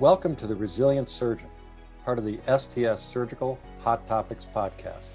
Welcome 0.00 0.34
to 0.36 0.46
the 0.46 0.56
Resilient 0.56 1.10
Surgeon, 1.10 1.50
part 2.06 2.18
of 2.18 2.24
the 2.24 2.38
STS 2.48 3.02
Surgical 3.02 3.58
Hot 3.82 4.08
Topics 4.08 4.46
podcast. 4.56 5.10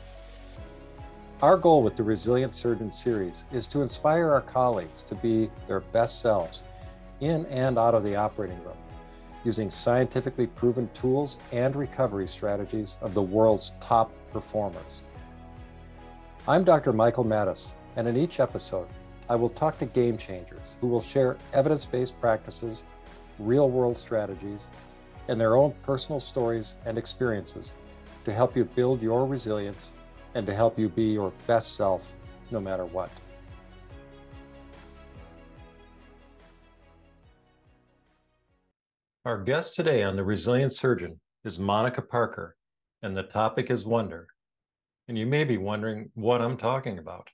Our 1.42 1.58
goal 1.58 1.82
with 1.82 1.96
the 1.96 2.04
Resilient 2.04 2.54
Surgeon 2.54 2.92
series 2.92 3.46
is 3.52 3.68
to 3.70 3.82
inspire 3.82 4.30
our 4.30 4.42
colleagues 4.42 5.02
to 5.08 5.16
be 5.16 5.50
their 5.68 5.80
best 5.80 6.22
selves 6.22 6.62
in 7.20 7.48
and 7.48 7.80
out 7.80 7.96
of 7.96 8.04
the 8.04 8.16
operating 8.16 8.64
room, 8.64 8.78
using 9.44 9.72
scientifically 9.72 10.46
proven 10.46 10.88
tools 10.94 11.38
and 11.52 11.76
recovery 11.76 12.28
strategies 12.28 12.98
of 13.02 13.16
the 13.16 13.24
world's 13.24 13.74
top 13.82 14.12
performers. 14.32 15.02
I'm 16.48 16.64
Dr. 16.64 16.94
Michael 16.94 17.26
Maddaus, 17.26 17.74
and 17.96 18.08
in 18.08 18.16
each 18.16 18.40
episode, 18.40 18.88
I 19.30 19.36
will 19.36 19.50
talk 19.50 19.80
to 19.80 19.88
game 19.88 20.20
changers 20.20 20.78
who 20.80 20.86
will 20.86 21.02
share 21.02 21.38
evidence 21.54 21.88
based 21.88 22.22
practices, 22.22 22.84
real 23.40 23.70
world 23.70 23.98
strategies, 23.98 24.68
and 25.28 25.40
their 25.40 25.56
own 25.56 25.74
personal 25.84 26.20
stories 26.20 26.76
and 26.86 26.98
experiences 26.98 27.76
to 28.24 28.34
help 28.34 28.56
you 28.56 28.66
build 28.66 29.02
your 29.02 29.26
resilience 29.26 29.92
and 30.36 30.46
to 30.46 30.54
help 30.54 30.78
you 30.78 30.90
be 30.90 31.06
your 31.06 31.32
best 31.48 31.76
self 31.76 32.14
no 32.52 32.60
matter 32.60 32.86
what. 32.86 33.10
Our 39.26 39.44
guest 39.44 39.74
today 39.74 40.04
on 40.04 40.16
The 40.16 40.24
Resilient 40.24 40.72
Surgeon 40.74 41.20
is 41.46 41.58
Monica 41.58 42.02
Parker, 42.02 42.56
and 43.02 43.18
the 43.18 43.24
topic 43.24 43.72
is 43.72 43.84
wonder. 43.84 44.28
And 45.08 45.18
you 45.18 45.26
may 45.26 45.44
be 45.44 45.58
wondering 45.58 46.12
what 46.14 46.42
I'm 46.42 46.58
talking 46.58 47.00
about. 47.00 47.28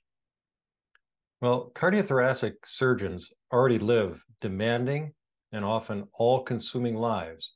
Well, 1.42 1.72
cardiothoracic 1.76 2.54
surgeons 2.64 3.34
already 3.52 3.80
live 3.80 4.24
demanding 4.40 5.14
and 5.52 5.66
often 5.66 6.08
all 6.14 6.44
consuming 6.44 6.96
lives, 6.96 7.54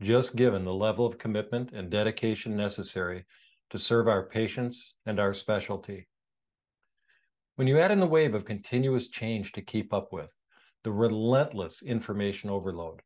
just 0.00 0.36
given 0.36 0.64
the 0.64 0.74
level 0.74 1.06
of 1.06 1.18
commitment 1.18 1.72
and 1.72 1.90
dedication 1.90 2.56
necessary 2.56 3.24
to 3.70 3.78
serve 3.78 4.08
our 4.08 4.26
patients 4.26 4.94
and 5.06 5.18
our 5.18 5.32
specialty. 5.32 6.08
When 7.56 7.66
you 7.66 7.78
add 7.78 7.90
in 7.90 8.00
the 8.00 8.06
wave 8.06 8.34
of 8.34 8.44
continuous 8.44 9.08
change 9.08 9.52
to 9.52 9.62
keep 9.62 9.92
up 9.92 10.12
with, 10.12 10.30
the 10.84 10.92
relentless 10.92 11.82
information 11.82 12.50
overload, 12.50 13.02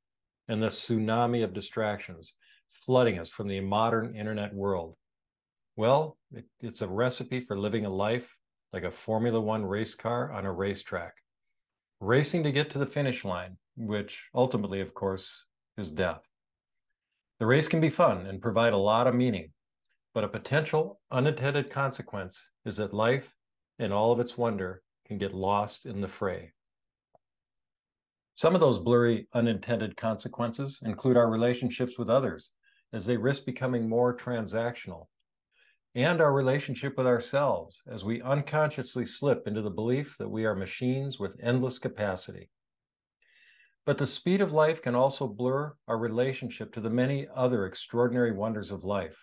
and 0.49 0.63
the 0.63 0.69
tsunami 0.69 1.43
of 1.43 1.55
distractions 1.55 2.35
flooding 2.71 3.19
us 3.19 3.29
from 3.29 3.49
the 3.49 3.61
modern 3.61 4.15
internet 4.15 4.55
world, 4.55 4.97
well, 5.77 6.19
it, 6.33 6.45
it's 6.61 6.83
a 6.83 6.89
recipe 6.89 7.41
for 7.41 7.59
living 7.59 7.87
a 7.87 7.91
life 7.91 8.29
like 8.73 8.85
a 8.85 8.91
Formula 8.91 9.41
One 9.41 9.65
race 9.65 9.95
car 9.95 10.31
on 10.31 10.45
a 10.45 10.53
racetrack, 10.53 11.15
racing 12.01 12.43
to 12.43 12.53
get 12.53 12.71
to 12.71 12.79
the 12.79 12.87
finish 12.87 13.25
line, 13.25 13.57
which 13.77 14.29
ultimately, 14.35 14.81
of 14.81 14.95
course, 14.95 15.47
is 15.77 15.91
death. 15.91 16.23
The 17.39 17.47
race 17.47 17.69
can 17.69 17.81
be 17.81 17.91
fun 17.91 18.27
and 18.27 18.41
provide 18.41 18.73
a 18.73 18.79
lot 18.79 19.07
of 19.07 19.15
meaning, 19.15 19.53
but 20.15 20.25
a 20.25 20.29
potential 20.29 21.01
unintended 21.11 21.71
consequence 21.71 22.43
is 22.65 22.77
that 22.77 22.95
life 22.95 23.35
and 23.79 23.93
all 23.93 24.13
of 24.13 24.21
its 24.21 24.39
wonder 24.39 24.83
can 25.07 25.19
get 25.19 25.35
lost 25.35 25.87
in 25.87 26.01
the 26.01 26.09
fray. 26.09 26.53
Some 28.35 28.55
of 28.55 28.61
those 28.61 28.79
blurry 28.79 29.29
unintended 29.35 29.97
consequences 29.97 30.81
include 30.85 31.17
our 31.17 31.31
relationships 31.31 31.99
with 31.99 32.09
others 32.09 32.51
as 32.93 33.07
they 33.07 33.17
risk 33.17 33.45
becoming 33.45 33.89
more 33.89 34.17
transactional 34.17 35.07
and 35.95 36.21
our 36.21 36.33
relationship 36.33 36.97
with 36.97 37.07
ourselves 37.07 37.83
as 37.91 38.05
we 38.05 38.23
unconsciously 38.23 39.05
slip 39.05 39.47
into 39.47 39.61
the 39.61 39.71
belief 39.71 40.17
that 40.19 40.29
we 40.29 40.45
are 40.47 40.55
machines 40.55 41.19
with 41.19 41.39
endless 41.43 41.79
capacity. 41.79 42.49
But 43.85 43.99
the 43.99 44.07
speed 44.07 44.41
of 44.41 44.53
life 44.53 44.81
can 44.81 44.95
also 44.95 45.27
blur 45.27 45.75
our 45.89 45.99
relationship 45.99 46.73
to 46.75 46.81
the 46.81 46.91
many 46.91 47.27
other 47.35 47.67
extraordinary 47.67 48.33
wonders 48.33 48.71
of 48.71 48.85
life, 48.85 49.17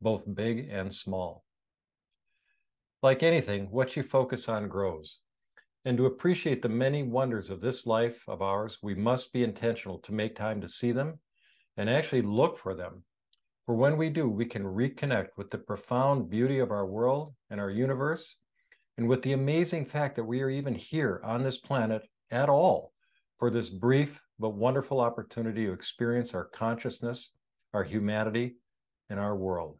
both 0.00 0.34
big 0.34 0.68
and 0.70 0.92
small. 0.92 1.44
Like 3.02 3.22
anything, 3.22 3.70
what 3.70 3.96
you 3.96 4.02
focus 4.02 4.48
on 4.48 4.68
grows. 4.68 5.18
And 5.84 5.96
to 5.98 6.06
appreciate 6.06 6.62
the 6.62 6.68
many 6.68 7.02
wonders 7.02 7.50
of 7.50 7.60
this 7.60 7.86
life 7.86 8.22
of 8.28 8.40
ours, 8.40 8.78
we 8.82 8.94
must 8.94 9.32
be 9.32 9.44
intentional 9.44 9.98
to 9.98 10.14
make 10.14 10.34
time 10.34 10.60
to 10.60 10.68
see 10.68 10.92
them 10.92 11.18
and 11.76 11.90
actually 11.90 12.22
look 12.22 12.56
for 12.56 12.74
them 12.74 13.04
for 13.66 13.74
when 13.74 13.96
we 13.96 14.10
do, 14.10 14.28
we 14.28 14.44
can 14.44 14.62
reconnect 14.62 15.28
with 15.38 15.50
the 15.50 15.56
profound 15.56 16.28
beauty 16.28 16.58
of 16.58 16.70
our 16.70 16.84
world 16.84 17.34
and 17.48 17.58
our 17.58 17.70
universe, 17.70 18.36
and 18.98 19.08
with 19.08 19.22
the 19.22 19.32
amazing 19.32 19.86
fact 19.86 20.16
that 20.16 20.24
we 20.24 20.42
are 20.42 20.50
even 20.50 20.74
here 20.74 21.20
on 21.24 21.42
this 21.42 21.56
planet 21.56 22.06
at 22.30 22.50
all 22.50 22.92
for 23.38 23.50
this 23.50 23.68
brief 23.68 24.20
but 24.38 24.50
wonderful 24.50 25.00
opportunity 25.00 25.66
to 25.66 25.72
experience 25.72 26.34
our 26.34 26.44
consciousness, 26.44 27.30
our 27.72 27.84
humanity, 27.84 28.56
and 29.10 29.20
our 29.20 29.36
world. 29.36 29.78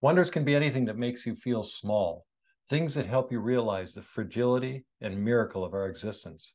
Wonders 0.00 0.30
can 0.30 0.44
be 0.44 0.54
anything 0.54 0.86
that 0.86 0.96
makes 0.96 1.26
you 1.26 1.34
feel 1.34 1.62
small, 1.62 2.26
things 2.68 2.94
that 2.94 3.06
help 3.06 3.30
you 3.30 3.40
realize 3.40 3.92
the 3.92 4.02
fragility 4.02 4.86
and 5.00 5.22
miracle 5.22 5.64
of 5.64 5.74
our 5.74 5.86
existence, 5.86 6.54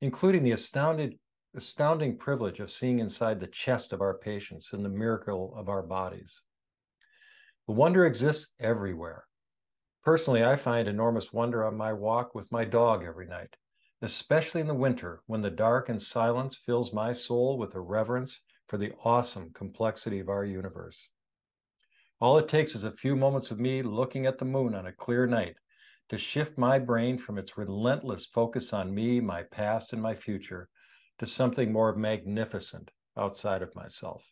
including 0.00 0.42
the 0.42 0.52
astounded 0.52 1.18
astounding 1.56 2.16
privilege 2.16 2.58
of 2.58 2.70
seeing 2.70 2.98
inside 2.98 3.38
the 3.38 3.46
chest 3.46 3.92
of 3.92 4.00
our 4.00 4.18
patients 4.18 4.72
and 4.72 4.84
the 4.84 4.88
miracle 4.88 5.54
of 5.56 5.68
our 5.68 5.82
bodies. 5.82 6.42
The 7.68 7.74
wonder 7.74 8.06
exists 8.06 8.52
everywhere. 8.58 9.24
Personally, 10.02 10.44
I 10.44 10.56
find 10.56 10.88
enormous 10.88 11.32
wonder 11.32 11.64
on 11.64 11.76
my 11.76 11.92
walk 11.92 12.34
with 12.34 12.50
my 12.50 12.64
dog 12.64 13.04
every 13.04 13.26
night, 13.26 13.54
especially 14.04 14.60
in 14.60 14.66
the 14.66 14.74
winter 14.74 15.22
when 15.26 15.40
the 15.40 15.50
dark 15.50 15.88
and 15.88 16.00
silence 16.00 16.54
fills 16.54 16.92
my 16.92 17.10
soul 17.10 17.56
with 17.56 17.74
a 17.74 17.80
reverence 17.80 18.38
for 18.68 18.76
the 18.76 18.92
awesome 19.02 19.50
complexity 19.54 20.20
of 20.20 20.28
our 20.28 20.44
universe. 20.44 21.08
All 22.20 22.36
it 22.36 22.46
takes 22.46 22.74
is 22.74 22.84
a 22.84 22.92
few 22.92 23.16
moments 23.16 23.50
of 23.50 23.58
me 23.58 23.82
looking 23.82 24.26
at 24.26 24.36
the 24.36 24.44
moon 24.44 24.74
on 24.74 24.86
a 24.86 24.92
clear 24.92 25.26
night 25.26 25.56
to 26.10 26.18
shift 26.18 26.58
my 26.58 26.78
brain 26.78 27.16
from 27.16 27.38
its 27.38 27.56
relentless 27.56 28.26
focus 28.26 28.74
on 28.74 28.94
me, 28.94 29.20
my 29.20 29.42
past, 29.44 29.94
and 29.94 30.02
my 30.02 30.14
future 30.14 30.68
to 31.18 31.24
something 31.24 31.72
more 31.72 31.96
magnificent 31.96 32.90
outside 33.16 33.62
of 33.62 33.74
myself. 33.74 34.22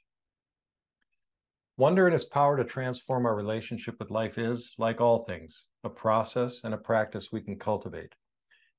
Wonder 1.79 2.05
and 2.07 2.15
its 2.15 2.27
power 2.27 2.59
to 2.59 2.65
transform 2.65 3.25
our 3.25 3.35
relationship 3.35 3.99
with 3.99 4.11
life 4.11 4.37
is, 4.37 4.75
like 4.77 5.01
all 5.01 5.25
things, 5.25 5.65
a 5.83 5.89
process 5.89 6.63
and 6.63 6.75
a 6.75 6.79
practice 6.79 7.33
we 7.33 7.41
can 7.41 7.59
cultivate. 7.59 8.13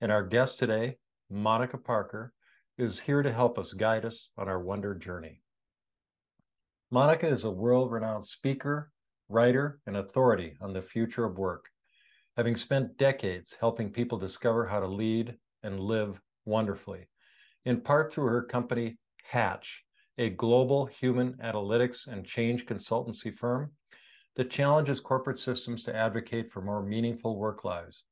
And 0.04 0.12
our 0.12 0.22
guest 0.22 0.60
today, 0.60 0.98
Monica 1.30 1.78
Parker, 1.78 2.34
is 2.78 3.00
here 3.00 3.24
to 3.24 3.32
help 3.32 3.58
us 3.58 3.72
guide 3.72 4.04
us 4.04 4.32
on 4.38 4.50
our 4.50 4.60
wonder 4.60 4.94
journey. 4.94 5.42
Monica 6.92 7.26
is 7.26 7.46
a 7.46 7.50
world 7.50 7.90
renowned 7.90 8.26
speaker, 8.26 8.92
writer, 9.30 9.80
and 9.88 9.96
authority 9.96 10.58
on 10.60 10.74
the 10.74 10.82
future 10.82 11.24
of 11.24 11.38
work, 11.38 11.70
having 12.36 12.58
spent 12.58 12.98
decades 12.98 13.56
helping 13.58 13.90
people 13.90 14.18
discover 14.18 14.66
how 14.66 14.82
to 14.82 14.88
lead 14.88 15.38
and 15.64 15.80
live 15.80 16.20
wonderfully 16.44 17.08
in 17.64 17.80
part 17.80 18.12
through 18.12 18.28
her 18.28 18.44
company 18.44 18.98
Hatch, 19.24 19.86
a 20.18 20.32
global 20.32 20.86
human 20.86 21.36
analytics 21.36 22.08
and 22.08 22.26
change 22.26 22.66
consultancy 22.66 23.34
firm 23.34 23.72
that 24.36 24.52
challenges 24.52 25.00
corporate 25.00 25.40
systems 25.40 25.82
to 25.84 25.96
advocate 25.96 26.52
for 26.52 26.62
more 26.62 26.84
meaningful 26.84 27.38
work 27.38 27.64
lives 27.64 28.04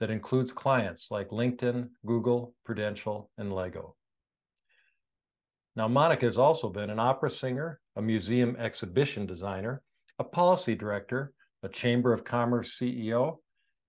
that 0.00 0.10
includes 0.10 0.52
clients 0.52 1.10
like 1.10 1.28
LinkedIn, 1.28 1.88
Google, 2.06 2.54
Prudential, 2.64 3.30
and 3.38 3.52
Lego. 3.52 3.96
Now, 5.76 5.88
Monica 5.88 6.26
has 6.26 6.38
also 6.38 6.68
been 6.68 6.90
an 6.90 6.98
opera 6.98 7.30
singer, 7.30 7.80
a 7.96 8.02
museum 8.02 8.56
exhibition 8.56 9.26
designer, 9.26 9.82
a 10.18 10.24
policy 10.24 10.74
director, 10.74 11.32
a 11.62 11.68
Chamber 11.68 12.12
of 12.12 12.24
Commerce 12.24 12.78
CEO, 12.78 13.36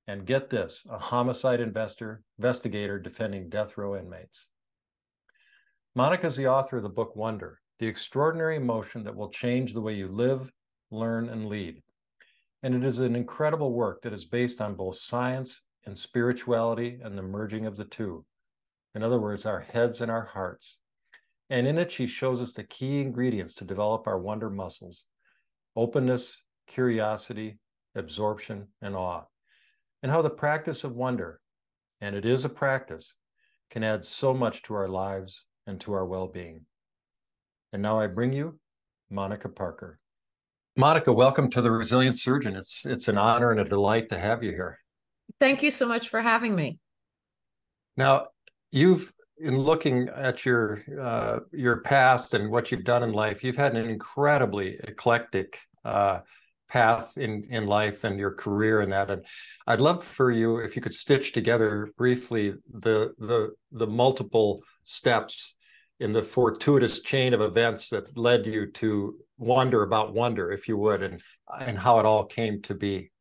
and 0.07 0.25
get 0.25 0.49
this, 0.49 0.85
a 0.89 0.97
homicide 0.97 1.59
investor, 1.59 2.23
investigator 2.37 2.99
defending 2.99 3.49
death 3.49 3.77
row 3.77 3.95
inmates. 3.95 4.47
Monica 5.95 6.27
is 6.27 6.35
the 6.35 6.47
author 6.47 6.77
of 6.77 6.83
the 6.83 6.89
book 6.89 7.15
Wonder, 7.15 7.59
the 7.79 7.87
extraordinary 7.87 8.55
emotion 8.55 9.03
that 9.03 9.15
will 9.15 9.29
change 9.29 9.73
the 9.73 9.81
way 9.81 9.93
you 9.93 10.07
live, 10.07 10.51
learn, 10.91 11.29
and 11.29 11.47
lead. 11.47 11.81
And 12.63 12.75
it 12.75 12.83
is 12.83 12.99
an 12.99 13.15
incredible 13.15 13.73
work 13.73 14.01
that 14.01 14.13
is 14.13 14.25
based 14.25 14.61
on 14.61 14.75
both 14.75 14.97
science 14.97 15.61
and 15.85 15.97
spirituality 15.97 16.99
and 17.03 17.17
the 17.17 17.23
merging 17.23 17.65
of 17.65 17.77
the 17.77 17.85
two. 17.85 18.25
In 18.95 19.03
other 19.03 19.19
words, 19.19 19.45
our 19.45 19.59
heads 19.59 20.01
and 20.01 20.11
our 20.11 20.25
hearts. 20.25 20.79
And 21.49 21.65
in 21.65 21.77
it, 21.77 21.91
she 21.91 22.07
shows 22.07 22.41
us 22.41 22.53
the 22.53 22.63
key 22.63 23.01
ingredients 23.01 23.53
to 23.55 23.65
develop 23.65 24.07
our 24.07 24.19
wonder 24.19 24.49
muscles 24.49 25.05
openness, 25.75 26.43
curiosity, 26.67 27.57
absorption, 27.95 28.67
and 28.81 28.95
awe. 28.95 29.23
And 30.03 30.11
how 30.11 30.21
the 30.21 30.29
practice 30.29 30.83
of 30.83 30.95
wonder, 30.95 31.39
and 32.01 32.15
it 32.15 32.25
is 32.25 32.45
a 32.45 32.49
practice, 32.49 33.15
can 33.69 33.83
add 33.83 34.03
so 34.03 34.33
much 34.33 34.63
to 34.63 34.73
our 34.73 34.87
lives 34.87 35.45
and 35.67 35.79
to 35.81 35.93
our 35.93 36.05
well 36.05 36.27
being. 36.27 36.65
And 37.71 37.81
now 37.81 37.99
I 37.99 38.07
bring 38.07 38.33
you 38.33 38.59
Monica 39.09 39.49
Parker. 39.49 39.99
Monica, 40.75 41.11
welcome 41.11 41.49
to 41.51 41.61
the 41.61 41.71
Resilient 41.71 42.17
Surgeon. 42.17 42.55
It's 42.55 42.85
it's 42.85 43.07
an 43.07 43.17
honor 43.17 43.51
and 43.51 43.59
a 43.59 43.65
delight 43.65 44.09
to 44.09 44.19
have 44.19 44.43
you 44.43 44.51
here. 44.51 44.79
Thank 45.39 45.63
you 45.63 45.71
so 45.71 45.87
much 45.87 46.09
for 46.09 46.21
having 46.21 46.55
me. 46.55 46.79
Now, 47.97 48.27
you've 48.71 49.13
in 49.39 49.57
looking 49.57 50.09
at 50.09 50.45
your 50.45 50.83
uh, 50.99 51.39
your 51.51 51.81
past 51.81 52.33
and 52.33 52.51
what 52.51 52.71
you've 52.71 52.83
done 52.83 53.03
in 53.03 53.13
life, 53.13 53.43
you've 53.43 53.55
had 53.55 53.75
an 53.75 53.89
incredibly 53.89 54.77
eclectic 54.83 55.59
uh, 55.85 56.19
path 56.67 57.17
in 57.17 57.45
in 57.49 57.65
life 57.65 58.03
and 58.03 58.19
your 58.19 58.31
career 58.31 58.81
and 58.81 58.91
that. 58.91 59.09
And 59.09 59.25
I'd 59.65 59.81
love 59.81 60.03
for 60.03 60.31
you 60.31 60.57
if 60.57 60.75
you 60.75 60.81
could 60.81 60.93
stitch 60.93 61.31
together 61.31 61.89
briefly 61.97 62.53
the 62.73 63.13
the 63.17 63.55
the 63.71 63.87
multiple 63.87 64.63
steps 64.83 65.55
in 65.99 66.13
the 66.13 66.23
fortuitous 66.23 67.01
chain 67.01 67.33
of 67.33 67.41
events 67.41 67.89
that 67.89 68.17
led 68.17 68.45
you 68.45 68.71
to 68.71 69.17
wonder 69.37 69.83
about 69.83 70.13
wonder, 70.13 70.51
if 70.51 70.67
you 70.67 70.77
would, 70.77 71.01
and 71.01 71.21
and 71.59 71.77
how 71.77 71.99
it 71.99 72.05
all 72.05 72.25
came 72.25 72.61
to 72.63 72.73
be. 72.73 73.11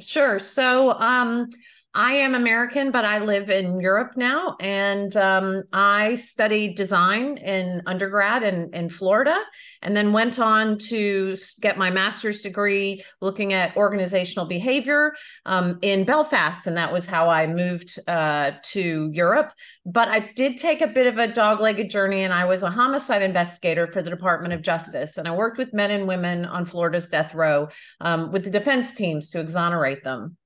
Sure. 0.00 0.38
So 0.38 0.92
um, 0.92 1.50
I 1.98 2.12
am 2.12 2.36
American, 2.36 2.92
but 2.92 3.04
I 3.04 3.18
live 3.18 3.50
in 3.50 3.80
Europe 3.80 4.12
now. 4.14 4.54
And 4.60 5.16
um, 5.16 5.64
I 5.72 6.14
studied 6.14 6.76
design 6.76 7.38
in 7.38 7.82
undergrad 7.86 8.44
in, 8.44 8.70
in 8.72 8.88
Florida 8.88 9.36
and 9.82 9.96
then 9.96 10.12
went 10.12 10.38
on 10.38 10.78
to 10.78 11.34
get 11.60 11.76
my 11.76 11.90
master's 11.90 12.40
degree 12.40 13.02
looking 13.20 13.52
at 13.52 13.76
organizational 13.76 14.46
behavior 14.46 15.16
um, 15.44 15.80
in 15.82 16.04
Belfast. 16.04 16.68
And 16.68 16.76
that 16.76 16.92
was 16.92 17.04
how 17.04 17.28
I 17.28 17.48
moved 17.48 17.98
uh, 18.06 18.52
to 18.66 19.10
Europe. 19.12 19.52
But 19.84 20.06
I 20.06 20.30
did 20.36 20.56
take 20.56 20.82
a 20.82 20.86
bit 20.86 21.08
of 21.08 21.18
a 21.18 21.26
dog 21.26 21.58
legged 21.58 21.90
journey 21.90 22.22
and 22.22 22.32
I 22.32 22.44
was 22.44 22.62
a 22.62 22.70
homicide 22.70 23.22
investigator 23.22 23.90
for 23.90 24.02
the 24.02 24.10
Department 24.10 24.54
of 24.54 24.62
Justice. 24.62 25.18
And 25.18 25.26
I 25.26 25.32
worked 25.32 25.58
with 25.58 25.74
men 25.74 25.90
and 25.90 26.06
women 26.06 26.44
on 26.44 26.64
Florida's 26.64 27.08
death 27.08 27.34
row 27.34 27.70
um, 28.00 28.30
with 28.30 28.44
the 28.44 28.50
defense 28.50 28.94
teams 28.94 29.30
to 29.30 29.40
exonerate 29.40 30.04
them. 30.04 30.36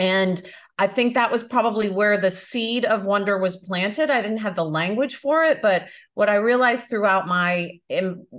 And 0.00 0.40
I 0.80 0.86
think 0.86 1.12
that 1.12 1.30
was 1.30 1.42
probably 1.42 1.90
where 1.90 2.16
the 2.16 2.30
seed 2.30 2.86
of 2.86 3.04
wonder 3.04 3.36
was 3.36 3.58
planted. 3.58 4.08
I 4.08 4.22
didn't 4.22 4.38
have 4.38 4.56
the 4.56 4.64
language 4.64 5.16
for 5.16 5.44
it, 5.44 5.60
but 5.60 5.88
what 6.14 6.28
I 6.28 6.36
realized 6.36 6.88
throughout 6.88 7.26
my 7.26 7.78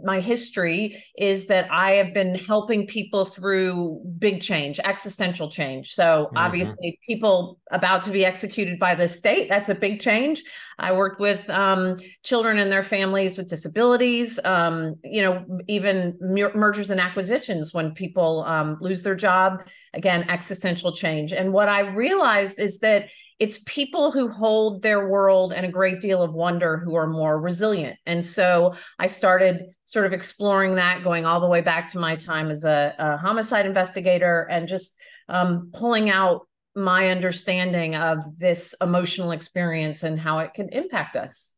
my 0.04 0.20
history 0.20 1.04
is 1.18 1.48
that 1.48 1.72
I 1.72 1.94
have 1.94 2.14
been 2.14 2.36
helping 2.36 2.86
people 2.86 3.26
through 3.26 4.02
big 4.20 4.42
change, 4.42 4.80
existential 4.84 5.50
change. 5.50 5.94
So 5.94 6.26
mm-hmm. 6.26 6.38
obviously, 6.38 7.00
people 7.06 7.60
about 7.72 8.04
to 8.04 8.12
be 8.12 8.26
executed 8.26 8.78
by 8.78 8.96
the 8.96 9.08
state, 9.08 9.50
that's 9.50 9.70
a 9.70 9.76
big 9.76 10.02
change. 10.02 10.44
I 10.80 10.92
worked 10.92 11.20
with 11.20 11.50
um, 11.50 11.98
children 12.24 12.60
and 12.60 12.72
their 12.72 12.84
families 12.84 13.38
with 13.38 13.48
disabilities, 13.48 14.40
um, 14.44 14.96
you 15.04 15.22
know, 15.22 15.46
even 15.68 16.18
mergers 16.20 16.90
and 16.90 17.00
acquisitions 17.00 17.74
when 17.74 17.94
people 17.94 18.44
um, 18.44 18.78
lose 18.82 19.02
their 19.04 19.16
job. 19.16 19.62
Again, 19.94 20.30
existential 20.30 20.92
change. 20.92 21.34
And 21.34 21.54
what 21.54 21.70
I 21.70 21.82
realized 21.82 22.60
is 22.60 22.80
that 22.80 23.10
it's 23.42 23.60
people 23.66 24.12
who 24.12 24.28
hold 24.28 24.84
their 24.84 25.10
world 25.10 25.52
and 25.52 25.66
a 25.66 25.70
great 25.70 26.00
deal 26.00 26.22
of 26.22 26.32
wonder 26.32 26.78
who 26.78 26.94
are 26.94 27.08
more 27.08 27.42
resilient. 27.42 27.98
And 28.06 28.24
so 28.24 28.76
I 29.00 29.08
started 29.08 29.64
sort 29.86 30.06
of 30.06 30.14
exploring 30.14 30.76
that, 30.76 31.04
going 31.04 31.26
all 31.26 31.42
the 31.42 31.48
way 31.48 31.62
back 31.62 31.92
to 31.94 32.00
my 32.00 32.16
time 32.16 32.52
as 32.52 32.66
a, 32.66 32.94
a 33.00 33.18
homicide 33.18 33.66
investigator 33.66 34.48
and 34.52 34.68
just 34.68 34.96
um, 35.28 35.72
pulling 35.74 36.12
out 36.12 36.48
my 36.76 37.08
understanding 37.08 37.96
of 37.96 38.20
this 38.38 38.76
emotional 38.80 39.32
experience 39.32 40.04
and 40.04 40.20
how 40.20 40.38
it 40.38 40.54
can 40.54 40.70
impact 40.70 41.16
us. 41.16 41.56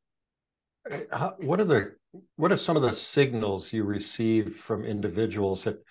Uh, 1.11 1.31
what 1.39 1.59
are 1.59 1.65
the 1.65 1.95
what 2.37 2.53
are 2.53 2.57
some 2.57 2.77
of 2.77 2.83
the 2.83 2.93
signals 2.93 3.73
you 3.73 3.83
received 3.83 4.55
from 4.55 4.85
individuals 4.85 5.65
that 5.65 5.83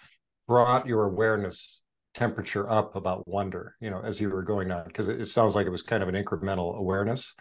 brought 0.48 0.86
your 0.86 1.04
awareness 1.04 1.81
temperature 2.14 2.68
up 2.70 2.94
about 2.94 3.26
wonder 3.26 3.74
you 3.80 3.88
know 3.90 4.00
as 4.04 4.20
you 4.20 4.28
were 4.28 4.42
going 4.42 4.70
on 4.70 4.84
because 4.84 5.08
it, 5.08 5.20
it, 5.20 5.26
sounds 5.26 5.54
like 5.54 5.66
it 5.66 5.70
was 5.70 5.82
kind 5.82 6.02
of 6.02 6.08
an 6.08 6.14
incremental 6.14 6.76
awareness 6.76 7.34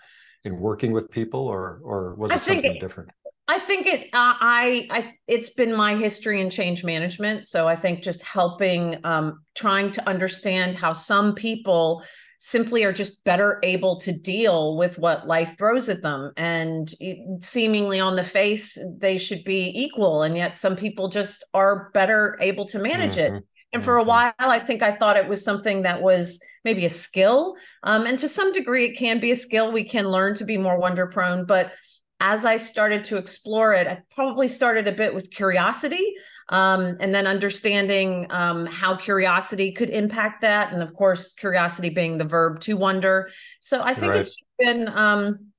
in 0.46 0.58
working 0.60 0.92
with 0.92 1.12
people 1.12 1.48
or 1.48 1.82
or 1.84 2.16
was 2.16 2.32
it 2.32 2.40
something 2.40 2.76
it, 2.76 2.80
different 2.80 3.10
I 3.52 3.60
think 3.60 3.86
it. 3.86 4.06
Uh, 4.14 4.34
I. 4.40 4.88
I. 4.90 5.14
It's 5.28 5.50
been 5.50 5.76
my 5.76 5.96
history 5.96 6.40
in 6.40 6.50
change 6.50 6.86
management, 6.86 7.46
so 7.46 7.68
I 7.68 7.76
think 7.76 8.02
just 8.02 8.24
helping, 8.24 8.96
um, 9.04 9.44
trying 9.56 9.92
to 9.92 10.08
understand 10.08 10.74
how 10.74 10.94
some 10.94 11.36
people 11.36 12.02
simply 12.40 12.86
are 12.86 12.94
just 12.94 13.24
better 13.24 13.60
able 13.62 14.00
to 14.00 14.12
deal 14.14 14.78
with 14.78 14.98
what 14.98 15.28
life 15.28 15.58
throws 15.58 15.90
at 15.90 16.02
them, 16.02 16.32
and 16.38 16.94
seemingly 17.42 18.00
on 18.00 18.16
the 18.16 18.24
face 18.24 18.78
they 18.98 19.18
should 19.18 19.44
be 19.44 19.72
equal, 19.76 20.24
and 20.24 20.38
yet 20.38 20.56
some 20.56 20.78
people 20.78 21.10
just 21.10 21.44
are 21.54 21.92
better 21.94 22.38
able 22.42 22.66
to 22.66 22.80
manage 22.80 23.16
mm-hmm. 23.16 23.36
it. 23.36 23.44
And 23.74 23.84
for 23.84 23.98
a 23.98 24.04
while, 24.04 24.34
I 24.38 24.60
think 24.60 24.82
I 24.82 24.96
thought 24.96 25.18
it 25.18 25.28
was 25.28 25.44
something 25.44 25.84
that 25.84 26.02
was 26.02 26.42
maybe 26.66 26.86
a 26.86 26.90
skill. 26.90 27.56
Um, 27.84 28.06
and 28.06 28.20
to 28.20 28.28
some 28.28 28.52
degree, 28.52 28.86
it 28.86 28.98
can 28.98 29.20
be 29.20 29.32
a 29.32 29.36
skill. 29.36 29.72
We 29.72 29.84
can 29.84 30.10
learn 30.10 30.36
to 30.36 30.46
be 30.46 30.58
more 30.58 30.78
wonder 30.78 31.08
prone, 31.08 31.46
but 31.46 31.72
as 32.20 32.46
I 32.46 32.58
started 32.58 33.04
to 33.06 33.18
explore 33.18 33.74
it, 33.74 33.88
I 33.88 34.00
probably 34.14 34.48
started 34.48 34.88
a 34.88 34.92
bit 34.92 35.16
with 35.16 35.32
curiosity 35.32 36.14
um, 36.50 36.98
and 37.00 37.16
then 37.16 37.26
understanding 37.26 38.28
um, 38.30 38.68
how 38.68 38.96
curiosity 38.96 39.72
could 39.72 39.90
impact 39.90 40.42
that. 40.42 40.72
And 40.72 40.84
of 40.84 40.94
course, 40.94 41.34
curiosity 41.34 41.90
being 41.90 42.20
the 42.20 42.26
verb 42.26 42.60
to 42.62 42.78
wonder. 42.78 43.32
So 43.60 43.82
I 43.82 43.96
think 43.96 44.12
right. 44.12 44.20
it's 44.20 44.36
been 44.60 44.88
um, 44.90 45.51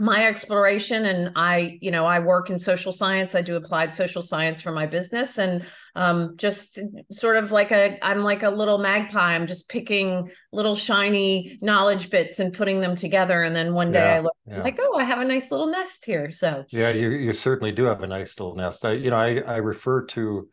my 0.00 0.26
exploration 0.26 1.06
and 1.06 1.32
i 1.34 1.76
you 1.80 1.90
know 1.90 2.06
i 2.06 2.20
work 2.20 2.50
in 2.50 2.58
social 2.58 2.92
science 2.92 3.34
i 3.34 3.42
do 3.42 3.56
applied 3.56 3.92
social 3.92 4.22
science 4.22 4.60
for 4.60 4.70
my 4.70 4.86
business 4.86 5.38
and 5.38 5.64
um, 5.96 6.36
just 6.36 6.78
sort 7.10 7.36
of 7.36 7.50
like 7.50 7.72
a 7.72 7.98
i'm 8.06 8.22
like 8.22 8.44
a 8.44 8.50
little 8.50 8.78
magpie. 8.78 9.34
I'm 9.34 9.48
just 9.48 9.68
picking 9.68 10.30
little 10.52 10.76
shiny 10.76 11.58
knowledge 11.60 12.10
bits 12.10 12.38
and 12.38 12.52
putting 12.52 12.80
them 12.80 12.94
together 12.94 13.42
and 13.42 13.56
then 13.56 13.74
one 13.74 13.90
day 13.90 14.04
yeah, 14.04 14.14
i 14.14 14.20
look 14.20 14.36
yeah. 14.46 14.62
like 14.62 14.78
oh 14.80 14.96
i 14.96 15.02
have 15.02 15.18
a 15.18 15.24
nice 15.24 15.50
little 15.50 15.66
nest 15.66 16.04
here 16.04 16.30
so. 16.30 16.64
Yeah 16.68 16.90
you, 16.90 17.10
you 17.10 17.32
certainly 17.32 17.72
do 17.72 17.84
have 17.84 18.02
a 18.02 18.06
nice 18.06 18.38
little 18.38 18.54
nest. 18.54 18.84
I 18.84 18.92
you 18.92 19.10
know 19.10 19.16
i 19.16 19.38
i 19.40 19.56
refer 19.56 20.04
to 20.06 20.48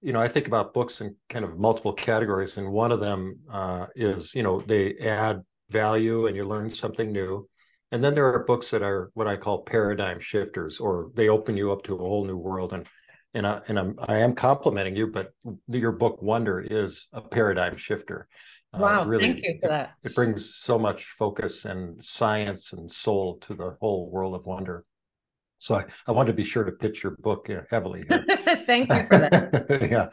you 0.00 0.12
know 0.12 0.20
i 0.20 0.28
think 0.28 0.46
about 0.46 0.72
books 0.72 1.00
in 1.00 1.16
kind 1.28 1.44
of 1.44 1.58
multiple 1.58 1.92
categories 1.92 2.56
and 2.56 2.70
one 2.70 2.92
of 2.92 3.00
them 3.00 3.40
uh, 3.50 3.86
is 3.96 4.32
you 4.36 4.44
know 4.44 4.60
they 4.60 4.96
add 4.98 5.42
value 5.70 6.28
and 6.28 6.36
you 6.36 6.44
learn 6.44 6.70
something 6.70 7.10
new 7.10 7.48
and 7.90 8.02
then 8.02 8.14
there 8.14 8.32
are 8.32 8.44
books 8.44 8.70
that 8.70 8.82
are 8.82 9.10
what 9.14 9.26
I 9.26 9.36
call 9.36 9.62
paradigm 9.62 10.20
shifters, 10.20 10.78
or 10.78 11.10
they 11.14 11.28
open 11.28 11.56
you 11.56 11.72
up 11.72 11.82
to 11.84 11.94
a 11.94 11.98
whole 11.98 12.24
new 12.24 12.36
world. 12.36 12.72
And 12.72 12.86
and 13.34 13.46
I, 13.46 13.60
and 13.68 13.78
I'm 13.78 13.98
I 14.08 14.18
am 14.18 14.34
complimenting 14.34 14.96
you, 14.96 15.06
but 15.06 15.32
your 15.68 15.92
book 15.92 16.22
Wonder 16.22 16.60
is 16.60 17.08
a 17.12 17.20
paradigm 17.20 17.76
shifter. 17.76 18.28
Uh, 18.74 18.78
wow, 18.80 19.02
uh, 19.02 19.04
really, 19.06 19.32
thank 19.32 19.42
you 19.42 19.58
for 19.62 19.68
that. 19.68 19.94
It, 20.02 20.10
it 20.10 20.14
brings 20.14 20.54
so 20.56 20.78
much 20.78 21.04
focus 21.18 21.64
and 21.64 22.02
science 22.02 22.72
and 22.72 22.90
soul 22.90 23.38
to 23.40 23.54
the 23.54 23.76
whole 23.80 24.10
world 24.10 24.34
of 24.34 24.44
wonder. 24.44 24.84
So 25.58 25.74
I, 25.74 25.84
I 26.06 26.12
wanted 26.12 26.28
to 26.28 26.36
be 26.36 26.44
sure 26.44 26.64
to 26.64 26.72
pitch 26.72 27.02
your 27.02 27.16
book 27.18 27.48
heavily. 27.70 28.04
thank 28.66 28.92
you 28.92 29.06
for 29.06 29.18
that. 29.18 29.66
yeah. 29.90 30.08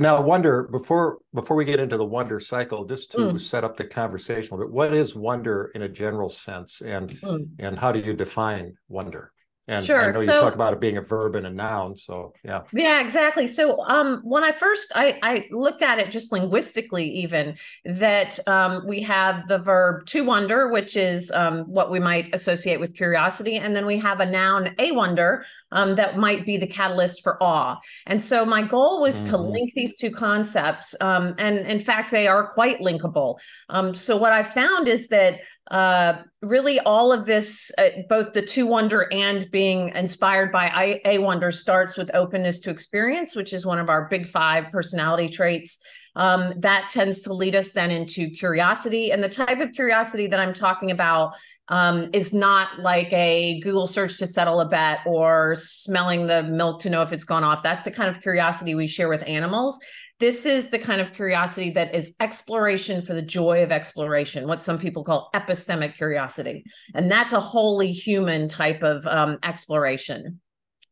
Now, 0.00 0.20
wonder 0.20 0.64
before 0.64 1.18
before 1.34 1.56
we 1.56 1.64
get 1.64 1.80
into 1.80 1.96
the 1.96 2.04
wonder 2.04 2.40
cycle, 2.40 2.84
just 2.84 3.12
to 3.12 3.18
mm. 3.18 3.40
set 3.40 3.64
up 3.64 3.76
the 3.76 3.84
conversation 3.84 4.54
a 4.54 4.58
bit, 4.58 4.70
what 4.70 4.92
is 4.92 5.14
wonder 5.14 5.70
in 5.74 5.82
a 5.82 5.88
general 5.88 6.28
sense, 6.28 6.80
and 6.80 7.10
mm. 7.10 7.48
and 7.58 7.78
how 7.78 7.92
do 7.92 8.00
you 8.00 8.14
define 8.14 8.74
wonder? 8.88 9.32
And 9.68 9.84
sure. 9.84 10.00
I 10.00 10.06
know 10.12 10.22
so, 10.22 10.34
you 10.34 10.40
talk 10.40 10.54
about 10.54 10.72
it 10.72 10.80
being 10.80 10.96
a 10.96 11.02
verb 11.02 11.36
and 11.36 11.46
a 11.46 11.50
noun. 11.50 11.94
So 11.94 12.32
yeah. 12.42 12.62
Yeah, 12.72 13.00
exactly. 13.02 13.46
So 13.46 13.84
um, 13.86 14.22
when 14.24 14.42
I 14.42 14.52
first 14.52 14.90
I, 14.94 15.18
I 15.22 15.46
looked 15.50 15.82
at 15.82 15.98
it 15.98 16.10
just 16.10 16.32
linguistically, 16.32 17.06
even 17.10 17.56
that 17.84 18.38
um, 18.48 18.86
we 18.86 19.02
have 19.02 19.46
the 19.46 19.58
verb 19.58 20.06
to 20.06 20.24
wonder, 20.24 20.68
which 20.68 20.96
is 20.96 21.30
um, 21.32 21.60
what 21.64 21.90
we 21.90 22.00
might 22.00 22.34
associate 22.34 22.80
with 22.80 22.96
curiosity, 22.96 23.56
and 23.56 23.76
then 23.76 23.84
we 23.84 23.98
have 23.98 24.20
a 24.20 24.26
noun 24.26 24.74
a 24.78 24.90
wonder 24.92 25.44
um, 25.70 25.96
that 25.96 26.16
might 26.16 26.46
be 26.46 26.56
the 26.56 26.66
catalyst 26.66 27.22
for 27.22 27.42
awe. 27.42 27.76
And 28.06 28.22
so 28.22 28.46
my 28.46 28.62
goal 28.62 29.02
was 29.02 29.16
mm-hmm. 29.16 29.30
to 29.30 29.36
link 29.36 29.74
these 29.74 29.96
two 29.96 30.10
concepts, 30.10 30.94
um, 31.02 31.34
and 31.38 31.58
in 31.58 31.78
fact, 31.78 32.10
they 32.10 32.26
are 32.26 32.48
quite 32.48 32.80
linkable. 32.80 33.36
Um, 33.68 33.94
so 33.94 34.16
what 34.16 34.32
I 34.32 34.44
found 34.44 34.88
is 34.88 35.08
that 35.08 35.40
uh, 35.70 36.22
really 36.42 36.80
all 36.80 37.12
of 37.12 37.26
this, 37.26 37.70
uh, 37.78 37.88
both 38.08 38.32
the 38.32 38.42
two 38.42 38.66
wonder 38.66 39.12
and 39.12 39.50
being 39.50 39.90
inspired 39.94 40.50
by 40.50 40.68
I, 40.68 41.00
a 41.04 41.18
wonder, 41.18 41.50
starts 41.50 41.96
with 41.96 42.10
openness 42.14 42.58
to 42.60 42.70
experience, 42.70 43.34
which 43.34 43.52
is 43.52 43.66
one 43.66 43.78
of 43.78 43.88
our 43.88 44.08
big 44.08 44.26
five 44.26 44.70
personality 44.70 45.28
traits. 45.28 45.78
Um, 46.16 46.54
that 46.58 46.88
tends 46.88 47.22
to 47.22 47.32
lead 47.32 47.54
us 47.54 47.70
then 47.70 47.90
into 47.90 48.30
curiosity. 48.30 49.12
And 49.12 49.22
the 49.22 49.28
type 49.28 49.60
of 49.60 49.72
curiosity 49.72 50.26
that 50.28 50.40
I'm 50.40 50.54
talking 50.54 50.90
about 50.90 51.34
um, 51.68 52.08
is 52.12 52.32
not 52.32 52.80
like 52.80 53.12
a 53.12 53.60
Google 53.60 53.86
search 53.86 54.18
to 54.18 54.26
settle 54.26 54.60
a 54.60 54.68
bet 54.68 55.00
or 55.06 55.54
smelling 55.54 56.26
the 56.26 56.42
milk 56.42 56.80
to 56.80 56.90
know 56.90 57.02
if 57.02 57.12
it's 57.12 57.24
gone 57.24 57.44
off. 57.44 57.62
That's 57.62 57.84
the 57.84 57.90
kind 57.90 58.08
of 58.08 58.22
curiosity 58.22 58.74
we 58.74 58.86
share 58.86 59.08
with 59.08 59.22
animals. 59.28 59.78
This 60.20 60.46
is 60.46 60.70
the 60.70 60.78
kind 60.78 61.00
of 61.00 61.12
curiosity 61.12 61.70
that 61.70 61.94
is 61.94 62.14
exploration 62.20 63.02
for 63.02 63.14
the 63.14 63.22
joy 63.22 63.62
of 63.62 63.70
exploration, 63.70 64.48
what 64.48 64.62
some 64.62 64.78
people 64.78 65.04
call 65.04 65.30
epistemic 65.34 65.96
curiosity. 65.96 66.64
And 66.94 67.10
that's 67.10 67.32
a 67.32 67.40
wholly 67.40 67.92
human 67.92 68.48
type 68.48 68.82
of 68.82 69.06
um, 69.06 69.38
exploration. 69.42 70.40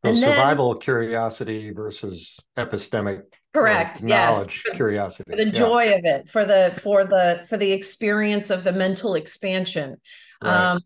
So 0.04 0.10
and 0.10 0.18
survival 0.18 0.74
then, 0.74 0.80
curiosity 0.80 1.70
versus 1.72 2.38
epistemic 2.56 3.22
correct 3.52 4.02
knowledge 4.02 4.62
yes. 4.66 4.76
curiosity 4.76 5.30
for 5.30 5.36
the 5.36 5.46
yeah. 5.46 5.58
joy 5.58 5.94
of 5.94 6.04
it 6.04 6.28
for 6.28 6.44
the 6.44 6.78
for 6.82 7.04
the 7.04 7.42
for 7.48 7.56
the 7.56 7.72
experience 7.72 8.50
of 8.50 8.64
the 8.64 8.72
mental 8.72 9.14
expansion 9.14 9.96
right. 10.44 10.72
um 10.72 10.80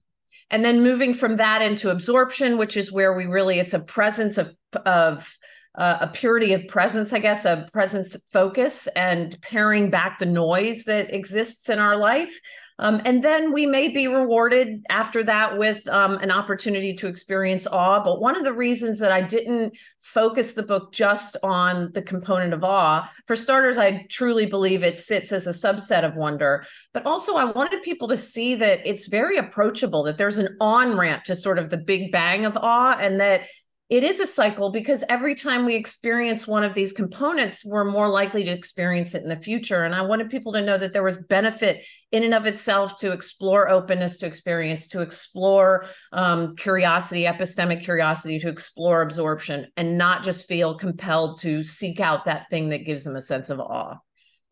and 0.51 0.65
then 0.65 0.83
moving 0.83 1.15
from 1.15 1.37
that 1.37 1.63
into 1.63 1.91
absorption, 1.91 2.59
which 2.59 2.77
is 2.77 2.91
where 2.91 3.15
we 3.15 3.27
really 3.27 3.59
it's 3.59 3.75
a 3.75 3.81
presence 3.81 4.37
of 4.37 4.55
of 4.85 5.37
uh, 5.75 5.99
a 6.01 6.09
purity 6.09 6.53
of 6.53 6.67
presence, 6.69 7.13
I 7.13 7.19
guess, 7.19 7.45
a 7.45 7.69
presence 7.73 8.17
focus, 8.33 8.87
and 8.89 9.37
paring 9.43 9.91
back 9.91 10.19
the 10.19 10.27
noise 10.27 10.85
that 10.85 11.15
exists 11.15 11.69
in 11.69 11.79
our 11.79 11.97
life. 11.97 12.33
Um, 12.81 13.03
and 13.05 13.23
then 13.23 13.53
we 13.53 13.67
may 13.67 13.89
be 13.89 14.09
rewarded 14.09 14.83
after 14.89 15.23
that 15.25 15.59
with 15.59 15.87
um, 15.87 16.15
an 16.15 16.31
opportunity 16.31 16.95
to 16.95 17.09
experience 17.09 17.67
awe. 17.67 18.03
But 18.03 18.23
one 18.23 18.37
of 18.37 18.45
the 18.45 18.55
reasons 18.55 18.99
that 19.01 19.13
I 19.13 19.21
didn't 19.21 19.75
focus 20.01 20.55
the 20.55 20.63
book 20.63 20.91
just 20.91 21.37
on 21.43 21.93
the 21.93 22.01
component 22.01 22.55
of 22.55 22.65
awe, 22.65 23.07
for 23.27 23.37
starters, 23.37 23.77
I 23.77 24.07
truly 24.09 24.47
believe 24.47 24.83
it 24.83 24.99
sits 24.99 25.31
as 25.31 25.47
a 25.47 25.51
subset 25.51 26.05
of 26.05 26.17
wonder. 26.17 26.65
But 26.95 27.05
also, 27.05 27.37
I 27.37 27.45
wanted 27.45 27.83
people 27.83 28.09
to 28.09 28.17
see 28.17 28.55
that 28.55 28.81
it's 28.87 29.09
very 29.09 29.37
approachable, 29.37 30.03
that 30.05 30.17
there's 30.17 30.39
an 30.39 30.57
on 30.59 30.97
ramp 30.97 31.25
to 31.25 31.37
sort 31.37 31.59
of 31.59 31.69
the 31.69 31.77
big 31.77 32.11
bang 32.11 32.47
of 32.47 32.57
awe, 32.57 32.97
and 32.99 33.21
that 33.21 33.43
it 33.91 34.05
is 34.05 34.21
a 34.21 34.27
cycle 34.27 34.71
because 34.71 35.03
every 35.09 35.35
time 35.35 35.67
we 35.67 35.75
experience 35.75 36.47
one 36.47 36.63
of 36.63 36.75
these 36.75 36.93
components, 36.93 37.65
we're 37.65 37.85
more 37.85 38.09
likely 38.09 38.45
to 38.45 38.51
experience 38.51 39.17
it 39.17 39.25
in 39.25 39.29
the 39.29 39.37
future. 39.37 39.83
And 39.83 39.93
I 39.93 40.03
wanted 40.03 40.31
people 40.31 40.53
to 40.53 40.63
know 40.63 40.79
that 40.79 40.93
there 40.93 41.03
was 41.03 41.17
benefit 41.25 41.85
in 42.13 42.23
and 42.23 42.33
of 42.33 42.47
itself 42.47 42.99
to 42.99 43.11
explore 43.11 43.69
openness 43.69 44.19
to 44.19 44.27
experience, 44.27 44.87
to 44.89 45.01
explore 45.01 45.87
um, 46.13 46.55
curiosity, 46.55 47.25
epistemic 47.25 47.83
curiosity, 47.83 48.39
to 48.39 48.49
explore 48.49 49.03
absorption, 49.03 49.67
and 49.77 49.99
not 49.99 50.23
just 50.23 50.47
feel 50.47 50.77
compelled 50.77 51.41
to 51.41 51.65
seek 51.65 51.99
out 51.99 52.27
that 52.27 52.49
thing 52.49 52.69
that 52.69 52.87
gives 52.87 53.03
them 53.03 53.17
a 53.17 53.21
sense 53.21 53.51
of 53.51 53.59
awe. 53.59 53.97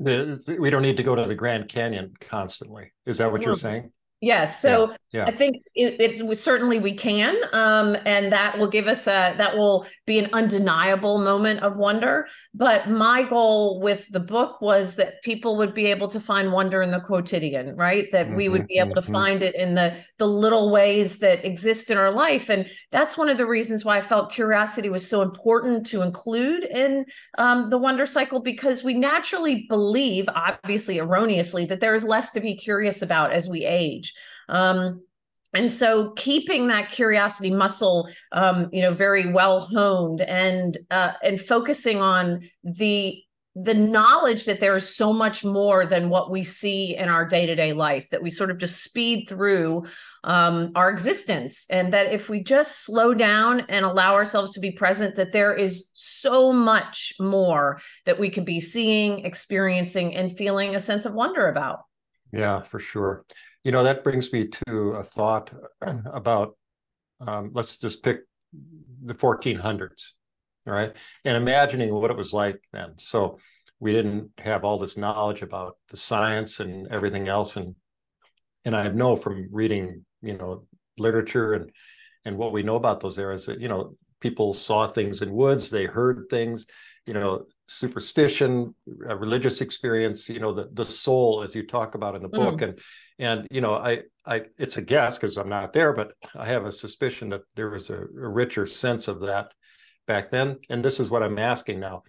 We 0.00 0.70
don't 0.70 0.82
need 0.82 0.96
to 0.96 1.02
go 1.04 1.14
to 1.14 1.24
the 1.24 1.34
Grand 1.36 1.68
Canyon 1.68 2.12
constantly. 2.20 2.92
Is 3.06 3.18
that 3.18 3.30
what 3.30 3.42
you're 3.42 3.54
saying? 3.54 3.92
Yes. 4.20 4.60
So 4.60 4.90
yeah, 4.90 4.96
yeah. 5.12 5.24
I 5.26 5.30
think 5.30 5.62
it, 5.76 6.20
it, 6.20 6.38
certainly 6.38 6.80
we 6.80 6.92
can, 6.92 7.36
um, 7.52 7.96
and 8.04 8.32
that 8.32 8.58
will 8.58 8.66
give 8.66 8.88
us 8.88 9.06
a 9.06 9.34
that 9.38 9.56
will 9.56 9.86
be 10.06 10.18
an 10.18 10.28
undeniable 10.32 11.18
moment 11.18 11.60
of 11.60 11.76
wonder. 11.76 12.26
But 12.52 12.90
my 12.90 13.22
goal 13.22 13.80
with 13.80 14.08
the 14.10 14.18
book 14.18 14.60
was 14.60 14.96
that 14.96 15.22
people 15.22 15.56
would 15.58 15.72
be 15.72 15.86
able 15.86 16.08
to 16.08 16.18
find 16.18 16.52
wonder 16.52 16.82
in 16.82 16.90
the 16.90 16.98
quotidian, 16.98 17.76
right? 17.76 18.10
That 18.10 18.26
mm-hmm, 18.26 18.36
we 18.36 18.48
would 18.48 18.66
be 18.66 18.78
able 18.78 18.96
mm-hmm. 18.96 19.06
to 19.06 19.12
find 19.12 19.42
it 19.42 19.54
in 19.54 19.76
the 19.76 19.94
the 20.18 20.26
little 20.26 20.72
ways 20.72 21.18
that 21.18 21.44
exist 21.44 21.88
in 21.88 21.96
our 21.96 22.10
life, 22.10 22.48
and 22.48 22.68
that's 22.90 23.16
one 23.16 23.28
of 23.28 23.38
the 23.38 23.46
reasons 23.46 23.84
why 23.84 23.98
I 23.98 24.00
felt 24.00 24.32
curiosity 24.32 24.88
was 24.88 25.08
so 25.08 25.22
important 25.22 25.86
to 25.86 26.02
include 26.02 26.64
in 26.64 27.04
um, 27.38 27.70
the 27.70 27.78
wonder 27.78 28.04
cycle 28.04 28.40
because 28.40 28.82
we 28.82 28.94
naturally 28.94 29.64
believe, 29.68 30.28
obviously 30.34 30.98
erroneously, 30.98 31.66
that 31.66 31.80
there 31.80 31.94
is 31.94 32.02
less 32.02 32.32
to 32.32 32.40
be 32.40 32.56
curious 32.56 33.00
about 33.00 33.32
as 33.32 33.48
we 33.48 33.64
age. 33.64 34.08
Um, 34.48 35.02
and 35.54 35.72
so 35.72 36.10
keeping 36.10 36.66
that 36.68 36.90
curiosity 36.90 37.50
muscle 37.50 38.08
um, 38.32 38.68
you 38.72 38.82
know 38.82 38.92
very 38.92 39.32
well 39.32 39.60
honed 39.60 40.20
and 40.20 40.78
uh, 40.90 41.12
and 41.22 41.40
focusing 41.40 42.00
on 42.00 42.48
the 42.64 43.22
the 43.60 43.74
knowledge 43.74 44.44
that 44.44 44.60
there 44.60 44.76
is 44.76 44.94
so 44.94 45.12
much 45.12 45.44
more 45.44 45.84
than 45.84 46.10
what 46.10 46.30
we 46.30 46.44
see 46.44 46.94
in 46.94 47.08
our 47.08 47.26
day-to-day 47.26 47.72
life 47.72 48.08
that 48.10 48.22
we 48.22 48.30
sort 48.30 48.52
of 48.52 48.58
just 48.58 48.84
speed 48.84 49.28
through 49.28 49.84
um, 50.22 50.70
our 50.76 50.90
existence 50.90 51.66
and 51.68 51.92
that 51.92 52.12
if 52.12 52.28
we 52.28 52.40
just 52.40 52.84
slow 52.84 53.14
down 53.14 53.60
and 53.68 53.84
allow 53.84 54.14
ourselves 54.14 54.52
to 54.52 54.60
be 54.60 54.70
present 54.70 55.16
that 55.16 55.32
there 55.32 55.52
is 55.52 55.90
so 55.94 56.52
much 56.52 57.14
more 57.18 57.80
that 58.06 58.18
we 58.18 58.30
could 58.30 58.44
be 58.44 58.60
seeing 58.60 59.24
experiencing 59.24 60.14
and 60.14 60.36
feeling 60.36 60.76
a 60.76 60.80
sense 60.80 61.04
of 61.04 61.14
wonder 61.14 61.48
about. 61.48 61.80
Yeah 62.32 62.60
for 62.60 62.78
sure 62.78 63.24
you 63.68 63.72
know, 63.72 63.82
that 63.82 64.02
brings 64.02 64.32
me 64.32 64.48
to 64.66 64.92
a 64.92 65.04
thought 65.04 65.50
about 66.06 66.56
um, 67.20 67.50
let's 67.52 67.76
just 67.76 68.02
pick 68.02 68.20
the 69.04 69.12
1400s, 69.12 70.12
right? 70.64 70.94
And 71.26 71.36
imagining 71.36 71.92
what 71.92 72.10
it 72.10 72.16
was 72.16 72.32
like 72.32 72.62
then. 72.72 72.94
So 72.96 73.38
we 73.78 73.92
didn't 73.92 74.30
have 74.38 74.64
all 74.64 74.78
this 74.78 74.96
knowledge 74.96 75.42
about 75.42 75.76
the 75.90 75.98
science 75.98 76.60
and 76.60 76.88
everything 76.88 77.28
else. 77.28 77.58
And 77.58 77.74
and 78.64 78.74
I 78.74 78.88
know 78.88 79.16
from 79.16 79.50
reading, 79.52 80.06
you 80.22 80.38
know, 80.38 80.64
literature 80.96 81.52
and 81.52 81.70
and 82.24 82.38
what 82.38 82.52
we 82.52 82.62
know 82.62 82.76
about 82.76 83.00
those 83.00 83.18
eras 83.18 83.44
that, 83.44 83.60
you 83.60 83.68
know, 83.68 83.96
people 84.20 84.54
saw 84.54 84.86
things 84.86 85.20
in 85.20 85.30
woods, 85.30 85.68
they 85.68 85.84
heard 85.84 86.24
things, 86.30 86.64
you 87.04 87.12
know, 87.12 87.44
superstition, 87.66 88.74
religious 88.86 89.60
experience, 89.60 90.30
you 90.30 90.40
know, 90.40 90.54
the 90.54 90.70
the 90.72 90.86
soul, 90.86 91.42
as 91.42 91.54
you 91.54 91.66
talk 91.66 91.96
about 91.96 92.14
in 92.14 92.22
the 92.22 92.28
book, 92.28 92.60
mm. 92.60 92.68
and 92.68 92.78
and 93.18 93.46
you 93.50 93.60
know, 93.60 93.74
I 93.74 94.02
I 94.26 94.42
it's 94.58 94.76
a 94.76 94.82
guess 94.82 95.18
because 95.18 95.36
I'm 95.36 95.48
not 95.48 95.72
there, 95.72 95.92
but 95.92 96.12
I 96.34 96.46
have 96.46 96.64
a 96.64 96.72
suspicion 96.72 97.30
that 97.30 97.42
there 97.56 97.70
was 97.70 97.90
a, 97.90 98.02
a 98.02 98.28
richer 98.28 98.66
sense 98.66 99.08
of 99.08 99.20
that 99.20 99.52
back 100.06 100.30
then. 100.30 100.58
And 100.70 100.84
this 100.84 101.00
is 101.00 101.10
what 101.10 101.22
I'm 101.22 101.38
asking 101.38 101.80
now. 101.80 102.02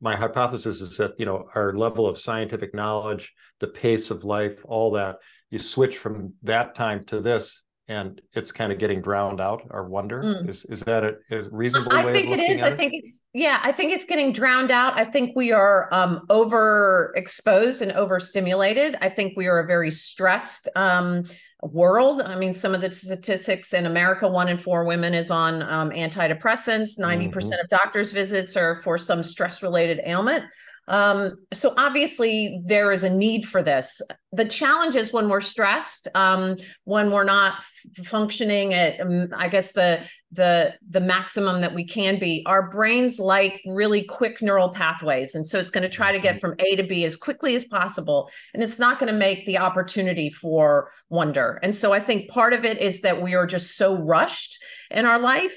My 0.00 0.16
hypothesis 0.16 0.80
is 0.80 0.96
that 0.98 1.12
you 1.18 1.26
know 1.26 1.48
our 1.54 1.74
level 1.74 2.06
of 2.06 2.18
scientific 2.18 2.74
knowledge, 2.74 3.32
the 3.60 3.68
pace 3.68 4.10
of 4.10 4.24
life, 4.24 4.64
all 4.64 4.92
that, 4.92 5.16
you 5.50 5.58
switch 5.58 5.98
from 5.98 6.34
that 6.42 6.74
time 6.74 7.04
to 7.04 7.20
this, 7.20 7.64
and 7.88 8.20
it's 8.32 8.52
kind 8.52 8.72
of 8.72 8.78
getting 8.78 9.02
drowned 9.02 9.40
out 9.40 9.66
our 9.70 9.84
wonder. 9.84 10.22
Mm. 10.22 10.48
is 10.48 10.64
is 10.66 10.80
that 10.82 11.04
a, 11.04 11.16
a 11.30 11.48
reasonable 11.50 11.92
I 11.92 12.04
way 12.04 12.12
think 12.12 12.38
it 12.38 12.40
is. 12.40 12.62
i 12.62 12.74
think 12.74 12.94
it's 12.94 13.22
yeah 13.34 13.58
i 13.62 13.72
think 13.72 13.92
it's 13.92 14.04
getting 14.04 14.32
drowned 14.32 14.70
out. 14.70 14.98
I 14.98 15.04
think 15.04 15.34
we 15.34 15.52
are 15.52 15.88
um 15.92 16.20
overexposed 16.28 17.82
and 17.82 17.92
overstimulated. 17.92 18.96
I 19.00 19.08
think 19.08 19.36
we 19.36 19.48
are 19.48 19.58
a 19.58 19.66
very 19.66 19.90
stressed 19.90 20.68
um 20.76 21.24
world. 21.62 22.22
I 22.22 22.36
mean 22.36 22.54
some 22.54 22.74
of 22.74 22.80
the 22.80 22.90
statistics 22.90 23.74
in 23.74 23.86
america 23.86 24.28
one 24.28 24.48
in 24.48 24.58
four 24.58 24.84
women 24.84 25.12
is 25.12 25.30
on 25.30 25.62
um, 25.62 25.90
antidepressants. 25.90 26.98
90 26.98 27.24
mm-hmm. 27.24 27.32
percent 27.32 27.60
of 27.60 27.68
doctors 27.68 28.12
visits 28.12 28.56
are 28.56 28.76
for 28.82 28.96
some 28.96 29.22
stress 29.22 29.62
related 29.62 30.00
ailment 30.06 30.44
um, 30.88 31.36
so 31.52 31.74
obviously 31.76 32.60
there 32.64 32.90
is 32.92 33.04
a 33.04 33.10
need 33.10 33.44
for 33.44 33.62
this. 33.62 34.02
The 34.32 34.44
challenge 34.44 34.96
is 34.96 35.12
when 35.12 35.28
we're 35.28 35.40
stressed, 35.40 36.08
um, 36.14 36.56
when 36.84 37.10
we're 37.12 37.24
not 37.24 37.58
f- 37.58 38.06
functioning 38.06 38.74
at, 38.74 39.00
um, 39.00 39.28
I 39.36 39.48
guess 39.48 39.72
the 39.72 40.04
the 40.32 40.72
the 40.88 41.00
maximum 41.00 41.60
that 41.60 41.74
we 41.74 41.84
can 41.84 42.18
be. 42.18 42.42
Our 42.46 42.70
brains 42.70 43.18
like 43.18 43.60
really 43.66 44.02
quick 44.02 44.40
neural 44.42 44.70
pathways, 44.70 45.34
and 45.34 45.46
so 45.46 45.58
it's 45.58 45.70
going 45.70 45.82
to 45.82 45.88
try 45.88 46.10
to 46.10 46.18
get 46.18 46.36
mm-hmm. 46.36 46.40
from 46.40 46.56
A 46.58 46.76
to 46.76 46.82
B 46.82 47.04
as 47.04 47.16
quickly 47.16 47.54
as 47.54 47.64
possible, 47.64 48.30
and 48.54 48.62
it's 48.62 48.78
not 48.78 48.98
going 48.98 49.12
to 49.12 49.18
make 49.18 49.46
the 49.46 49.58
opportunity 49.58 50.30
for 50.30 50.90
wonder. 51.10 51.60
And 51.62 51.76
so 51.76 51.92
I 51.92 52.00
think 52.00 52.30
part 52.30 52.54
of 52.54 52.64
it 52.64 52.78
is 52.78 53.02
that 53.02 53.20
we 53.20 53.34
are 53.34 53.46
just 53.46 53.76
so 53.76 54.02
rushed 54.02 54.58
in 54.90 55.04
our 55.04 55.18
life 55.18 55.56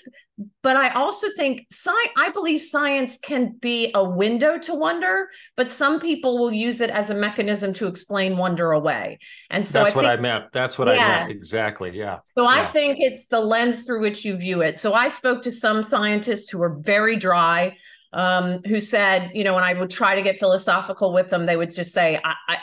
but 0.61 0.75
I 0.75 0.89
also 0.89 1.27
think 1.37 1.65
sci- 1.71 2.11
I 2.17 2.29
believe 2.29 2.59
science 2.59 3.17
can 3.17 3.53
be 3.53 3.91
a 3.93 4.03
window 4.03 4.57
to 4.59 4.73
wonder, 4.73 5.29
but 5.55 5.71
some 5.71 5.99
people 5.99 6.37
will 6.37 6.51
use 6.51 6.81
it 6.81 6.89
as 6.89 7.09
a 7.09 7.13
mechanism 7.13 7.73
to 7.75 7.87
explain 7.87 8.37
wonder 8.37 8.71
away. 8.71 9.19
And 9.49 9.65
so 9.65 9.83
that's 9.83 9.95
I 9.95 9.95
what 9.95 10.05
I 10.05 10.17
meant. 10.17 10.51
That's 10.51 10.77
what 10.77 10.89
yeah. 10.89 10.93
I 10.93 11.19
meant 11.19 11.31
exactly. 11.31 11.97
Yeah. 11.97 12.19
So 12.37 12.43
yeah. 12.43 12.49
I 12.49 12.65
think 12.71 12.97
it's 12.99 13.27
the 13.27 13.39
lens 13.39 13.85
through 13.85 14.01
which 14.01 14.25
you 14.25 14.35
view 14.35 14.61
it. 14.61 14.77
So 14.77 14.93
I 14.93 15.07
spoke 15.07 15.41
to 15.43 15.51
some 15.51 15.83
scientists 15.83 16.49
who 16.49 16.57
were 16.57 16.75
very 16.79 17.15
dry. 17.15 17.77
Um, 18.13 18.61
who 18.65 18.79
said, 18.79 19.31
you 19.33 19.43
know, 19.43 19.53
when 19.55 19.65
I 19.65 19.73
would 19.73 19.89
try 19.89 20.15
to 20.15 20.21
get 20.21 20.39
philosophical 20.39 21.11
with 21.11 21.29
them, 21.29 21.45
they 21.45 21.57
would 21.57 21.75
just 21.75 21.91
say, 21.91 22.17
I, 22.23 22.35
I, 22.47 22.57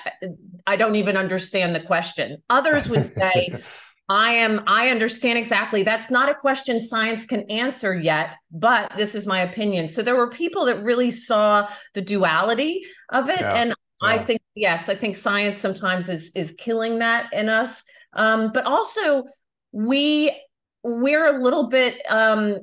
I 0.66 0.76
don't 0.76 0.96
even 0.96 1.14
understand 1.14 1.74
the 1.74 1.80
question. 1.80 2.38
Others 2.48 2.88
would 2.88 3.04
say, 3.18 3.60
I 4.08 4.32
am, 4.32 4.62
I 4.66 4.90
understand 4.90 5.38
exactly. 5.38 5.82
That's 5.84 6.10
not 6.10 6.28
a 6.28 6.34
question 6.34 6.80
science 6.80 7.24
can 7.24 7.50
answer 7.50 7.94
yet, 7.94 8.34
but 8.50 8.92
this 8.96 9.14
is 9.14 9.26
my 9.26 9.40
opinion. 9.40 9.88
So 9.88 10.02
there 10.02 10.16
were 10.16 10.28
people 10.28 10.66
that 10.66 10.82
really 10.82 11.10
saw 11.10 11.68
the 11.94 12.02
duality 12.02 12.84
of 13.10 13.28
it. 13.30 13.40
Yeah, 13.40 13.54
and 13.54 13.68
yeah. 13.70 14.08
I 14.08 14.18
think, 14.18 14.42
yes, 14.54 14.88
I 14.88 14.94
think 14.94 15.16
science 15.16 15.58
sometimes 15.58 16.08
is 16.08 16.32
is 16.34 16.54
killing 16.58 16.98
that 16.98 17.32
in 17.32 17.48
us. 17.48 17.84
Um, 18.14 18.50
but 18.52 18.66
also 18.66 19.24
we 19.70 20.36
we're 20.84 21.38
a 21.38 21.42
little 21.42 21.68
bit 21.68 22.02
um, 22.10 22.58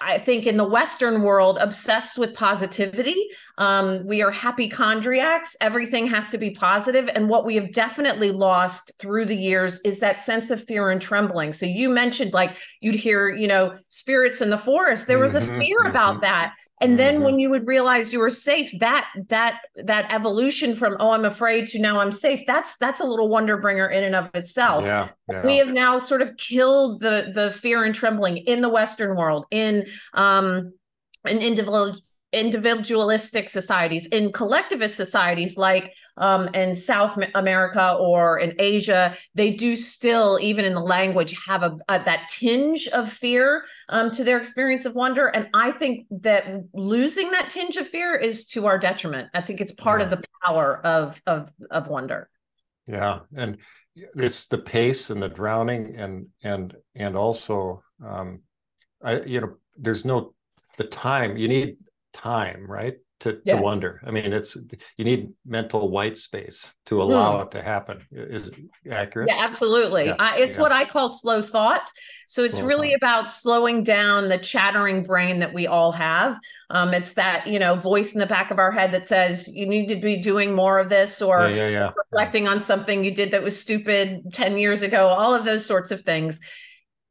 I 0.00 0.18
think 0.18 0.46
in 0.46 0.56
the 0.56 0.68
Western 0.68 1.22
world, 1.22 1.58
obsessed 1.60 2.18
with 2.18 2.34
positivity. 2.34 3.28
Um, 3.58 4.06
we 4.06 4.22
are 4.22 4.30
happy 4.30 4.68
chondriacs. 4.68 5.56
Everything 5.60 6.06
has 6.08 6.30
to 6.30 6.38
be 6.38 6.50
positive. 6.50 7.08
And 7.14 7.28
what 7.28 7.44
we 7.44 7.56
have 7.56 7.72
definitely 7.72 8.30
lost 8.30 8.92
through 8.98 9.26
the 9.26 9.36
years 9.36 9.80
is 9.84 10.00
that 10.00 10.20
sense 10.20 10.50
of 10.50 10.64
fear 10.64 10.90
and 10.90 11.00
trembling. 11.00 11.52
So 11.52 11.66
you 11.66 11.88
mentioned 11.88 12.32
like 12.32 12.56
you'd 12.80 12.94
hear, 12.94 13.28
you 13.28 13.48
know, 13.48 13.74
spirits 13.88 14.40
in 14.40 14.50
the 14.50 14.58
forest. 14.58 15.06
There 15.06 15.18
was 15.18 15.34
a 15.34 15.40
mm-hmm, 15.40 15.58
fear 15.58 15.82
about 15.84 16.14
mm-hmm. 16.14 16.22
that 16.22 16.54
and 16.82 16.98
then 16.98 17.14
mm-hmm. 17.14 17.24
when 17.24 17.38
you 17.38 17.48
would 17.48 17.66
realize 17.66 18.12
you 18.12 18.18
were 18.18 18.30
safe 18.30 18.70
that 18.80 19.08
that 19.28 19.60
that 19.76 20.12
evolution 20.12 20.74
from 20.74 20.96
oh 21.00 21.12
i'm 21.12 21.24
afraid 21.24 21.66
to 21.66 21.78
now 21.78 22.00
i'm 22.00 22.12
safe 22.12 22.42
that's 22.46 22.76
that's 22.76 23.00
a 23.00 23.04
little 23.04 23.28
wonder 23.28 23.56
bringer 23.56 23.86
in 23.86 24.04
and 24.04 24.14
of 24.14 24.28
itself 24.34 24.84
yeah, 24.84 25.08
yeah. 25.30 25.44
we 25.44 25.56
have 25.56 25.68
now 25.68 25.98
sort 25.98 26.20
of 26.20 26.36
killed 26.36 27.00
the 27.00 27.30
the 27.34 27.50
fear 27.52 27.84
and 27.84 27.94
trembling 27.94 28.36
in 28.38 28.60
the 28.60 28.68
western 28.68 29.16
world 29.16 29.46
in 29.50 29.86
um 30.14 30.72
in 31.28 31.38
individual 31.38 31.96
individualistic 32.32 33.48
societies 33.48 34.06
in 34.06 34.32
collectivist 34.32 34.96
societies 34.96 35.56
like 35.56 35.92
um, 36.16 36.48
in 36.48 36.76
South 36.76 37.18
America 37.34 37.96
or 37.98 38.38
in 38.38 38.54
Asia, 38.58 39.16
they 39.34 39.50
do 39.50 39.76
still, 39.76 40.38
even 40.40 40.64
in 40.64 40.74
the 40.74 40.80
language, 40.80 41.36
have 41.46 41.62
a, 41.62 41.78
a 41.88 42.02
that 42.04 42.28
tinge 42.28 42.88
of 42.88 43.10
fear 43.10 43.64
um, 43.88 44.10
to 44.10 44.24
their 44.24 44.38
experience 44.38 44.84
of 44.84 44.94
wonder. 44.94 45.28
And 45.28 45.48
I 45.54 45.72
think 45.72 46.06
that 46.10 46.46
losing 46.74 47.30
that 47.30 47.50
tinge 47.50 47.76
of 47.76 47.88
fear 47.88 48.14
is 48.14 48.46
to 48.48 48.66
our 48.66 48.78
detriment. 48.78 49.28
I 49.34 49.40
think 49.40 49.60
it's 49.60 49.72
part 49.72 50.00
yeah. 50.00 50.04
of 50.04 50.10
the 50.10 50.22
power 50.44 50.84
of 50.84 51.20
of 51.26 51.50
of 51.70 51.88
wonder. 51.88 52.28
Yeah, 52.86 53.20
and 53.34 53.58
it's 53.94 54.46
the 54.46 54.58
pace 54.58 55.10
and 55.10 55.22
the 55.22 55.28
drowning, 55.28 55.96
and 55.96 56.26
and 56.42 56.74
and 56.94 57.16
also, 57.16 57.82
um, 58.04 58.40
I 59.02 59.20
you 59.20 59.40
know, 59.40 59.54
there's 59.76 60.04
no 60.04 60.34
the 60.78 60.84
time 60.84 61.36
you 61.36 61.48
need 61.48 61.76
time, 62.12 62.66
right? 62.68 62.96
To, 63.22 63.40
yes. 63.44 63.54
to 63.54 63.62
wonder. 63.62 64.00
I 64.04 64.10
mean, 64.10 64.32
it's 64.32 64.56
you 64.96 65.04
need 65.04 65.30
mental 65.46 65.90
white 65.90 66.16
space 66.16 66.74
to 66.86 67.00
allow 67.00 67.38
mm. 67.38 67.42
it 67.42 67.52
to 67.52 67.62
happen. 67.62 68.04
Is 68.10 68.50
accurate? 68.90 69.28
Yeah, 69.28 69.38
absolutely. 69.38 70.06
Yeah. 70.06 70.16
I, 70.18 70.38
it's 70.38 70.56
yeah. 70.56 70.60
what 70.60 70.72
I 70.72 70.84
call 70.84 71.08
slow 71.08 71.40
thought. 71.40 71.88
So 72.26 72.42
it's 72.42 72.58
slow 72.58 72.66
really 72.66 72.88
thought. 72.88 72.96
about 72.96 73.30
slowing 73.30 73.84
down 73.84 74.28
the 74.28 74.38
chattering 74.38 75.04
brain 75.04 75.38
that 75.38 75.52
we 75.52 75.68
all 75.68 75.92
have. 75.92 76.36
Um, 76.70 76.92
it's 76.94 77.12
that 77.12 77.46
you 77.46 77.60
know 77.60 77.76
voice 77.76 78.12
in 78.12 78.18
the 78.18 78.26
back 78.26 78.50
of 78.50 78.58
our 78.58 78.72
head 78.72 78.90
that 78.90 79.06
says 79.06 79.46
you 79.46 79.66
need 79.66 79.86
to 79.86 79.96
be 79.96 80.16
doing 80.16 80.52
more 80.52 80.80
of 80.80 80.88
this, 80.88 81.22
or 81.22 81.48
yeah, 81.48 81.92
reflecting 81.96 82.48
on 82.48 82.58
something 82.58 83.04
you 83.04 83.14
did 83.14 83.30
that 83.30 83.44
was 83.44 83.60
stupid 83.60 84.34
ten 84.34 84.58
years 84.58 84.82
ago. 84.82 85.06
All 85.06 85.32
of 85.32 85.44
those 85.44 85.64
sorts 85.64 85.92
of 85.92 86.00
things 86.00 86.40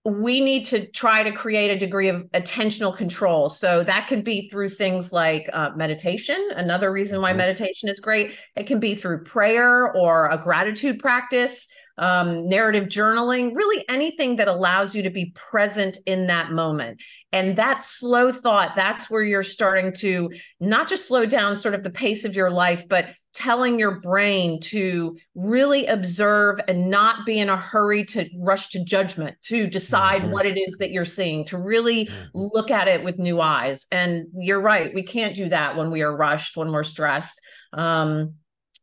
we 0.04 0.42
need 0.42 0.66
to 0.66 0.88
try 0.88 1.22
to 1.22 1.32
create 1.32 1.70
a 1.70 1.78
degree 1.78 2.08
of 2.08 2.24
attentional 2.32 2.96
control. 2.96 3.50
So 3.50 3.84
that 3.84 4.08
could 4.08 4.24
be 4.24 4.50
through 4.50 4.72
things 4.72 5.14
like 5.14 5.48
uh, 5.54 5.72
meditation. 5.76 6.50
Another 6.56 6.92
reason 6.92 7.22
why 7.22 7.30
mm-hmm. 7.30 7.38
meditation 7.38 7.88
is 7.88 8.00
great. 8.00 8.34
It 8.56 8.66
can 8.66 8.80
be 8.80 8.96
through 8.96 9.24
prayer 9.24 9.96
or 9.96 10.28
a 10.30 10.38
gratitude 10.38 10.98
practice, 11.00 11.68
um, 12.02 12.50
narrative 12.50 12.86
journaling, 12.86 13.56
really 13.56 13.86
anything 13.88 14.36
that 14.38 14.48
allows 14.48 14.96
you 14.96 15.04
to 15.04 15.12
be 15.12 15.32
present 15.36 16.00
in 16.08 16.28
that 16.28 16.52
moment. 16.52 17.00
And 17.32 17.56
that 17.56 17.82
slow 17.82 18.32
thought, 18.32 18.76
that's 18.76 19.10
where 19.10 19.24
you're 19.24 19.44
starting 19.44 19.94
to 20.00 20.32
not 20.60 20.90
just 20.90 21.08
slow 21.08 21.26
down 21.26 21.56
sort 21.56 21.76
of 21.76 21.84
the 21.84 21.92
pace 21.92 22.26
of 22.26 22.36
your 22.36 22.50
life, 22.50 22.90
but 22.90 23.14
telling 23.34 23.80
your 23.80 24.02
brain 24.02 24.60
to 24.60 25.16
really 25.36 25.86
observe 25.86 26.60
and 26.68 26.90
not 26.90 27.26
be 27.26 27.40
in 27.40 27.50
a 27.50 27.56
hurry 27.56 28.04
to 28.04 28.28
rush 28.40 28.70
to 28.70 28.84
judgment, 28.84 29.38
to 29.44 29.68
decide 29.68 30.24
mm-hmm. 30.24 30.32
what 30.32 30.46
it 30.46 30.58
is 30.58 30.78
that 30.80 30.92
you're 30.92 31.06
seeing, 31.06 31.46
to 31.46 31.58
really 31.58 32.08
mm-hmm. 32.08 32.24
look 32.34 32.72
at 32.72 32.88
it 32.88 33.04
with 33.04 33.20
new 33.20 33.40
eyes. 33.40 33.86
And 33.92 34.26
you're 34.34 34.60
right, 34.60 34.94
we 34.94 35.04
can't 35.04 35.36
do 35.36 35.48
that 35.50 35.78
when 35.78 35.92
we 35.92 36.02
are 36.02 36.18
rushed, 36.18 36.58
when 36.58 36.72
we're 36.72 36.84
stressed. 36.84 37.40
Um, 37.74 38.34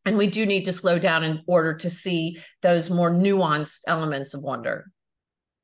and 0.08 0.16
we 0.16 0.26
do 0.26 0.46
need 0.46 0.64
to 0.64 0.72
slow 0.72 0.98
down 0.98 1.22
in 1.22 1.42
order 1.46 1.74
to 1.74 1.90
see 1.90 2.38
those 2.62 2.90
more 2.90 3.10
nuanced 3.10 3.80
elements 3.86 4.34
of 4.34 4.42
wonder. 4.42 4.90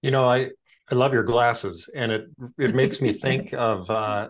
You 0.02 0.10
know, 0.10 0.28
I 0.28 0.50
I 0.90 0.94
love 0.94 1.12
your 1.12 1.22
glasses, 1.22 1.90
and 1.96 2.12
it 2.12 2.26
it 2.58 2.74
makes 2.74 3.00
me 3.00 3.12
think 3.26 3.54
of 3.54 3.88
uh, 3.90 4.28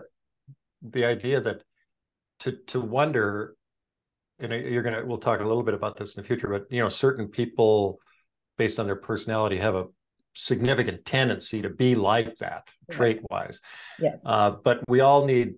the 0.81 1.05
idea 1.05 1.41
that 1.41 1.63
to 2.39 2.53
to 2.67 2.79
wonder 2.79 3.55
and 4.39 4.51
you're 4.51 4.83
gonna 4.83 5.05
we'll 5.05 5.17
talk 5.17 5.39
a 5.39 5.45
little 5.45 5.63
bit 5.63 5.73
about 5.73 5.97
this 5.97 6.15
in 6.15 6.21
the 6.21 6.27
future 6.27 6.49
but 6.49 6.65
you 6.69 6.81
know 6.81 6.89
certain 6.89 7.27
people 7.27 7.99
based 8.57 8.79
on 8.79 8.85
their 8.85 8.95
personality 8.95 9.57
have 9.57 9.75
a 9.75 9.85
significant 10.33 11.05
tendency 11.05 11.61
to 11.61 11.69
be 11.69 11.95
like 11.95 12.37
that 12.39 12.67
trait 12.91 13.21
wise 13.29 13.61
yes. 13.99 14.21
Uh, 14.25 14.51
but 14.51 14.81
we 14.89 14.99
all 14.99 15.25
need 15.25 15.55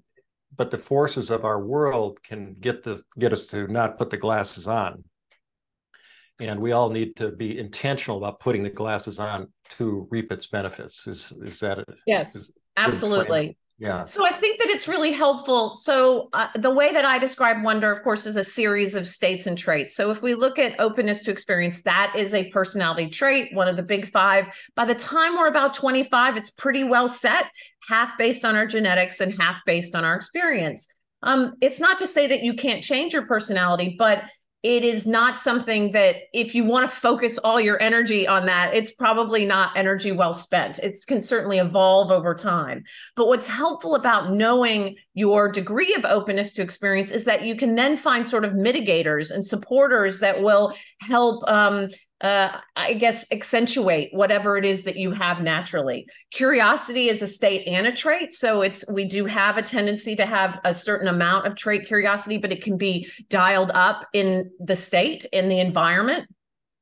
but 0.58 0.72
the 0.72 0.78
forces 0.78 1.30
of 1.30 1.46
our 1.46 1.62
world 1.62 2.22
can 2.24 2.56
get 2.60 2.84
this 2.84 3.04
get 3.18 3.32
us 3.32 3.46
to 3.48 3.68
not 3.68 3.98
put 3.98 4.10
the 4.10 4.18
glasses 4.18 4.68
on. 4.68 5.04
And 6.40 6.60
we 6.60 6.72
all 6.72 6.90
need 6.90 7.16
to 7.18 7.32
be 7.32 7.58
intentional 7.58 8.17
about 8.17 8.39
putting 8.39 8.63
the 8.63 8.70
glasses 8.70 9.20
on 9.20 9.52
to 9.72 10.08
reap 10.12 10.32
its 10.32 10.48
benefits. 10.48 11.08
Is 11.08 11.32
is 11.43 11.60
that 11.62 11.80
it 11.80 11.89
yes 12.06 12.36
is, 12.36 12.52
absolutely 12.76 13.58
yeah. 13.80 14.06
So 14.06 14.26
I 14.26 14.32
think 14.32 14.60
that 14.60 14.70
it's 14.70 14.88
really 14.88 15.12
helpful. 15.12 15.76
So 15.76 16.30
uh, 16.34 16.48
the 16.56 16.72
way 16.72 16.92
that 16.92 17.06
I 17.06 17.20
describe 17.20 17.63
wonder, 17.63 17.92
of 17.92 18.02
course, 18.02 18.26
is 18.26 18.36
a 18.36 18.44
series 18.44 18.96
of 18.96 19.08
states 19.08 19.46
and 19.46 19.56
traits. 19.56 19.96
So 19.96 20.10
if 20.10 20.24
we 20.24 20.34
look 20.34 20.58
at 20.58 20.80
openness 20.80 21.22
to 21.24 21.32
experience, 21.32 21.84
that 21.84 22.13
is 22.16 22.34
a 22.34 22.50
personality 22.50 23.08
trait, 23.08 23.54
one 23.54 23.68
of 23.68 23.76
the 23.76 23.84
big 23.84 24.12
five. 24.12 24.46
By 24.76 24.86
the 24.86 24.96
time 24.96 25.36
we're 25.36 25.48
about 25.48 25.76
25, 25.76 26.38
it's 26.38 26.50
pretty 26.50 26.86
well 26.86 27.08
set, 27.08 27.52
half 27.88 28.18
based 28.18 28.44
on 28.44 28.56
our 28.56 28.66
genetics 28.66 29.22
and 29.22 29.40
half 29.40 29.62
based 29.66 29.96
on 29.96 30.04
our 30.04 30.16
experience. 30.16 30.88
Um, 31.22 31.54
it's 31.62 31.80
not 31.80 32.00
to 32.00 32.08
say 32.08 32.26
that 32.28 32.42
you 32.42 32.56
can't 32.56 32.84
change 32.84 33.13
your 33.13 33.28
personality, 33.28 33.96
but 33.98 34.24
it 34.67 34.84
is 34.84 35.08
not 35.08 35.39
something 35.39 35.93
that 35.93 36.17
if 36.34 36.53
you 36.53 36.65
want 36.65 36.89
to 36.89 36.93
focus 36.93 37.38
all 37.38 37.58
your 37.58 37.82
energy 37.82 38.27
on 38.27 38.45
that 38.47 38.73
it's 38.73 38.91
probably 38.91 39.45
not 39.45 39.71
energy 39.77 40.12
well 40.12 40.34
spent. 40.34 40.77
It 40.80 40.97
can 41.08 41.21
certainly 41.21 41.58
evolve 41.58 42.12
over 42.12 42.36
time. 42.36 42.84
But 43.15 43.27
what's 43.27 43.47
helpful 43.47 43.95
about 43.95 44.30
knowing 44.30 44.97
your 45.13 45.49
degree 45.49 45.93
of 45.93 46.03
openness 46.03 46.51
to 46.53 46.62
experience 46.62 47.12
is 47.12 47.23
that 47.23 47.45
you 47.45 47.56
can 47.56 47.75
then 47.75 47.95
find 47.95 48.27
sort 48.27 48.43
of 48.43 48.51
mitigators 48.51 49.32
and 49.32 49.45
supporters 49.45 50.19
that 50.19 50.41
will 50.41 50.73
help 50.99 51.47
um, 51.49 51.88
uh, 52.21 52.58
I 52.75 52.93
guess, 52.93 53.25
accentuate 53.32 54.10
whatever 54.12 54.58
it 54.58 54.65
is 54.65 54.84
that 54.84 54.95
you 54.95 55.12
have 55.12 55.41
naturally. 55.41 56.08
Curiosity 56.32 57.10
is 57.10 57.21
a 57.21 57.27
state 57.27 57.67
and 57.67 57.86
a 57.86 57.91
trait. 57.91 58.34
So 58.34 58.62
it's, 58.62 58.84
we 58.91 59.06
do 59.06 59.25
have 59.25 59.58
a 59.58 59.62
tendency 59.62 60.15
to 60.15 60.25
have 60.25 60.60
a 60.63 60.73
certain 60.73 61.08
amount 61.08 61.45
of 61.45 61.56
trait 61.56 61.86
curiosity, 61.86 62.38
but 62.38 62.51
it 62.51 62.63
can 62.63 62.77
be 62.77 63.08
dialed 63.30 63.71
up 63.73 64.06
in 64.13 64.49
the 64.60 64.75
state, 64.75 65.25
in 65.32 65.47
the 65.47 65.60
environment. 65.60 66.27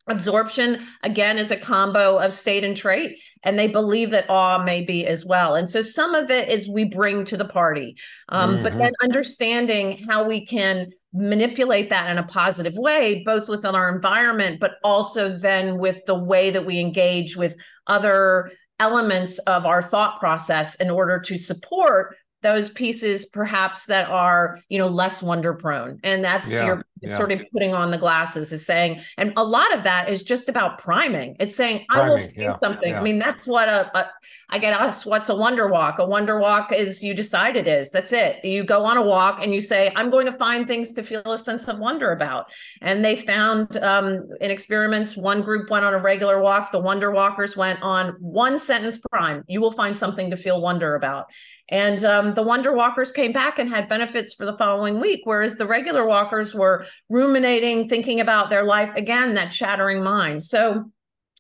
Absorption, 0.08 0.86
again, 1.02 1.40
is 1.40 1.50
a 1.50 1.58
combo 1.58 2.18
of 2.18 2.32
state 2.32 2.64
and 2.64 2.78
trait, 2.78 3.18
and 3.44 3.58
they 3.58 3.68
believe 3.68 4.12
that 4.12 4.30
awe 4.30 4.64
may 4.64 4.82
be 4.82 5.06
as 5.06 5.26
well. 5.26 5.56
And 5.56 5.68
so 5.68 5.82
some 5.82 6.14
of 6.14 6.30
it 6.30 6.50
is 6.50 6.70
we 6.70 6.84
bring 6.84 7.26
to 7.26 7.38
the 7.38 7.46
party, 7.46 7.96
um, 8.30 8.54
mm-hmm. 8.54 8.64
but 8.64 8.78
then 8.78 8.92
understanding 9.02 9.98
how 10.08 10.24
we 10.24 10.46
can 10.46 10.92
manipulate 11.12 11.90
that 11.90 12.12
in 12.12 12.20
a 12.20 12.24
positive 12.28 12.76
way, 12.76 13.24
both 13.26 13.50
within 13.50 13.74
our 13.74 13.96
environment, 13.96 14.60
but 14.60 14.74
also 14.84 15.36
then 15.36 15.80
with 15.80 16.06
the 16.06 16.18
way 16.18 16.52
that 16.52 16.66
we 16.66 16.80
engage 16.80 17.36
with 17.36 17.56
other 17.88 18.52
elements 18.80 19.40
of 19.40 19.66
our 19.66 19.82
thought 19.82 20.20
process 20.20 20.76
in 20.76 20.90
order 20.90 21.20
to 21.20 21.38
support 21.38 22.16
those 22.46 22.70
pieces 22.70 23.26
perhaps 23.26 23.86
that 23.86 24.08
are 24.08 24.60
you 24.70 24.78
know 24.78 24.88
less 24.88 25.24
wonder 25.24 25.56
prone 25.56 26.00
and 26.04 26.24
that's 26.24 26.52
yeah, 26.52 26.64
your 26.64 26.86
yeah. 27.10 27.18
sort 27.18 27.32
of 27.32 27.42
putting 27.52 27.74
on 27.74 27.92
the 27.92 27.98
glasses 27.98 28.52
is 28.52 28.66
saying 28.66 29.02
and 29.18 29.34
a 29.38 29.44
lot 29.44 29.74
of 29.76 29.84
that 29.84 30.10
is 30.10 30.24
just 30.24 30.50
about 30.50 30.78
priming. 30.78 31.36
It's 31.40 31.56
saying 31.56 31.86
priming, 31.88 32.06
i 32.06 32.10
will 32.10 32.18
find 32.20 32.34
yeah, 32.36 32.54
something. 32.54 32.96
I 32.96 33.02
mean 33.02 33.20
that's 33.20 33.48
what 33.48 33.68
a, 33.68 33.98
a 33.98 34.10
i 34.50 34.60
get 34.60 34.80
asked 34.80 35.06
what's 35.06 35.30
a 35.30 35.36
wonder 35.36 35.68
walk? 35.68 36.00
A 36.00 36.06
wonder 36.06 36.40
walk 36.40 36.72
is 36.72 37.04
you 37.04 37.14
decide 37.14 37.56
it 37.56 37.68
is. 37.68 37.92
That's 37.92 38.12
it. 38.12 38.44
You 38.44 38.64
go 38.64 38.84
on 38.86 38.98
a 38.98 39.06
walk 39.06 39.40
and 39.42 39.54
you 39.54 39.62
say 39.62 39.92
i'm 39.96 40.10
going 40.10 40.26
to 40.26 40.32
find 40.32 40.68
things 40.68 40.94
to 40.94 41.04
feel 41.04 41.22
a 41.26 41.38
sense 41.38 41.68
of 41.68 41.80
wonder 41.80 42.12
about. 42.12 42.52
And 42.82 43.04
they 43.04 43.16
found 43.16 43.78
um, 43.78 44.28
in 44.42 44.52
experiments 44.52 45.16
one 45.16 45.42
group 45.42 45.70
went 45.70 45.86
on 45.86 45.94
a 45.94 46.00
regular 46.00 46.42
walk 46.42 46.72
the 46.72 46.80
wonder 46.80 47.12
walkers 47.12 47.56
went 47.56 47.82
on 47.82 48.10
one 48.20 48.60
sentence 48.60 48.98
prime. 48.98 49.44
You 49.48 49.62
will 49.62 49.72
find 49.72 49.96
something 49.96 50.30
to 50.30 50.38
feel 50.38 50.62
wonder 50.62 50.96
about 50.96 51.28
and 51.70 52.04
um, 52.06 52.34
the 52.36 52.44
wonder 52.44 52.74
walkers 52.74 53.12
came 53.12 53.32
back 53.32 53.58
and 53.58 53.70
had 53.70 53.88
benefits 53.88 54.34
for 54.34 54.46
the 54.46 54.58
following 54.58 55.02
week, 55.02 55.22
whereas 55.24 55.56
the 55.56 55.66
regular 55.66 56.06
walkers 56.06 56.54
were 56.54 56.86
ruminating, 57.10 57.90
thinking 57.90 58.20
about 58.20 58.50
their 58.50 58.64
life 58.64 58.92
again, 58.96 59.34
that 59.34 59.52
chattering 59.52 60.04
mind. 60.04 60.44
So 60.44 60.92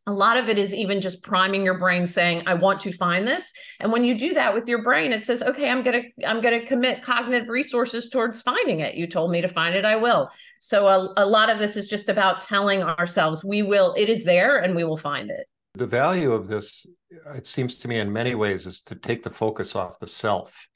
a 0.08 0.14
lot 0.14 0.38
of 0.38 0.50
it 0.50 0.60
is 0.60 0.74
even 0.74 1.02
just 1.02 1.24
priming 1.24 1.64
your 1.66 1.80
brain 1.80 2.06
saying 2.06 2.44
i 2.46 2.54
want 2.54 2.80
to 2.80 2.92
find 2.92 3.28
this. 3.28 3.52
And 3.80 3.92
when 3.92 4.04
you 4.04 4.16
do 4.16 4.36
that 4.36 4.54
with 4.54 4.68
your 4.68 4.84
brain 4.84 5.12
it 5.12 5.24
says 5.24 5.42
okay 5.42 5.68
i'm 5.70 5.82
going 5.82 6.04
to 6.04 6.28
i'm 6.28 6.42
going 6.42 6.60
to 6.60 6.66
commit 6.66 7.02
cognitive 7.02 7.50
resources 7.50 8.10
towards 8.10 8.42
finding 8.42 8.82
it. 8.82 8.94
You 8.94 9.08
told 9.08 9.32
me 9.32 9.42
to 9.42 9.48
find 9.48 9.74
it 9.76 9.84
i 9.84 9.96
will. 9.96 10.30
So 10.60 10.88
a, 10.88 11.14
a 11.18 11.26
lot 11.26 11.50
of 11.50 11.58
this 11.58 11.76
is 11.76 11.90
just 11.90 12.08
about 12.08 12.42
telling 12.42 12.84
ourselves 12.84 13.44
we 13.44 13.64
will 13.64 13.96
it 13.98 14.10
is 14.10 14.24
there 14.26 14.58
and 14.58 14.76
we 14.76 14.84
will 14.84 14.98
find 14.98 15.32
it 15.32 15.48
the 15.76 15.88
value 15.88 16.32
of 16.32 16.48
this, 16.48 16.86
it 17.36 17.48
seems 17.48 17.80
to 17.80 17.88
me, 17.88 18.00
in 18.00 18.12
many 18.12 18.36
ways, 18.36 18.66
is 18.66 18.82
to 18.84 18.96
take 18.96 19.24
the 19.24 19.30
focus 19.30 19.76
off 19.76 20.00
the 20.00 20.08
self. 20.08 20.68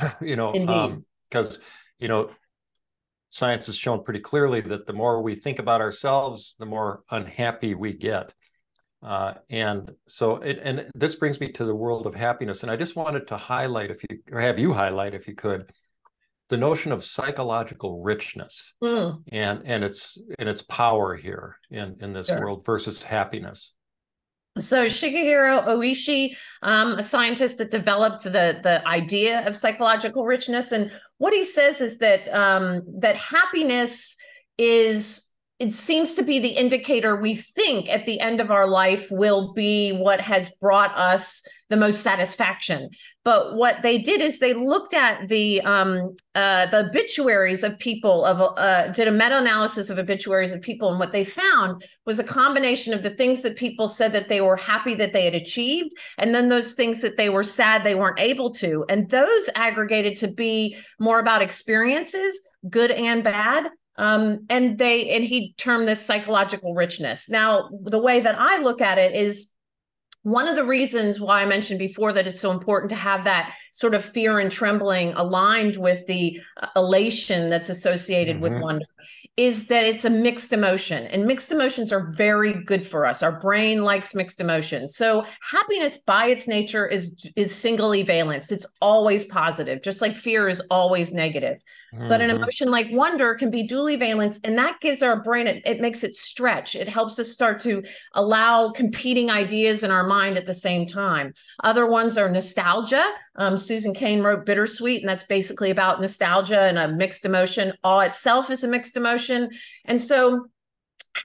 you 0.20 0.36
know, 0.36 0.52
because 1.28 1.56
um, 1.56 1.62
you 1.98 2.08
know, 2.08 2.30
science 3.30 3.66
has 3.66 3.76
shown 3.76 4.02
pretty 4.02 4.20
clearly 4.20 4.60
that 4.60 4.86
the 4.86 4.92
more 4.92 5.22
we 5.22 5.34
think 5.34 5.58
about 5.58 5.80
ourselves, 5.80 6.56
the 6.58 6.66
more 6.66 7.02
unhappy 7.10 7.74
we 7.74 7.92
get. 7.92 8.32
Uh, 9.02 9.34
and 9.50 9.90
so, 10.06 10.36
it, 10.36 10.60
and 10.62 10.86
this 10.94 11.16
brings 11.16 11.40
me 11.40 11.50
to 11.50 11.64
the 11.64 11.74
world 11.74 12.06
of 12.06 12.14
happiness. 12.14 12.62
And 12.62 12.70
I 12.70 12.76
just 12.76 12.94
wanted 12.94 13.26
to 13.28 13.36
highlight, 13.36 13.90
if 13.90 14.02
you 14.08 14.18
or 14.30 14.40
have 14.40 14.58
you 14.58 14.72
highlight, 14.72 15.14
if 15.14 15.26
you 15.26 15.34
could, 15.34 15.72
the 16.50 16.56
notion 16.56 16.92
of 16.92 17.02
psychological 17.02 18.02
richness 18.02 18.74
mm. 18.82 19.20
and 19.32 19.62
and 19.64 19.82
its 19.82 20.22
and 20.38 20.48
its 20.48 20.60
power 20.60 21.16
here 21.16 21.56
in 21.70 21.96
in 22.00 22.12
this 22.12 22.26
sure. 22.26 22.40
world 22.40 22.64
versus 22.64 23.02
happiness. 23.02 23.74
So 24.58 24.86
Shigehiro 24.86 25.66
Oishi, 25.66 26.36
um, 26.60 26.98
a 26.98 27.02
scientist 27.02 27.58
that 27.58 27.70
developed 27.70 28.24
the 28.24 28.60
the 28.62 28.82
idea 28.86 29.46
of 29.46 29.56
psychological 29.56 30.26
richness, 30.26 30.72
and 30.72 30.92
what 31.16 31.32
he 31.32 31.42
says 31.42 31.80
is 31.80 31.98
that 31.98 32.28
um, 32.28 32.82
that 33.00 33.16
happiness 33.16 34.16
is 34.58 35.22
it 35.58 35.72
seems 35.72 36.14
to 36.14 36.22
be 36.22 36.40
the 36.40 36.48
indicator 36.48 37.14
we 37.14 37.36
think 37.36 37.88
at 37.88 38.04
the 38.04 38.18
end 38.20 38.40
of 38.40 38.50
our 38.50 38.66
life 38.66 39.08
will 39.10 39.52
be 39.52 39.92
what 39.92 40.20
has 40.20 40.50
brought 40.60 40.96
us 40.98 41.42
the 41.68 41.76
most 41.76 42.02
satisfaction. 42.02 42.90
But 43.24 43.54
what 43.54 43.80
they 43.82 43.96
did 43.96 44.20
is 44.20 44.38
they 44.38 44.54
looked 44.54 44.92
at 44.92 45.28
the 45.28 45.60
um, 45.62 46.16
uh, 46.34 46.66
the 46.66 46.86
obituaries 46.88 47.62
of 47.62 47.78
people 47.78 48.24
of 48.24 48.40
uh, 48.58 48.88
did 48.88 49.08
a 49.08 49.12
meta 49.12 49.38
analysis 49.38 49.88
of 49.88 49.98
obituaries 49.98 50.52
of 50.52 50.60
people, 50.60 50.90
and 50.90 50.98
what 50.98 51.12
they 51.12 51.24
found 51.24 51.82
was 52.04 52.18
a 52.18 52.24
combination 52.24 52.92
of 52.92 53.02
the 53.02 53.10
things 53.10 53.42
that 53.42 53.56
people 53.56 53.88
said 53.88 54.12
that 54.12 54.28
they 54.28 54.40
were 54.40 54.56
happy 54.56 54.94
that 54.96 55.12
they 55.12 55.24
had 55.24 55.34
achieved, 55.34 55.92
and 56.18 56.34
then 56.34 56.48
those 56.48 56.74
things 56.74 57.00
that 57.00 57.16
they 57.16 57.30
were 57.30 57.44
sad 57.44 57.84
they 57.84 57.94
weren't 57.94 58.20
able 58.20 58.50
to, 58.50 58.84
and 58.88 59.08
those 59.08 59.48
aggregated 59.54 60.16
to 60.16 60.28
be 60.28 60.76
more 60.98 61.20
about 61.20 61.40
experiences, 61.40 62.40
good 62.68 62.90
and 62.90 63.24
bad, 63.24 63.70
um, 63.96 64.46
and 64.48 64.78
they 64.78 65.10
and 65.10 65.24
he 65.24 65.54
termed 65.58 65.86
this 65.86 66.04
psychological 66.04 66.74
richness 66.74 67.28
now 67.28 67.68
the 67.82 67.98
way 67.98 68.20
that 68.20 68.36
i 68.38 68.58
look 68.58 68.80
at 68.80 68.98
it 68.98 69.14
is 69.14 69.52
one 70.22 70.46
of 70.46 70.54
the 70.54 70.64
reasons 70.64 71.20
why 71.20 71.42
I 71.42 71.46
mentioned 71.46 71.80
before 71.80 72.12
that 72.12 72.26
it's 72.26 72.38
so 72.38 72.52
important 72.52 72.90
to 72.90 72.96
have 72.96 73.24
that 73.24 73.54
sort 73.72 73.94
of 73.94 74.04
fear 74.04 74.38
and 74.38 74.52
trembling 74.52 75.12
aligned 75.14 75.76
with 75.76 76.06
the 76.06 76.38
uh, 76.60 76.68
elation 76.76 77.50
that's 77.50 77.68
associated 77.68 78.36
mm-hmm. 78.36 78.42
with 78.54 78.62
wonder 78.62 78.86
is 79.38 79.68
that 79.68 79.86
it's 79.86 80.04
a 80.04 80.10
mixed 80.10 80.52
emotion 80.52 81.06
and 81.06 81.24
mixed 81.26 81.50
emotions 81.50 81.90
are 81.90 82.12
very 82.12 82.52
good 82.52 82.86
for 82.86 83.06
us. 83.06 83.22
Our 83.22 83.40
brain 83.40 83.82
likes 83.82 84.14
mixed 84.14 84.42
emotions. 84.42 84.94
So 84.94 85.24
happiness 85.50 85.96
by 85.96 86.26
its 86.26 86.46
nature 86.46 86.86
is 86.86 87.30
is 87.34 87.54
singly 87.54 88.02
valence 88.02 88.52
it's 88.52 88.66
always 88.82 89.24
positive 89.24 89.82
just 89.82 90.02
like 90.02 90.14
fear 90.14 90.48
is 90.48 90.60
always 90.70 91.14
negative. 91.14 91.62
Mm-hmm. 91.94 92.08
but 92.08 92.22
an 92.22 92.30
mm-hmm. 92.30 92.38
emotion 92.38 92.70
like 92.70 92.86
wonder 92.90 93.34
can 93.34 93.50
be 93.50 93.64
duly 93.64 93.96
valence 93.96 94.40
and 94.44 94.56
that 94.56 94.80
gives 94.80 95.02
our 95.02 95.22
brain 95.22 95.46
it, 95.46 95.62
it 95.66 95.80
makes 95.80 96.02
it 96.04 96.16
stretch. 96.16 96.74
It 96.74 96.88
helps 96.88 97.18
us 97.18 97.30
start 97.30 97.60
to 97.60 97.82
allow 98.14 98.70
competing 98.70 99.30
ideas 99.30 99.82
in 99.82 99.90
our 99.90 100.06
mind 100.06 100.38
at 100.38 100.46
the 100.46 100.54
same 100.54 100.86
time. 100.86 101.34
Other 101.62 101.86
ones 101.86 102.16
are 102.16 102.30
nostalgia 102.30 103.04
um, 103.36 103.56
Susan 103.56 103.94
Cain 103.94 104.22
wrote 104.22 104.44
Bittersweet, 104.44 105.00
and 105.00 105.08
that's 105.08 105.24
basically 105.24 105.70
about 105.70 106.00
nostalgia 106.00 106.60
and 106.60 106.78
a 106.78 106.88
mixed 106.88 107.24
emotion. 107.24 107.72
Awe 107.82 108.00
itself 108.00 108.50
is 108.50 108.64
a 108.64 108.68
mixed 108.68 108.96
emotion. 108.96 109.50
And 109.84 110.00
so 110.00 110.46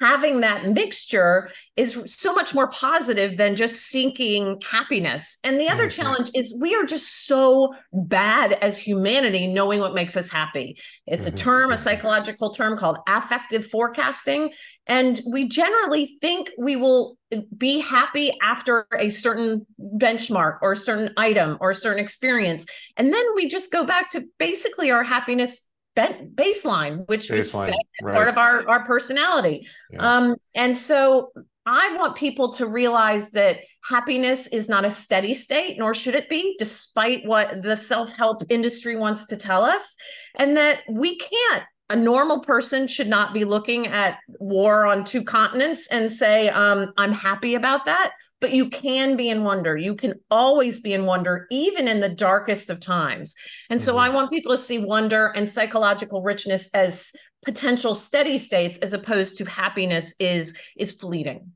having 0.01 0.41
that 0.41 0.67
mixture 0.67 1.49
is 1.75 2.01
so 2.07 2.33
much 2.33 2.53
more 2.53 2.67
positive 2.69 3.37
than 3.37 3.55
just 3.55 3.83
seeking 3.83 4.61
happiness. 4.69 5.37
And 5.43 5.59
the 5.59 5.69
other 5.69 5.87
mm-hmm. 5.87 6.01
challenge 6.01 6.31
is 6.33 6.55
we 6.59 6.75
are 6.75 6.83
just 6.83 7.25
so 7.25 7.73
bad 7.93 8.53
as 8.53 8.77
humanity 8.77 9.47
knowing 9.47 9.79
what 9.79 9.93
makes 9.93 10.17
us 10.17 10.29
happy. 10.29 10.79
It's 11.05 11.25
mm-hmm. 11.25 11.35
a 11.35 11.37
term, 11.37 11.71
a 11.71 11.73
mm-hmm. 11.73 11.83
psychological 11.83 12.51
term 12.51 12.77
called 12.77 12.97
affective 13.07 13.65
forecasting. 13.65 14.51
And 14.87 15.21
we 15.29 15.47
generally 15.47 16.05
think 16.21 16.49
we 16.57 16.75
will 16.75 17.17
be 17.57 17.79
happy 17.79 18.31
after 18.41 18.87
a 18.97 19.09
certain 19.09 19.65
benchmark 19.79 20.57
or 20.61 20.73
a 20.73 20.77
certain 20.77 21.13
item 21.17 21.57
or 21.59 21.71
a 21.71 21.75
certain 21.75 22.03
experience. 22.03 22.65
And 22.95 23.13
then 23.13 23.25
we 23.35 23.47
just 23.47 23.71
go 23.71 23.85
back 23.85 24.11
to 24.11 24.23
basically 24.37 24.91
our 24.91 25.03
happiness 25.03 25.67
baseline, 25.97 27.07
which 27.07 27.29
baseline, 27.29 27.67
was 27.67 27.75
right. 28.03 28.15
part 28.15 28.27
of 28.27 28.37
our, 28.37 28.67
our 28.67 28.85
personality. 28.85 29.67
Yeah. 29.91 30.17
Um, 30.17 30.35
and 30.55 30.77
so 30.77 31.31
I 31.65 31.95
want 31.97 32.15
people 32.15 32.53
to 32.53 32.67
realize 32.67 33.31
that 33.31 33.59
happiness 33.83 34.47
is 34.47 34.69
not 34.69 34.85
a 34.85 34.89
steady 34.89 35.33
state, 35.33 35.77
nor 35.77 35.93
should 35.93 36.15
it 36.15 36.29
be, 36.29 36.55
despite 36.57 37.25
what 37.25 37.61
the 37.61 37.75
self 37.75 38.11
help 38.13 38.43
industry 38.49 38.95
wants 38.95 39.27
to 39.27 39.37
tell 39.37 39.63
us, 39.63 39.95
and 40.35 40.55
that 40.57 40.81
we 40.89 41.17
can't. 41.17 41.63
A 41.89 41.95
normal 41.95 42.39
person 42.39 42.87
should 42.87 43.07
not 43.07 43.33
be 43.33 43.45
looking 43.45 43.87
at 43.87 44.19
war 44.39 44.85
on 44.85 45.03
two 45.03 45.23
continents 45.23 45.87
and 45.87 46.11
say, 46.11 46.49
um, 46.49 46.91
I'm 46.97 47.13
happy 47.13 47.55
about 47.55 47.85
that 47.85 48.11
but 48.39 48.51
you 48.51 48.69
can 48.69 49.17
be 49.17 49.29
in 49.29 49.43
wonder. 49.43 49.75
You 49.75 49.95
can 49.95 50.13
always 50.29 50.79
be 50.79 50.93
in 50.93 51.05
wonder, 51.05 51.47
even 51.49 51.87
in 51.87 51.99
the 51.99 52.09
darkest 52.09 52.69
of 52.69 52.79
times. 52.79 53.35
And 53.69 53.81
so 53.81 53.93
mm-hmm. 53.93 54.01
I 54.01 54.09
want 54.09 54.31
people 54.31 54.51
to 54.51 54.57
see 54.57 54.79
wonder 54.79 55.27
and 55.27 55.47
psychological 55.47 56.21
richness 56.21 56.69
as 56.73 57.11
potential 57.43 57.95
steady 57.95 58.37
states 58.37 58.77
as 58.79 58.93
opposed 58.93 59.37
to 59.37 59.45
happiness 59.45 60.13
is 60.19 60.55
is 60.75 60.93
fleeting. 60.93 61.51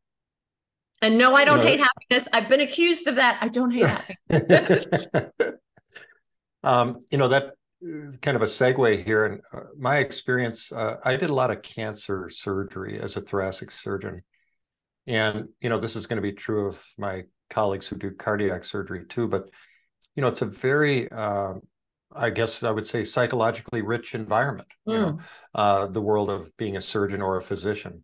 And 1.01 1.17
no, 1.17 1.33
I 1.33 1.45
don't 1.45 1.61
hate 1.61 1.79
happiness. 1.79 2.27
I've 2.31 2.47
been 2.47 2.61
accused 2.61 3.07
of 3.07 3.15
that. 3.15 3.39
I 3.41 3.47
don't 3.47 3.71
hate 3.71 3.87
happiness. 4.29 5.07
um, 6.63 6.99
you 7.11 7.17
know, 7.17 7.27
that 7.27 7.53
kind 8.21 8.35
of 8.35 8.41
a 8.41 8.45
segue 8.45 9.03
here. 9.03 9.25
And 9.25 9.41
uh, 9.53 9.67
my 9.77 9.97
experience, 9.97 10.71
uh, 10.71 10.97
I 11.03 11.15
did 11.15 11.29
a 11.29 11.33
lot 11.33 11.51
of 11.51 11.61
cancer 11.61 12.29
surgery 12.29 12.99
as 12.99 13.17
a 13.17 13.21
thoracic 13.21 13.71
surgeon. 13.71 14.21
And, 15.07 15.49
you 15.59 15.69
know, 15.69 15.79
this 15.79 15.95
is 15.95 16.07
going 16.07 16.17
to 16.17 16.21
be 16.21 16.33
true 16.33 16.67
of 16.67 16.83
my 16.97 17.23
colleagues 17.49 17.87
who 17.87 17.95
do 17.95 18.11
cardiac 18.11 18.63
surgery 18.63 19.05
too. 19.07 19.27
But, 19.27 19.49
you 20.15 20.21
know, 20.21 20.27
it's 20.27 20.43
a 20.43 20.45
very, 20.45 21.11
uh, 21.11 21.55
I 22.13 22.29
guess 22.29 22.63
I 22.63 22.71
would 22.71 22.85
say, 22.85 23.03
psychologically 23.03 23.81
rich 23.81 24.13
environment, 24.13 24.67
mm. 24.87 24.93
you 24.93 24.99
know, 24.99 25.11
hmm. 25.11 25.19
uh, 25.55 25.87
the 25.87 26.01
world 26.01 26.29
of 26.29 26.55
being 26.57 26.75
a 26.75 26.81
surgeon 26.81 27.21
or 27.21 27.37
a 27.37 27.41
physician. 27.41 28.03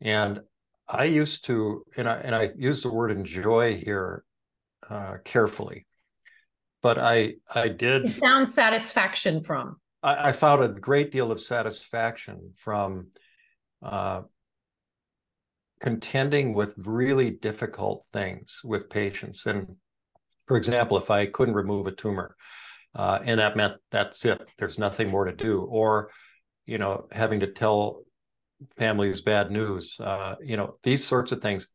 And 0.00 0.40
I 0.88 1.04
used 1.04 1.44
to, 1.46 1.84
and 1.96 2.08
I, 2.08 2.16
and 2.16 2.34
I 2.34 2.50
use 2.56 2.82
the 2.82 2.92
word 2.92 3.10
enjoy 3.10 3.76
here 3.76 4.24
uh, 4.88 5.16
carefully, 5.24 5.86
but 6.82 6.98
I, 6.98 7.34
I 7.54 7.68
did. 7.68 8.04
You 8.04 8.10
found 8.10 8.52
satisfaction 8.52 9.42
from. 9.42 9.76
I, 10.02 10.28
I 10.28 10.32
found 10.32 10.62
a 10.62 10.68
great 10.68 11.10
deal 11.10 11.30
of 11.30 11.40
satisfaction 11.40 12.52
from 12.56 13.08
uh, 13.82 14.22
contending 15.80 16.54
with 16.54 16.74
really 16.78 17.30
difficult 17.30 18.04
things 18.12 18.60
with 18.64 18.90
patients. 18.90 19.46
And 19.46 19.76
for 20.46 20.56
example, 20.56 20.96
if 20.96 21.10
I 21.10 21.26
couldn't 21.26 21.54
remove 21.54 21.86
a 21.86 21.92
tumor, 21.92 22.36
uh, 22.94 23.20
and 23.24 23.40
that 23.40 23.56
meant 23.56 23.74
that's 23.90 24.24
it, 24.24 24.40
there's 24.58 24.78
nothing 24.78 25.08
more 25.08 25.24
to 25.24 25.32
do, 25.32 25.62
or 25.62 26.10
you 26.66 26.78
know, 26.78 27.06
having 27.10 27.40
to 27.40 27.46
tell 27.46 28.02
families 28.76 29.20
bad 29.20 29.50
news, 29.50 29.98
uh, 29.98 30.36
you 30.42 30.56
know, 30.56 30.76
these 30.82 31.04
sorts 31.04 31.32
of 31.32 31.40
things. 31.40 31.68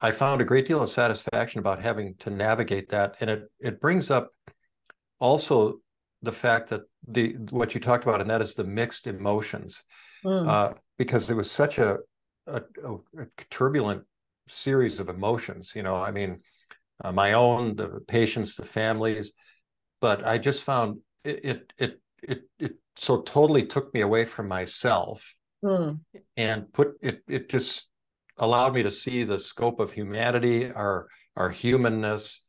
I 0.00 0.10
found 0.10 0.40
a 0.40 0.44
great 0.44 0.66
deal 0.66 0.80
of 0.80 0.88
satisfaction 0.88 1.58
about 1.58 1.80
having 1.80 2.14
to 2.20 2.30
navigate 2.30 2.88
that, 2.90 3.16
and 3.20 3.30
it 3.30 3.50
it 3.60 3.80
brings 3.80 4.10
up 4.10 4.30
also 5.18 5.80
the 6.22 6.32
fact 6.32 6.70
that 6.70 6.82
the 7.06 7.36
what 7.50 7.74
you 7.74 7.80
talked 7.80 8.04
about, 8.04 8.20
and 8.20 8.30
that 8.30 8.40
is 8.40 8.54
the 8.54 8.64
mixed 8.64 9.06
emotions, 9.06 9.84
mm. 10.24 10.48
uh, 10.48 10.74
because 10.98 11.28
it 11.30 11.34
was 11.34 11.50
such 11.50 11.78
a 11.78 11.98
a, 12.46 12.62
a, 12.84 13.26
turbulent 13.50 14.02
series 14.48 14.98
of 14.98 15.08
emotions. 15.08 15.72
You 15.74 15.82
know, 15.82 15.96
I 15.96 16.10
mean, 16.10 16.40
uh, 17.04 17.12
my 17.12 17.34
own, 17.34 17.76
the 17.76 18.00
patients, 18.08 18.56
the 18.56 18.64
families, 18.64 19.32
but 20.00 20.26
I 20.26 20.38
just 20.38 20.64
found 20.64 20.98
it, 21.24 21.40
it, 21.44 21.72
it, 21.78 22.00
it, 22.22 22.42
it 22.58 22.72
so 22.96 23.22
totally 23.22 23.66
took 23.66 23.92
me 23.94 24.00
away 24.00 24.24
from 24.24 24.48
myself 24.48 25.34
mm. 25.62 25.98
and 26.36 26.72
put 26.72 26.94
it, 27.02 27.22
it 27.28 27.48
just 27.48 27.89
allowed 28.40 28.74
me 28.74 28.82
to 28.82 28.90
see 28.90 29.22
the 29.22 29.38
scope 29.38 29.78
of 29.80 29.92
humanity, 29.92 30.70
our, 30.70 31.06
our 31.36 31.48
humanness, 31.48 32.42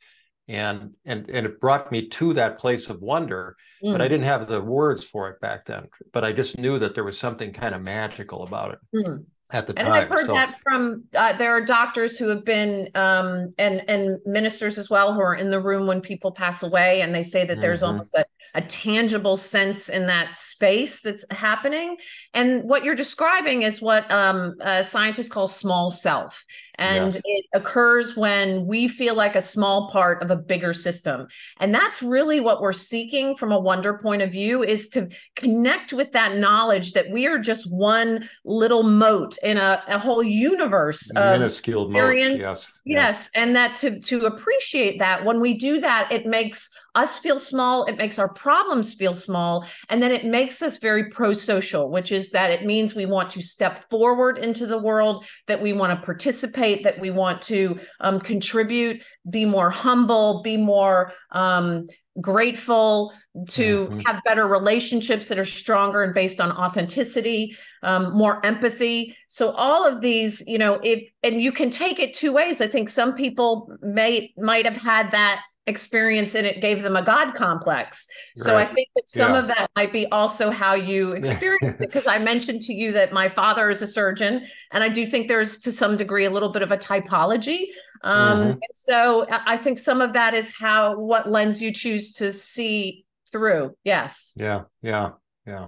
and 0.48 0.92
and 1.06 1.30
and 1.30 1.46
it 1.46 1.62
brought 1.62 1.92
me 1.92 2.10
to 2.10 2.34
that 2.34 2.58
place 2.58 2.90
of 2.90 3.00
wonder 3.00 3.56
mm. 3.82 3.92
but 3.92 4.02
i 4.02 4.06
hmm. 4.06 4.10
didn't 4.10 4.26
have 4.26 4.48
the 4.48 4.60
words 4.60 5.04
for 5.04 5.30
it 5.30 5.40
back 5.40 5.66
then 5.66 5.88
but 6.12 6.26
i 6.26 6.32
just 6.32 6.58
knew 6.58 6.80
that 6.80 6.96
there 6.96 7.04
was 7.04 7.18
something 7.18 7.54
kind 7.54 7.76
of 7.76 7.82
magical 7.82 8.44
about 8.44 8.74
it 8.74 8.80
mm 8.94 9.24
at 9.52 9.68
the 9.68 9.74
and 9.78 9.88
time. 9.88 9.88
And 9.88 9.96
I've 9.96 10.10
heard 10.10 10.26
so. 10.26 10.34
that 10.34 10.60
from 10.64 11.04
uh, 11.16 11.34
there 11.34 11.52
are 11.52 11.64
doctors 11.64 12.18
who 12.18 12.28
have 12.30 12.46
been 12.46 12.90
um, 12.96 13.54
and 13.58 13.84
and 13.88 14.20
ministers 14.26 14.78
as 14.78 14.90
well 14.90 15.14
who 15.14 15.22
are 15.22 15.36
in 15.36 15.50
the 15.50 15.60
room 15.60 15.88
when 15.88 16.02
people 16.02 16.32
pass 16.32 16.64
away, 16.64 17.02
and 17.02 17.14
they 17.14 17.24
say 17.24 17.46
that 17.46 17.54
mm-hmm. 17.54 17.62
there's 17.62 17.84
almost 17.84 18.16
a, 18.16 18.26
a 18.54 18.62
tangible 18.62 19.38
sense 19.38 19.90
in 19.90 20.08
that 20.08 20.38
space 20.38 21.02
that's 21.02 21.26
happening. 21.32 21.98
And 22.34 22.64
what 22.64 22.84
you're 22.84 22.96
describing 22.96 23.62
is 23.62 23.82
what 23.82 24.12
um, 24.12 24.56
scientists 24.84 25.30
call 25.30 25.48
small 25.48 25.92
self, 25.92 26.46
and 26.76 27.14
yes. 27.14 27.22
it 27.26 27.46
occurs 27.54 28.16
when 28.16 28.66
we 28.66 28.88
feel 28.88 29.16
like 29.16 29.36
a 29.36 29.42
small 29.42 29.90
part 29.90 30.24
of 30.24 30.32
a 30.32 30.36
bigger 30.36 30.74
system. 30.74 31.28
And 31.60 31.74
that's 31.74 32.02
really 32.02 32.40
what 32.40 32.62
we're 32.62 32.74
seeking 32.74 33.36
from 33.36 33.52
a 33.52 33.60
wonder 33.60 33.98
point 33.98 34.22
of 34.22 34.32
view 34.32 34.64
is 34.64 34.90
to 34.90 35.10
connect 35.36 35.94
with 35.94 36.12
that 36.14 36.38
knowledge 36.38 36.94
that 36.94 37.10
we 37.10 37.28
are 37.28 37.40
just 37.40 37.72
one 37.72 38.28
little 38.46 38.84
mote 38.84 39.38
in 39.44 39.58
a, 39.58 39.84
a 39.88 40.00
whole 40.00 40.24
universe 40.24 41.10
of 41.12 41.40
minuscule 41.40 41.88
experience. 41.88 42.42
Yes, 42.42 42.82
yes. 42.86 43.02
Yes. 43.02 43.30
And 43.36 43.56
that 43.56 43.76
to 43.76 44.00
to 44.00 44.26
appreciate 44.26 45.00
that 45.00 45.26
when 45.26 45.42
we 45.42 45.54
do 45.54 45.80
that, 45.82 46.12
it 46.12 46.26
makes 46.26 46.70
us 46.94 47.18
feel 47.20 47.40
small, 47.40 47.86
it 47.86 47.98
makes 47.98 48.20
our 48.20 48.28
problems 48.28 48.94
feel 48.94 49.14
small, 49.14 49.66
and 49.90 50.04
then 50.04 50.12
it 50.12 50.26
makes 50.26 50.62
us 50.62 50.78
very 50.78 51.10
pro-social, 51.10 51.90
which 51.90 52.12
is 52.12 52.32
that 52.32 52.52
it 52.52 52.66
means 52.66 52.94
we 52.94 53.06
want 53.06 53.30
to 53.30 53.42
step 53.42 53.90
forward 53.90 54.38
into 54.38 54.66
the 54.66 54.78
world, 54.78 55.26
that 55.48 55.62
we 55.62 55.72
want 55.72 55.98
to 55.98 56.06
participate, 56.06 56.61
that 56.84 57.00
we 57.00 57.10
want 57.10 57.42
to 57.44 57.80
um, 58.00 58.20
contribute, 58.20 59.04
be 59.30 59.46
more 59.46 59.70
humble, 59.70 60.42
be 60.42 60.58
more 60.58 61.14
um, 61.32 61.88
grateful, 62.20 63.14
to 63.48 63.88
mm-hmm. 63.88 64.00
have 64.02 64.22
better 64.26 64.46
relationships 64.46 65.30
that 65.30 65.40
are 65.40 65.46
stronger 65.46 66.04
and 66.04 66.14
based 66.14 66.42
on 66.42 66.52
authenticity, 66.52 67.56
um, 67.82 68.14
more 68.14 68.46
empathy. 68.46 69.16
So 69.30 69.52
all 69.52 69.88
of 69.88 70.02
these, 70.02 70.44
you 70.46 70.58
know, 70.58 70.80
if 70.84 71.10
and 71.24 71.42
you 71.42 71.52
can 71.52 71.70
take 71.70 72.00
it 72.00 72.14
two 72.14 72.34
ways. 72.34 72.60
I 72.60 72.68
think 72.68 72.90
some 72.90 73.16
people 73.16 73.74
may 73.82 74.34
might 74.38 74.66
have 74.66 74.76
had 74.76 75.12
that 75.12 75.42
experience 75.68 76.34
and 76.34 76.48
it 76.48 76.60
gave 76.60 76.82
them 76.82 76.96
a 76.96 77.02
god 77.02 77.36
complex. 77.36 78.08
So 78.36 78.58
i 78.58 78.66
think 78.66 78.90
that 78.96 79.08
some 79.08 79.34
yeah. 79.34 79.40
of 79.40 79.48
that 79.48 79.70
might 79.76 79.94
be 79.94 80.08
also 80.08 80.50
how 80.50 80.74
you 80.74 81.12
experience 81.22 81.80
it 81.80 81.80
because 81.80 82.08
i 82.08 82.18
mentioned 82.18 82.62
to 82.64 82.74
you 82.74 82.92
that 82.94 83.14
my 83.14 83.30
father 83.30 83.70
is 83.70 83.82
a 83.82 83.88
surgeon 83.88 84.48
and 84.72 84.84
i 84.84 84.90
do 84.90 85.06
think 85.06 85.28
there's 85.28 85.60
to 85.60 85.72
some 85.72 85.98
degree 85.98 86.26
a 86.26 86.32
little 86.32 86.50
bit 86.50 86.62
of 86.62 86.72
a 86.72 86.78
typology. 86.78 87.66
Um, 88.04 88.40
mm-hmm. 88.40 88.50
and 88.52 88.62
so 88.74 89.28
i 89.30 89.56
think 89.56 89.78
some 89.78 90.02
of 90.02 90.14
that 90.14 90.34
is 90.34 90.54
how 90.58 91.00
what 91.00 91.30
lens 91.30 91.62
you 91.62 91.72
choose 91.72 92.14
to 92.14 92.32
see 92.34 93.06
through. 93.32 93.76
Yes. 93.84 94.34
Yeah 94.36 94.64
yeah 94.82 95.12
yeah. 95.46 95.68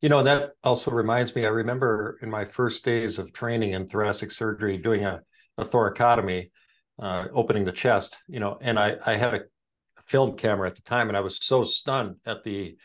You 0.00 0.10
know 0.10 0.22
that 0.22 0.50
also 0.62 0.90
reminds 0.90 1.34
me 1.34 1.46
i 1.46 1.48
remember 1.48 2.18
in 2.20 2.28
my 2.28 2.44
first 2.44 2.84
days 2.84 3.18
of 3.18 3.32
training 3.32 3.72
in 3.72 3.88
thoracic 3.88 4.30
surgery 4.30 4.76
doing 4.76 5.06
a, 5.06 5.22
a 5.56 5.64
thoracotomy 5.64 6.50
uh, 6.98 7.26
opening 7.32 7.64
the 7.64 7.72
chest, 7.72 8.22
you 8.28 8.40
know, 8.40 8.58
and 8.60 8.78
I, 8.78 8.96
I 9.04 9.16
had 9.16 9.34
a 9.34 9.40
film 10.02 10.36
camera 10.36 10.68
at 10.68 10.76
the 10.76 10.82
time, 10.82 11.08
and 11.08 11.16
I 11.16 11.20
was 11.20 11.44
so 11.44 11.64
stunned 11.64 12.16
at 12.26 12.44
the 12.44 12.76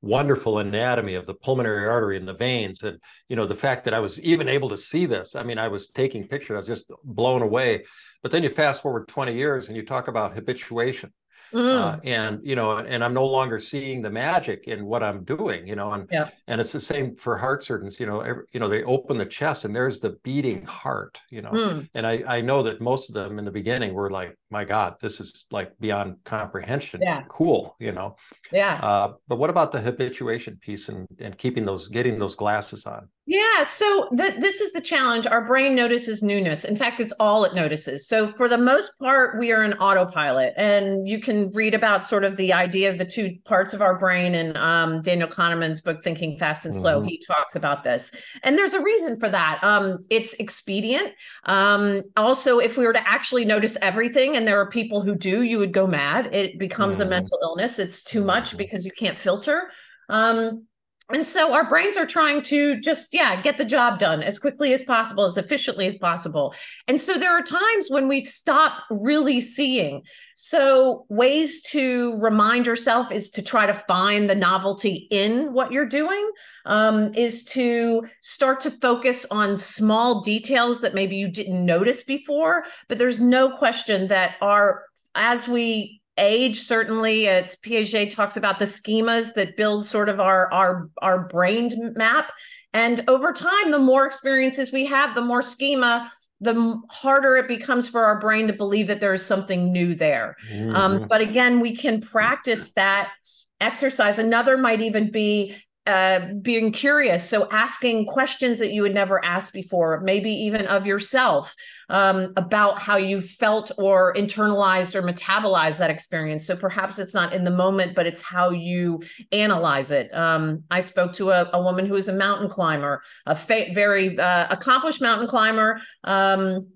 wonderful 0.00 0.58
anatomy 0.58 1.14
of 1.14 1.26
the 1.26 1.34
pulmonary 1.34 1.86
artery 1.86 2.16
and 2.16 2.26
the 2.26 2.34
veins, 2.34 2.82
and 2.82 2.98
you 3.28 3.36
know, 3.36 3.46
the 3.46 3.54
fact 3.54 3.84
that 3.84 3.94
I 3.94 4.00
was 4.00 4.20
even 4.20 4.48
able 4.48 4.68
to 4.70 4.76
see 4.76 5.06
this. 5.06 5.36
I 5.36 5.44
mean, 5.44 5.58
I 5.58 5.68
was 5.68 5.88
taking 5.88 6.26
pictures, 6.26 6.56
I 6.56 6.58
was 6.58 6.66
just 6.66 6.92
blown 7.04 7.42
away. 7.42 7.84
But 8.22 8.32
then 8.32 8.42
you 8.42 8.50
fast 8.50 8.82
forward 8.82 9.08
20 9.08 9.34
years, 9.34 9.68
and 9.68 9.76
you 9.76 9.84
talk 9.84 10.08
about 10.08 10.34
habituation, 10.34 11.12
Mm. 11.52 11.68
Uh, 11.68 12.00
and 12.04 12.40
you 12.42 12.56
know, 12.56 12.78
and 12.78 13.04
I'm 13.04 13.14
no 13.14 13.26
longer 13.26 13.58
seeing 13.58 14.02
the 14.02 14.10
magic 14.10 14.68
in 14.68 14.84
what 14.84 15.02
I'm 15.02 15.24
doing, 15.24 15.66
you 15.66 15.76
know, 15.76 15.92
and 15.92 16.08
yeah. 16.10 16.30
and 16.48 16.60
it's 16.60 16.72
the 16.72 16.80
same 16.80 17.16
for 17.16 17.36
heart 17.36 17.62
surgeons, 17.62 18.00
you 18.00 18.06
know, 18.06 18.20
every, 18.20 18.44
you 18.52 18.60
know, 18.60 18.68
they 18.68 18.82
open 18.84 19.18
the 19.18 19.26
chest 19.26 19.64
and 19.64 19.74
there's 19.74 20.00
the 20.00 20.16
beating 20.22 20.62
heart, 20.64 21.20
you 21.30 21.42
know, 21.42 21.50
mm. 21.50 21.88
and 21.94 22.06
I 22.06 22.22
I 22.26 22.40
know 22.40 22.62
that 22.62 22.80
most 22.80 23.08
of 23.08 23.14
them 23.14 23.38
in 23.38 23.44
the 23.44 23.50
beginning 23.50 23.92
were 23.92 24.10
like, 24.10 24.36
my 24.50 24.64
God, 24.64 24.96
this 25.00 25.20
is 25.20 25.46
like 25.50 25.72
beyond 25.78 26.16
comprehension, 26.24 27.00
yeah. 27.02 27.22
cool, 27.28 27.76
you 27.78 27.92
know, 27.92 28.16
yeah. 28.50 28.80
Uh, 28.82 29.12
but 29.28 29.36
what 29.36 29.50
about 29.50 29.72
the 29.72 29.80
habituation 29.80 30.56
piece 30.56 30.88
and 30.88 31.06
and 31.18 31.36
keeping 31.36 31.64
those 31.64 31.88
getting 31.88 32.18
those 32.18 32.36
glasses 32.36 32.86
on? 32.86 33.08
Yeah, 33.24 33.62
so 33.62 34.08
the, 34.10 34.34
this 34.40 34.60
is 34.60 34.72
the 34.72 34.80
challenge. 34.80 35.28
Our 35.28 35.46
brain 35.46 35.76
notices 35.76 36.24
newness. 36.24 36.64
In 36.64 36.74
fact, 36.74 36.98
it's 36.98 37.12
all 37.20 37.44
it 37.44 37.54
notices. 37.54 38.08
So, 38.08 38.26
for 38.26 38.48
the 38.48 38.58
most 38.58 38.98
part, 38.98 39.38
we 39.38 39.52
are 39.52 39.62
in 39.62 39.74
autopilot, 39.74 40.54
and 40.56 41.06
you 41.08 41.20
can 41.20 41.48
read 41.52 41.72
about 41.72 42.04
sort 42.04 42.24
of 42.24 42.36
the 42.36 42.52
idea 42.52 42.90
of 42.90 42.98
the 42.98 43.04
two 43.04 43.36
parts 43.44 43.74
of 43.74 43.80
our 43.80 43.96
brain 43.96 44.34
in 44.34 44.56
um, 44.56 45.02
Daniel 45.02 45.28
Kahneman's 45.28 45.80
book, 45.80 46.02
Thinking 46.02 46.36
Fast 46.36 46.66
and 46.66 46.74
Slow. 46.74 46.98
Mm-hmm. 46.98 47.08
He 47.08 47.22
talks 47.24 47.54
about 47.54 47.84
this, 47.84 48.10
and 48.42 48.58
there's 48.58 48.74
a 48.74 48.82
reason 48.82 49.20
for 49.20 49.28
that. 49.28 49.62
Um, 49.62 49.98
it's 50.10 50.34
expedient. 50.34 51.12
Um, 51.44 52.02
also, 52.16 52.58
if 52.58 52.76
we 52.76 52.84
were 52.84 52.92
to 52.92 53.08
actually 53.08 53.44
notice 53.44 53.76
everything, 53.80 54.36
and 54.36 54.48
there 54.48 54.58
are 54.58 54.68
people 54.68 55.00
who 55.00 55.14
do, 55.14 55.42
you 55.42 55.58
would 55.58 55.72
go 55.72 55.86
mad. 55.86 56.34
It 56.34 56.58
becomes 56.58 56.98
mm-hmm. 56.98 57.06
a 57.06 57.10
mental 57.10 57.38
illness. 57.40 57.78
It's 57.78 58.02
too 58.02 58.24
much 58.24 58.48
mm-hmm. 58.48 58.58
because 58.58 58.84
you 58.84 58.90
can't 58.90 59.16
filter. 59.16 59.70
Um, 60.08 60.66
and 61.10 61.26
so 61.26 61.52
our 61.52 61.68
brains 61.68 61.96
are 61.96 62.06
trying 62.06 62.42
to 62.42 62.80
just 62.80 63.12
yeah 63.12 63.40
get 63.40 63.58
the 63.58 63.64
job 63.64 63.98
done 63.98 64.22
as 64.22 64.38
quickly 64.38 64.72
as 64.72 64.82
possible 64.82 65.24
as 65.24 65.36
efficiently 65.36 65.86
as 65.86 65.96
possible. 65.96 66.54
And 66.86 67.00
so 67.00 67.18
there 67.18 67.36
are 67.36 67.42
times 67.42 67.88
when 67.88 68.08
we 68.08 68.22
stop 68.22 68.84
really 68.90 69.40
seeing. 69.40 70.02
So 70.36 71.04
ways 71.08 71.60
to 71.70 72.18
remind 72.20 72.66
yourself 72.66 73.12
is 73.12 73.30
to 73.30 73.42
try 73.42 73.66
to 73.66 73.74
find 73.74 74.30
the 74.30 74.34
novelty 74.34 75.06
in 75.10 75.52
what 75.52 75.72
you're 75.72 75.86
doing 75.86 76.30
um, 76.66 77.12
is 77.14 77.44
to 77.44 78.06
start 78.22 78.60
to 78.60 78.70
focus 78.70 79.26
on 79.30 79.58
small 79.58 80.20
details 80.20 80.80
that 80.80 80.94
maybe 80.94 81.16
you 81.16 81.28
didn't 81.28 81.64
notice 81.64 82.02
before 82.02 82.64
but 82.88 82.98
there's 82.98 83.20
no 83.20 83.56
question 83.56 84.08
that 84.08 84.36
our 84.40 84.84
as 85.14 85.46
we 85.46 86.01
age 86.18 86.60
certainly 86.60 87.26
it's 87.26 87.56
piaget 87.56 88.10
talks 88.10 88.36
about 88.36 88.58
the 88.58 88.64
schemas 88.64 89.34
that 89.34 89.56
build 89.56 89.86
sort 89.86 90.08
of 90.08 90.20
our 90.20 90.52
our 90.52 90.90
our 91.00 91.26
brain 91.28 91.70
map. 91.96 92.32
And 92.74 93.02
over 93.08 93.32
time 93.32 93.70
the 93.70 93.78
more 93.78 94.06
experiences 94.06 94.72
we 94.72 94.86
have 94.86 95.14
the 95.14 95.22
more 95.22 95.42
schema 95.42 96.10
the 96.40 96.80
harder 96.90 97.36
it 97.36 97.46
becomes 97.46 97.88
for 97.88 98.04
our 98.04 98.18
brain 98.18 98.48
to 98.48 98.52
believe 98.52 98.88
that 98.88 98.98
there 98.98 99.14
is 99.14 99.24
something 99.24 99.72
new 99.72 99.94
there. 99.94 100.36
Um, 100.50 100.56
mm-hmm. 100.56 100.76
um, 100.76 101.06
but 101.08 101.20
again 101.20 101.60
we 101.60 101.74
can 101.74 102.00
practice 102.00 102.72
that 102.72 103.12
exercise. 103.60 104.18
Another 104.18 104.58
might 104.58 104.80
even 104.80 105.10
be 105.10 105.56
uh, 105.86 106.20
being 106.40 106.70
curious. 106.70 107.28
So 107.28 107.48
asking 107.50 108.06
questions 108.06 108.60
that 108.60 108.72
you 108.72 108.82
would 108.82 108.94
never 108.94 109.24
ask 109.24 109.52
before, 109.52 110.00
maybe 110.00 110.30
even 110.30 110.66
of 110.66 110.86
yourself, 110.86 111.54
um, 111.88 112.32
about 112.36 112.80
how 112.80 112.96
you 112.96 113.20
felt 113.20 113.72
or 113.76 114.14
internalized 114.14 114.94
or 114.94 115.02
metabolized 115.02 115.78
that 115.78 115.90
experience. 115.90 116.46
So 116.46 116.54
perhaps 116.54 116.98
it's 117.00 117.14
not 117.14 117.32
in 117.32 117.42
the 117.42 117.50
moment, 117.50 117.96
but 117.96 118.06
it's 118.06 118.22
how 118.22 118.50
you 118.50 119.02
analyze 119.32 119.90
it. 119.90 120.14
Um, 120.14 120.62
I 120.70 120.80
spoke 120.80 121.14
to 121.14 121.30
a, 121.30 121.50
a, 121.52 121.60
woman 121.60 121.86
who 121.86 121.96
is 121.96 122.06
a 122.06 122.12
mountain 122.12 122.48
climber, 122.48 123.02
a 123.26 123.34
fa- 123.34 123.72
very 123.72 124.18
uh, 124.18 124.46
accomplished 124.50 125.00
mountain 125.00 125.26
climber. 125.26 125.80
Um, 126.04 126.68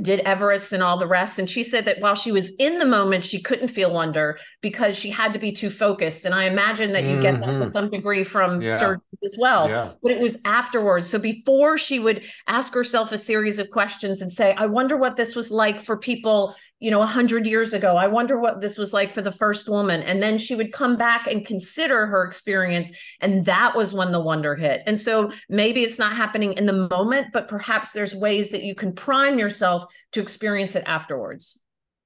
did 0.00 0.20
Everest 0.20 0.72
and 0.72 0.82
all 0.82 0.96
the 0.96 1.06
rest. 1.06 1.38
And 1.38 1.48
she 1.48 1.62
said 1.62 1.84
that 1.84 2.00
while 2.00 2.16
she 2.16 2.32
was 2.32 2.50
in 2.58 2.78
the 2.78 2.86
moment, 2.86 3.24
she 3.24 3.40
couldn't 3.40 3.68
feel 3.68 3.92
wonder 3.92 4.38
because 4.60 4.96
she 4.96 5.10
had 5.10 5.32
to 5.34 5.38
be 5.38 5.52
too 5.52 5.70
focused. 5.70 6.24
And 6.24 6.34
I 6.34 6.44
imagine 6.44 6.92
that 6.92 7.04
you 7.04 7.10
mm-hmm. 7.10 7.20
get 7.20 7.40
that 7.40 7.56
to 7.56 7.62
mm-hmm. 7.62 7.70
some 7.70 7.90
degree 7.90 8.24
from 8.24 8.60
yeah. 8.60 8.76
surgery 8.76 9.02
as 9.24 9.36
well. 9.38 9.68
Yeah. 9.68 9.92
But 10.02 10.12
it 10.12 10.20
was 10.20 10.38
afterwards. 10.44 11.08
So 11.08 11.18
before 11.18 11.78
she 11.78 12.00
would 12.00 12.24
ask 12.48 12.74
herself 12.74 13.12
a 13.12 13.18
series 13.18 13.60
of 13.60 13.70
questions 13.70 14.20
and 14.20 14.32
say, 14.32 14.52
I 14.54 14.66
wonder 14.66 14.96
what 14.96 15.14
this 15.14 15.36
was 15.36 15.52
like 15.52 15.80
for 15.80 15.96
people 15.96 16.56
you 16.84 16.90
know, 16.90 17.00
a 17.00 17.06
hundred 17.06 17.46
years 17.46 17.72
ago. 17.72 17.96
I 17.96 18.06
wonder 18.08 18.38
what 18.38 18.60
this 18.60 18.76
was 18.76 18.92
like 18.92 19.10
for 19.10 19.22
the 19.22 19.32
first 19.32 19.70
woman. 19.70 20.02
And 20.02 20.22
then 20.22 20.36
she 20.36 20.54
would 20.54 20.70
come 20.70 20.96
back 20.96 21.26
and 21.26 21.46
consider 21.46 22.04
her 22.04 22.26
experience. 22.26 22.92
And 23.22 23.46
that 23.46 23.74
was 23.74 23.94
when 23.94 24.12
the 24.12 24.20
wonder 24.20 24.54
hit. 24.54 24.82
And 24.86 25.00
so 25.00 25.32
maybe 25.48 25.80
it's 25.80 25.98
not 25.98 26.14
happening 26.14 26.52
in 26.52 26.66
the 26.66 26.86
moment, 26.90 27.28
but 27.32 27.48
perhaps 27.48 27.92
there's 27.92 28.14
ways 28.14 28.50
that 28.50 28.64
you 28.64 28.74
can 28.74 28.92
prime 28.92 29.38
yourself 29.38 29.90
to 30.12 30.20
experience 30.20 30.76
it 30.76 30.82
afterwards. 30.84 31.58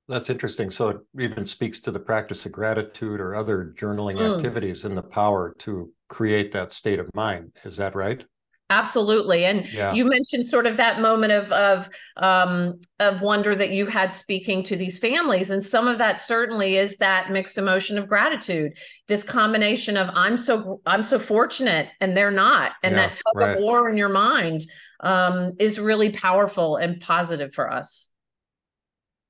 That's 0.07 0.31
interesting. 0.31 0.71
So 0.71 0.91
it 0.91 0.99
even 1.19 1.45
speaks 1.45 1.81
to 1.81 1.91
the 1.91 1.99
practice 1.99 2.47
of 2.47 2.53
gratitude 2.53 3.21
or 3.21 3.35
other 3.35 3.75
journaling 3.77 4.19
mm. 4.19 4.37
activities 4.37 4.85
and 4.85 4.97
the 4.97 5.03
power 5.03 5.57
to 5.59 5.93
create 6.09 6.53
that 6.53 6.71
state 6.71 7.01
of 7.01 7.13
mind. 7.15 7.51
Is 7.65 7.79
that 7.79 7.97
right? 7.97 8.25
Absolutely. 8.71 9.47
And 9.47 9.67
yeah. 9.73 9.95
you 9.95 10.05
mentioned 10.05 10.47
sort 10.47 10.67
of 10.67 10.77
that 10.77 11.01
moment 11.01 11.33
of 11.33 11.51
of 11.53 11.89
um 12.19 12.79
of 13.01 13.23
wonder 13.23 13.55
that 13.55 13.71
you 13.71 13.87
had 13.87 14.13
speaking 14.13 14.63
to 14.65 14.77
these 14.77 14.99
families 14.99 15.49
and 15.49 15.65
some 15.65 15.89
of 15.89 15.97
that 15.99 16.21
certainly 16.21 16.77
is 16.77 16.99
that 16.99 17.31
mixed 17.31 17.57
emotion 17.57 17.97
of 17.97 18.09
gratitude. 18.09 18.73
This 19.07 19.25
combination 19.25 19.97
of 19.97 20.11
I'm 20.13 20.37
so 20.37 20.83
I'm 20.85 21.03
so 21.03 21.19
fortunate 21.19 21.89
and 22.01 22.15
they're 22.15 22.31
not 22.31 22.73
and 22.83 22.95
yeah, 22.95 23.07
that 23.07 23.15
tug 23.15 23.37
right. 23.37 23.57
of 23.57 23.63
war 23.63 23.89
in 23.89 23.97
your 23.97 24.11
mind 24.11 24.67
um 25.01 25.55
is 25.59 25.81
really 25.81 26.11
powerful 26.11 26.77
and 26.77 27.01
positive 27.01 27.55
for 27.55 27.73
us. 27.73 28.11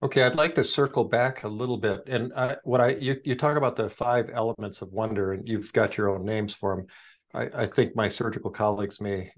Okay, 0.01 0.23
I'd 0.23 0.37
like 0.37 0.55
to 0.55 0.63
circle 0.63 1.03
back 1.03 1.43
a 1.43 1.49
little 1.49 1.77
bit, 1.77 2.05
and 2.07 2.33
uh, 2.35 2.55
what 2.63 2.81
I 2.81 2.91
you 2.91 3.17
you 3.25 3.35
talk 3.35 3.57
about 3.57 3.75
the 3.75 3.91
five 3.91 4.31
elements 4.33 4.81
of 4.81 4.93
wonder, 4.93 5.33
and 5.33 5.49
you've 5.49 5.73
got 5.73 5.97
your 5.97 6.09
own 6.09 6.25
names 6.25 6.55
for 6.55 6.77
them. 6.77 6.87
I, 7.35 7.49
I 7.55 7.67
think 7.67 7.95
my 7.95 8.09
surgical 8.09 8.51
colleagues 8.51 9.01
may 9.01 9.33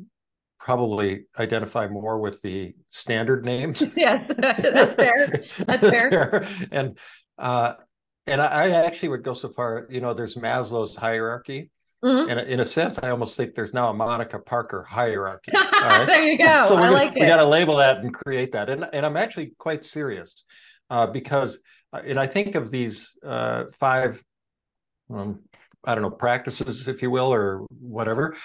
probably 0.58 1.24
identify 1.38 1.88
more 1.88 2.18
with 2.18 2.40
the 2.42 2.74
standard 2.90 3.44
names. 3.44 3.82
yes, 3.96 4.30
that's 4.38 4.94
fair. 4.94 5.28
That's, 5.28 5.56
that's 5.56 5.88
fair. 5.88 6.10
fair. 6.10 6.48
And 6.70 6.98
uh, 7.38 7.74
and 8.26 8.40
I 8.40 8.70
actually 8.70 9.08
would 9.08 9.24
go 9.24 9.32
so 9.32 9.48
far. 9.48 9.86
You 9.90 10.00
know, 10.00 10.14
there's 10.14 10.36
Maslow's 10.36 10.94
hierarchy. 10.94 11.70
Mm-hmm. 12.04 12.30
And 12.30 12.40
in 12.48 12.60
a 12.60 12.64
sense, 12.64 12.98
I 13.02 13.10
almost 13.10 13.36
think 13.36 13.54
there's 13.54 13.74
now 13.74 13.90
a 13.90 13.94
Monica 13.94 14.38
Parker 14.38 14.84
hierarchy. 14.84 15.52
Right? 15.80 16.06
there 16.06 16.22
you 16.22 16.36
go. 16.36 16.64
So 16.68 16.76
I 16.76 16.90
we, 16.90 16.94
like 16.94 17.14
we 17.14 17.20
got 17.22 17.38
to 17.38 17.46
label 17.46 17.76
that 17.76 17.98
and 17.98 18.12
create 18.12 18.52
that. 18.52 18.68
And 18.68 18.86
and 18.92 19.06
I'm 19.06 19.16
actually 19.16 19.52
quite 19.56 19.82
serious 19.82 20.44
uh, 20.90 21.06
because, 21.06 21.58
uh, 21.94 22.02
and 22.04 22.20
I 22.20 22.26
think 22.26 22.54
of 22.54 22.70
these 22.70 23.16
uh, 23.24 23.64
five 23.78 24.22
um, 25.08 25.40
I 25.84 25.94
don't 25.94 26.02
know, 26.02 26.10
practices, 26.10 26.88
if 26.88 27.02
you 27.02 27.10
will, 27.10 27.32
or 27.32 27.66
whatever. 27.80 28.36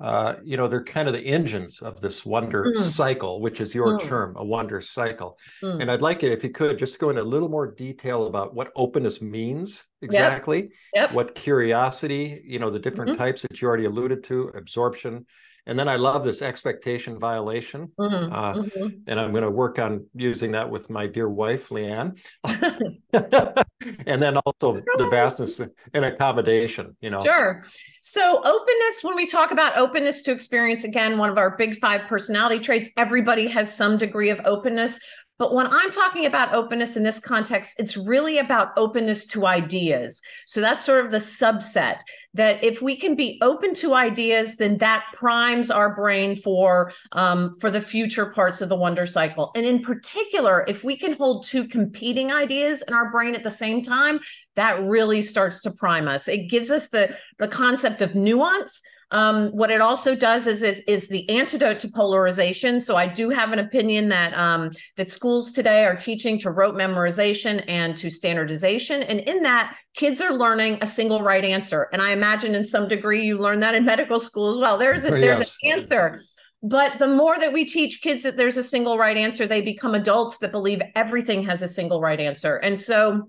Uh, 0.00 0.34
you 0.42 0.56
know, 0.56 0.66
they're 0.66 0.82
kind 0.82 1.06
of 1.06 1.14
the 1.14 1.20
engines 1.20 1.80
of 1.80 2.00
this 2.00 2.26
wonder 2.26 2.64
mm. 2.64 2.76
cycle, 2.76 3.40
which 3.40 3.60
is 3.60 3.72
your 3.72 3.98
mm. 3.98 4.02
term, 4.02 4.34
a 4.36 4.44
wonder 4.44 4.80
cycle. 4.80 5.38
Mm. 5.62 5.82
And 5.82 5.90
I'd 5.92 6.02
like 6.02 6.24
it 6.24 6.32
if 6.32 6.42
you 6.42 6.50
could 6.50 6.76
just 6.76 6.98
go 6.98 7.10
into 7.10 7.22
a 7.22 7.24
little 7.24 7.48
more 7.48 7.70
detail 7.70 8.26
about 8.26 8.52
what 8.52 8.72
openness 8.74 9.22
means 9.22 9.86
exactly, 10.02 10.62
yep. 10.62 10.70
Yep. 10.94 11.12
what 11.12 11.34
curiosity, 11.36 12.42
you 12.44 12.58
know, 12.58 12.68
the 12.68 12.80
different 12.80 13.12
mm-hmm. 13.12 13.22
types 13.22 13.42
that 13.42 13.62
you 13.62 13.68
already 13.68 13.84
alluded 13.84 14.24
to, 14.24 14.50
absorption. 14.56 15.24
And 15.66 15.78
then 15.78 15.88
I 15.88 15.96
love 15.96 16.24
this 16.24 16.42
expectation 16.42 17.20
violation. 17.20 17.92
Mm-hmm. 17.98 18.32
Uh, 18.32 18.54
mm-hmm. 18.54 18.88
And 19.06 19.20
I'm 19.20 19.30
going 19.30 19.44
to 19.44 19.50
work 19.50 19.78
on 19.78 20.04
using 20.14 20.52
that 20.52 20.68
with 20.68 20.90
my 20.90 21.06
dear 21.06 21.28
wife, 21.28 21.68
Leanne. 21.68 22.18
and 22.44 24.22
then 24.22 24.36
also 24.38 24.80
the 24.96 25.08
vastness 25.08 25.60
and 25.60 26.04
accommodation, 26.04 26.96
you 27.00 27.10
know. 27.10 27.22
Sure. 27.22 27.62
So, 28.00 28.38
openness, 28.44 29.02
when 29.02 29.14
we 29.14 29.26
talk 29.26 29.52
about 29.52 29.76
openness 29.76 30.22
to 30.22 30.32
experience, 30.32 30.82
again, 30.82 31.18
one 31.18 31.30
of 31.30 31.38
our 31.38 31.56
big 31.56 31.78
five 31.78 32.02
personality 32.02 32.58
traits, 32.58 32.88
everybody 32.96 33.46
has 33.46 33.74
some 33.74 33.98
degree 33.98 34.30
of 34.30 34.40
openness. 34.44 34.98
But 35.42 35.54
when 35.54 35.66
I'm 35.66 35.90
talking 35.90 36.24
about 36.24 36.54
openness 36.54 36.96
in 36.96 37.02
this 37.02 37.18
context, 37.18 37.80
it's 37.80 37.96
really 37.96 38.38
about 38.38 38.68
openness 38.76 39.26
to 39.26 39.44
ideas. 39.44 40.22
So 40.46 40.60
that's 40.60 40.84
sort 40.84 41.04
of 41.04 41.10
the 41.10 41.16
subset 41.16 41.98
that 42.34 42.62
if 42.62 42.80
we 42.80 42.94
can 42.94 43.16
be 43.16 43.40
open 43.42 43.74
to 43.74 43.92
ideas, 43.92 44.54
then 44.54 44.78
that 44.78 45.04
primes 45.14 45.68
our 45.68 45.96
brain 45.96 46.36
for 46.36 46.92
um, 47.10 47.56
for 47.60 47.72
the 47.72 47.80
future 47.80 48.26
parts 48.26 48.60
of 48.60 48.68
the 48.68 48.76
wonder 48.76 49.04
cycle. 49.04 49.50
And 49.56 49.66
in 49.66 49.82
particular, 49.82 50.64
if 50.68 50.84
we 50.84 50.96
can 50.96 51.14
hold 51.14 51.44
two 51.44 51.66
competing 51.66 52.30
ideas 52.30 52.84
in 52.86 52.94
our 52.94 53.10
brain 53.10 53.34
at 53.34 53.42
the 53.42 53.50
same 53.50 53.82
time, 53.82 54.20
that 54.54 54.80
really 54.84 55.22
starts 55.22 55.60
to 55.62 55.72
prime 55.72 56.06
us. 56.06 56.28
It 56.28 56.48
gives 56.48 56.70
us 56.70 56.90
the 56.90 57.16
the 57.40 57.48
concept 57.48 58.00
of 58.00 58.14
nuance 58.14 58.80
um, 59.12 59.50
what 59.50 59.70
it 59.70 59.80
also 59.80 60.16
does 60.16 60.46
is 60.46 60.62
it 60.62 60.82
is 60.88 61.08
the 61.08 61.28
antidote 61.28 61.78
to 61.80 61.88
polarization. 61.88 62.80
So 62.80 62.96
I 62.96 63.06
do 63.06 63.30
have 63.30 63.52
an 63.52 63.60
opinion 63.60 64.08
that 64.08 64.36
um, 64.36 64.70
that 64.96 65.10
schools 65.10 65.52
today 65.52 65.84
are 65.84 65.94
teaching 65.94 66.38
to 66.40 66.50
rote 66.50 66.74
memorization 66.74 67.62
and 67.68 67.96
to 67.98 68.10
standardization, 68.10 69.02
and 69.04 69.20
in 69.20 69.42
that, 69.42 69.76
kids 69.94 70.20
are 70.20 70.32
learning 70.32 70.78
a 70.80 70.86
single 70.86 71.22
right 71.22 71.44
answer. 71.44 71.88
And 71.92 72.02
I 72.02 72.10
imagine 72.10 72.54
in 72.54 72.66
some 72.66 72.88
degree 72.88 73.24
you 73.24 73.38
learn 73.38 73.60
that 73.60 73.74
in 73.74 73.84
medical 73.84 74.18
school 74.18 74.50
as 74.50 74.56
well. 74.56 74.76
There's 74.78 75.04
a, 75.04 75.10
there's 75.10 75.38
yes. 75.40 75.56
an 75.62 75.80
answer. 75.80 76.22
But 76.62 77.00
the 77.00 77.08
more 77.08 77.36
that 77.36 77.52
we 77.52 77.64
teach 77.64 78.02
kids 78.02 78.22
that 78.22 78.36
there's 78.36 78.56
a 78.56 78.62
single 78.62 78.96
right 78.96 79.16
answer, 79.16 79.46
they 79.46 79.60
become 79.60 79.94
adults 79.94 80.38
that 80.38 80.52
believe 80.52 80.80
everything 80.94 81.42
has 81.44 81.60
a 81.60 81.68
single 81.68 82.00
right 82.00 82.20
answer. 82.20 82.56
And 82.56 82.78
so 82.78 83.28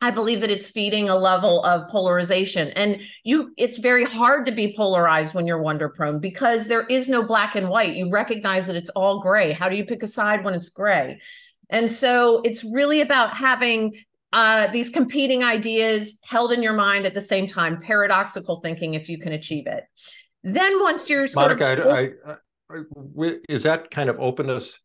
I 0.00 0.10
believe 0.10 0.42
that 0.42 0.50
it's 0.50 0.68
feeding 0.68 1.08
a 1.08 1.16
level 1.16 1.62
of 1.64 1.88
polarization. 1.88 2.68
And 2.70 3.00
you 3.24 3.52
it's 3.56 3.78
very 3.78 4.04
hard 4.04 4.44
to 4.46 4.52
be 4.52 4.74
polarized 4.76 5.34
when 5.34 5.46
you're 5.46 5.60
wonder 5.60 5.88
prone 5.88 6.20
because 6.20 6.66
there 6.66 6.84
is 6.86 7.08
no 7.08 7.22
black 7.22 7.54
and 7.54 7.68
white. 7.68 7.96
You 7.96 8.10
recognize 8.10 8.66
that 8.66 8.76
it's 8.76 8.90
all 8.90 9.20
gray. 9.20 9.52
How 9.52 9.68
do 9.68 9.76
you 9.76 9.84
pick 9.84 10.02
a 10.02 10.06
side 10.06 10.44
when 10.44 10.54
it's 10.54 10.68
gray? 10.68 11.20
And 11.70 11.90
so 11.90 12.42
it's 12.42 12.62
really 12.62 13.00
about 13.00 13.36
having 13.36 13.94
uh, 14.32 14.66
these 14.68 14.90
competing 14.90 15.42
ideas 15.42 16.18
held 16.22 16.52
in 16.52 16.62
your 16.62 16.74
mind 16.74 17.06
at 17.06 17.14
the 17.14 17.20
same 17.20 17.46
time, 17.46 17.80
paradoxical 17.80 18.60
thinking 18.60 18.94
if 18.94 19.08
you 19.08 19.18
can 19.18 19.32
achieve 19.32 19.66
it. 19.66 19.84
Then 20.44 20.78
once 20.80 21.08
you're 21.08 21.26
Monica, 21.34 21.82
of, 21.82 21.86
I, 21.86 22.10
I, 22.70 22.78
I, 23.18 23.34
is 23.48 23.62
that 23.62 23.90
kind 23.90 24.10
of 24.10 24.16
openness 24.20 24.80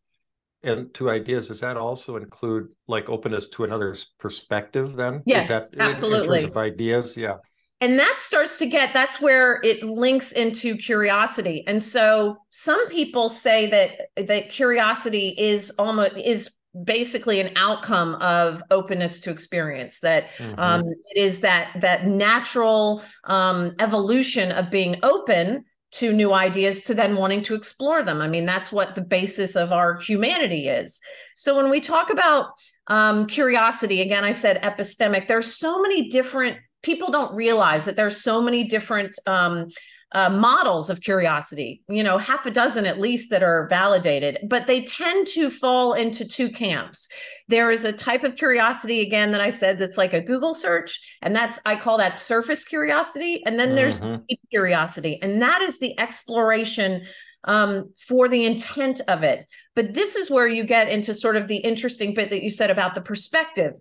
and 0.62 0.92
to 0.94 1.10
ideas 1.10 1.48
does 1.48 1.60
that 1.60 1.76
also 1.76 2.16
include 2.16 2.72
like 2.86 3.08
openness 3.08 3.48
to 3.48 3.64
another's 3.64 4.12
perspective 4.18 4.94
then? 4.94 5.22
Yes 5.26 5.48
that 5.48 5.62
absolutely 5.78 6.38
in, 6.38 6.44
in 6.44 6.50
terms 6.50 6.56
of 6.56 6.62
ideas? 6.62 7.16
Yeah. 7.16 7.36
And 7.80 7.98
that 7.98 8.20
starts 8.20 8.58
to 8.58 8.66
get 8.66 8.94
that's 8.94 9.20
where 9.20 9.60
it 9.64 9.82
links 9.82 10.30
into 10.30 10.76
curiosity. 10.76 11.64
And 11.66 11.82
so 11.82 12.36
some 12.50 12.88
people 12.88 13.28
say 13.28 13.66
that 13.70 14.26
that 14.28 14.50
curiosity 14.50 15.34
is 15.36 15.70
almost 15.78 16.16
is 16.16 16.48
basically 16.84 17.40
an 17.40 17.50
outcome 17.56 18.14
of 18.16 18.62
openness 18.70 19.20
to 19.20 19.30
experience 19.30 20.00
that 20.00 20.28
mm-hmm. 20.38 20.58
um, 20.58 20.80
it 21.10 21.18
is 21.20 21.40
that 21.40 21.72
that 21.80 22.06
natural 22.06 23.02
um, 23.24 23.74
evolution 23.78 24.52
of 24.52 24.70
being 24.70 24.96
open 25.02 25.64
to 25.92 26.12
new 26.12 26.32
ideas 26.32 26.84
to 26.84 26.94
then 26.94 27.16
wanting 27.16 27.42
to 27.42 27.54
explore 27.54 28.02
them. 28.02 28.20
I 28.20 28.28
mean, 28.28 28.46
that's 28.46 28.72
what 28.72 28.94
the 28.94 29.02
basis 29.02 29.56
of 29.56 29.72
our 29.72 29.98
humanity 29.98 30.68
is. 30.68 31.00
So 31.36 31.54
when 31.54 31.70
we 31.70 31.80
talk 31.80 32.10
about 32.10 32.46
um, 32.86 33.26
curiosity, 33.26 34.00
again, 34.00 34.24
I 34.24 34.32
said 34.32 34.62
epistemic, 34.62 35.28
there's 35.28 35.54
so 35.54 35.82
many 35.82 36.08
different 36.08 36.58
people 36.82 37.10
don't 37.10 37.34
realize 37.34 37.84
that 37.84 37.96
there's 37.96 38.22
so 38.22 38.42
many 38.42 38.64
different 38.64 39.16
um, 39.26 39.68
uh, 40.14 40.28
models 40.28 40.90
of 40.90 41.00
curiosity, 41.00 41.82
you 41.88 42.02
know, 42.02 42.18
half 42.18 42.44
a 42.44 42.50
dozen 42.50 42.84
at 42.84 43.00
least 43.00 43.30
that 43.30 43.42
are 43.42 43.66
validated, 43.68 44.38
but 44.46 44.66
they 44.66 44.82
tend 44.82 45.26
to 45.26 45.50
fall 45.50 45.94
into 45.94 46.24
two 46.26 46.50
camps. 46.50 47.08
There 47.48 47.70
is 47.70 47.84
a 47.84 47.92
type 47.92 48.22
of 48.22 48.36
curiosity, 48.36 49.00
again, 49.00 49.32
that 49.32 49.40
I 49.40 49.50
said 49.50 49.78
that's 49.78 49.96
like 49.96 50.12
a 50.12 50.20
Google 50.20 50.54
search, 50.54 51.00
and 51.22 51.34
that's, 51.34 51.58
I 51.64 51.76
call 51.76 51.98
that 51.98 52.16
surface 52.16 52.64
curiosity. 52.64 53.42
And 53.46 53.58
then 53.58 53.74
there's 53.74 54.00
mm-hmm. 54.00 54.22
deep 54.28 54.40
curiosity, 54.50 55.18
and 55.22 55.40
that 55.40 55.62
is 55.62 55.78
the 55.78 55.98
exploration 55.98 57.06
um, 57.44 57.90
for 57.96 58.28
the 58.28 58.44
intent 58.44 59.00
of 59.08 59.22
it. 59.22 59.44
But 59.74 59.94
this 59.94 60.14
is 60.14 60.30
where 60.30 60.46
you 60.46 60.64
get 60.64 60.88
into 60.88 61.14
sort 61.14 61.36
of 61.36 61.48
the 61.48 61.56
interesting 61.56 62.14
bit 62.14 62.30
that 62.30 62.42
you 62.42 62.50
said 62.50 62.70
about 62.70 62.94
the 62.94 63.00
perspective 63.00 63.74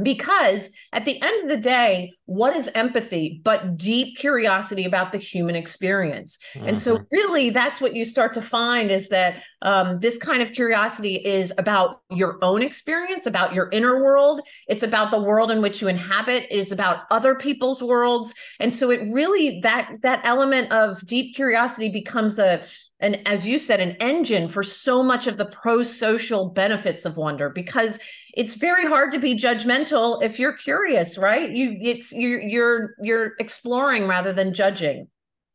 because 0.00 0.70
at 0.92 1.04
the 1.04 1.20
end 1.20 1.42
of 1.42 1.48
the 1.48 1.56
day 1.56 2.12
what 2.28 2.54
is 2.54 2.70
empathy 2.74 3.40
but 3.42 3.78
deep 3.78 4.18
curiosity 4.18 4.84
about 4.84 5.12
the 5.12 5.18
human 5.18 5.56
experience 5.56 6.38
mm-hmm. 6.52 6.68
and 6.68 6.78
so 6.78 6.96
mm-hmm. 6.96 7.04
really 7.10 7.48
that's 7.48 7.80
what 7.80 7.96
you 7.96 8.04
start 8.04 8.34
to 8.34 8.42
find 8.42 8.90
is 8.90 9.08
that 9.08 9.42
um, 9.62 9.98
this 9.98 10.18
kind 10.18 10.42
of 10.42 10.52
curiosity 10.52 11.14
is 11.14 11.54
about 11.56 12.02
your 12.10 12.38
own 12.42 12.60
experience 12.60 13.24
about 13.24 13.54
your 13.54 13.70
inner 13.72 14.04
world 14.04 14.42
it's 14.66 14.82
about 14.82 15.10
the 15.10 15.18
world 15.18 15.50
in 15.50 15.62
which 15.62 15.80
you 15.80 15.88
inhabit 15.88 16.44
it 16.50 16.52
is 16.52 16.70
about 16.70 17.04
other 17.10 17.34
people's 17.34 17.82
worlds 17.82 18.34
and 18.60 18.74
so 18.74 18.90
it 18.90 19.00
really 19.10 19.58
that 19.62 19.90
that 20.02 20.20
element 20.24 20.70
of 20.70 21.00
deep 21.06 21.34
curiosity 21.34 21.88
becomes 21.88 22.38
a 22.38 22.62
and 23.00 23.26
as 23.26 23.46
you 23.46 23.58
said 23.58 23.80
an 23.80 23.92
engine 24.00 24.48
for 24.48 24.62
so 24.62 25.02
much 25.02 25.26
of 25.26 25.38
the 25.38 25.46
pro-social 25.46 26.50
benefits 26.50 27.06
of 27.06 27.16
wonder 27.16 27.48
because 27.48 27.98
it's 28.34 28.54
very 28.54 28.86
hard 28.86 29.10
to 29.10 29.18
be 29.18 29.34
judgmental 29.34 30.22
if 30.22 30.38
you're 30.38 30.52
curious 30.52 31.18
right 31.18 31.50
you 31.50 31.76
it's 31.80 32.12
you 32.18 32.38
you're 32.38 32.94
you're 33.00 33.34
exploring 33.38 34.06
rather 34.06 34.32
than 34.32 34.52
judging. 34.52 35.08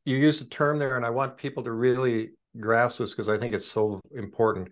You 0.06 0.18
used 0.18 0.42
a 0.42 0.50
term 0.50 0.80
there 0.80 0.98
and 0.98 1.06
i 1.06 1.10
want 1.10 1.38
people 1.38 1.64
to 1.64 1.72
really 1.72 2.32
grasp 2.60 3.00
this 3.00 3.12
because 3.12 3.30
i 3.30 3.38
think 3.38 3.54
it's 3.54 3.66
so 3.66 4.02
important. 4.16 4.70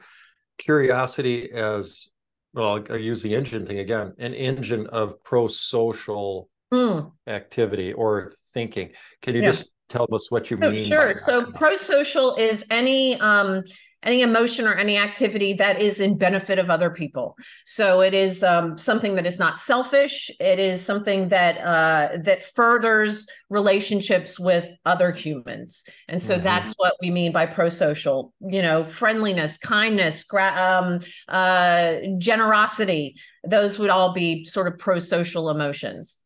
Curiosity 0.57 1.51
as 1.51 2.07
well 2.53 2.83
i 2.89 2.95
use 2.95 3.23
the 3.23 3.33
engine 3.33 3.65
thing 3.65 3.79
again 3.79 4.13
an 4.19 4.33
engine 4.33 4.85
of 4.87 5.23
pro-social 5.23 6.49
mm. 6.73 7.11
activity 7.27 7.93
or 7.93 8.33
thinking. 8.53 8.91
Can 9.21 9.35
you 9.35 9.41
yeah. 9.41 9.51
just 9.51 9.71
tell 9.89 10.07
us 10.13 10.31
what 10.31 10.49
you 10.49 10.57
mean 10.57 10.87
sure. 10.87 11.13
so 11.13 11.45
pro-social 11.51 12.35
is 12.35 12.65
any 12.69 13.19
um 13.19 13.61
any 14.03 14.21
emotion 14.21 14.67
or 14.67 14.73
any 14.73 14.97
activity 14.97 15.53
that 15.53 15.81
is 15.81 15.99
in 15.99 16.17
benefit 16.17 16.57
of 16.59 16.69
other 16.69 16.89
people. 16.89 17.37
So 17.65 18.01
it 18.01 18.13
is 18.13 18.43
um, 18.43 18.77
something 18.77 19.15
that 19.15 19.27
is 19.27 19.39
not 19.39 19.59
selfish. 19.59 20.31
It 20.39 20.59
is 20.59 20.83
something 20.83 21.29
that 21.29 21.57
uh, 21.59 22.17
that 22.23 22.43
furthers 22.43 23.27
relationships 23.49 24.39
with 24.39 24.73
other 24.85 25.11
humans, 25.11 25.83
and 26.07 26.21
so 26.21 26.35
mm-hmm. 26.35 26.43
that's 26.43 26.73
what 26.77 26.95
we 27.01 27.11
mean 27.11 27.31
by 27.31 27.45
pro-social. 27.45 28.33
You 28.39 28.61
know, 28.61 28.83
friendliness, 28.83 29.57
kindness, 29.57 30.23
gra- 30.23 30.55
um, 30.55 30.99
uh, 31.27 31.97
generosity. 32.17 33.15
Those 33.43 33.79
would 33.79 33.89
all 33.89 34.13
be 34.13 34.45
sort 34.45 34.67
of 34.67 34.77
pro-social 34.79 35.49
emotions. 35.49 36.17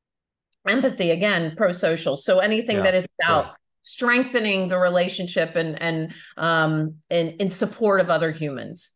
Empathy, 0.67 1.11
again, 1.11 1.55
pro-social. 1.55 2.15
So 2.15 2.39
anything 2.39 2.77
yeah. 2.77 2.83
that 2.83 2.95
is 2.95 3.07
about 3.21 3.55
strengthening 3.85 4.67
the 4.67 4.77
relationship 4.77 5.55
and 5.55 5.79
and 5.81 6.11
um 6.37 6.95
in, 7.09 7.29
in 7.39 7.49
support 7.49 8.01
of 8.01 8.09
other 8.09 8.31
humans. 8.31 8.91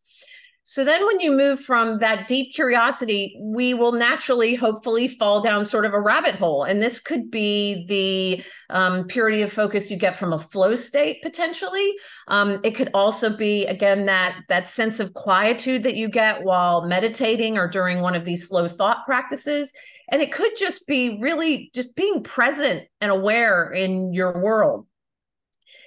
So 0.64 0.84
then 0.84 1.04
when 1.04 1.18
you 1.18 1.36
move 1.36 1.58
from 1.58 1.98
that 1.98 2.28
deep 2.28 2.52
curiosity 2.52 3.36
we 3.40 3.72
will 3.72 3.92
naturally 3.92 4.56
hopefully 4.56 5.06
fall 5.06 5.40
down 5.40 5.64
sort 5.64 5.84
of 5.84 5.94
a 5.94 6.00
rabbit 6.00 6.34
hole. 6.34 6.64
And 6.64 6.82
this 6.82 6.98
could 6.98 7.30
be 7.30 7.86
the 7.86 8.44
um, 8.68 9.06
purity 9.06 9.42
of 9.42 9.52
focus 9.52 9.90
you 9.90 9.96
get 9.96 10.16
from 10.16 10.32
a 10.32 10.38
flow 10.38 10.74
state 10.74 11.22
potentially. 11.22 11.94
Um, 12.26 12.60
it 12.64 12.72
could 12.72 12.90
also 12.92 13.36
be 13.36 13.66
again 13.66 14.06
that 14.06 14.42
that 14.48 14.68
sense 14.68 14.98
of 14.98 15.14
quietude 15.14 15.84
that 15.84 15.96
you 15.96 16.08
get 16.08 16.42
while 16.42 16.86
meditating 16.86 17.58
or 17.58 17.68
during 17.68 18.00
one 18.00 18.16
of 18.16 18.24
these 18.24 18.48
slow 18.48 18.66
thought 18.66 19.04
practices 19.06 19.72
and 20.10 20.20
it 20.20 20.32
could 20.32 20.52
just 20.56 20.86
be 20.86 21.18
really 21.20 21.70
just 21.74 21.94
being 21.94 22.22
present 22.22 22.84
and 23.00 23.10
aware 23.10 23.70
in 23.70 24.12
your 24.12 24.40
world. 24.40 24.86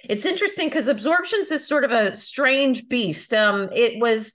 It's 0.08 0.26
interesting 0.26 0.68
because 0.68 0.88
absorptions 0.88 1.50
is 1.50 1.66
sort 1.66 1.84
of 1.84 1.90
a 1.90 2.14
strange 2.14 2.88
beast. 2.88 3.32
Um, 3.32 3.70
it 3.72 4.00
was, 4.00 4.32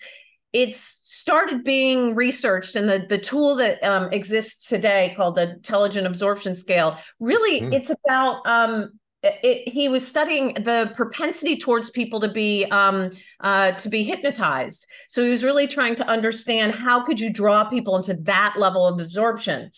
it's 0.53 0.79
started 0.79 1.63
being 1.63 2.15
researched, 2.15 2.75
and 2.75 2.89
the 2.89 3.05
the 3.07 3.17
tool 3.17 3.55
that 3.55 3.83
um, 3.83 4.11
exists 4.11 4.67
today 4.67 5.13
called 5.15 5.35
the 5.35 5.59
Tellegen 5.61 6.05
absorption 6.05 6.55
scale. 6.55 6.97
Really, 7.19 7.61
mm. 7.61 7.73
it's 7.73 7.91
about 7.91 8.47
um, 8.47 8.99
it, 9.21 9.69
he 9.69 9.89
was 9.89 10.07
studying 10.07 10.53
the 10.53 10.91
propensity 10.95 11.57
towards 11.57 11.89
people 11.89 12.19
to 12.21 12.31
be 12.31 12.65
um, 12.65 13.11
uh, 13.41 13.73
to 13.73 13.89
be 13.89 14.03
hypnotized. 14.03 14.85
So 15.09 15.23
he 15.23 15.29
was 15.29 15.43
really 15.43 15.67
trying 15.67 15.95
to 15.95 16.07
understand 16.07 16.75
how 16.75 17.03
could 17.05 17.19
you 17.19 17.29
draw 17.29 17.65
people 17.65 17.97
into 17.97 18.13
that 18.23 18.55
level 18.57 18.87
of 18.87 18.99
absorption. 18.99 19.71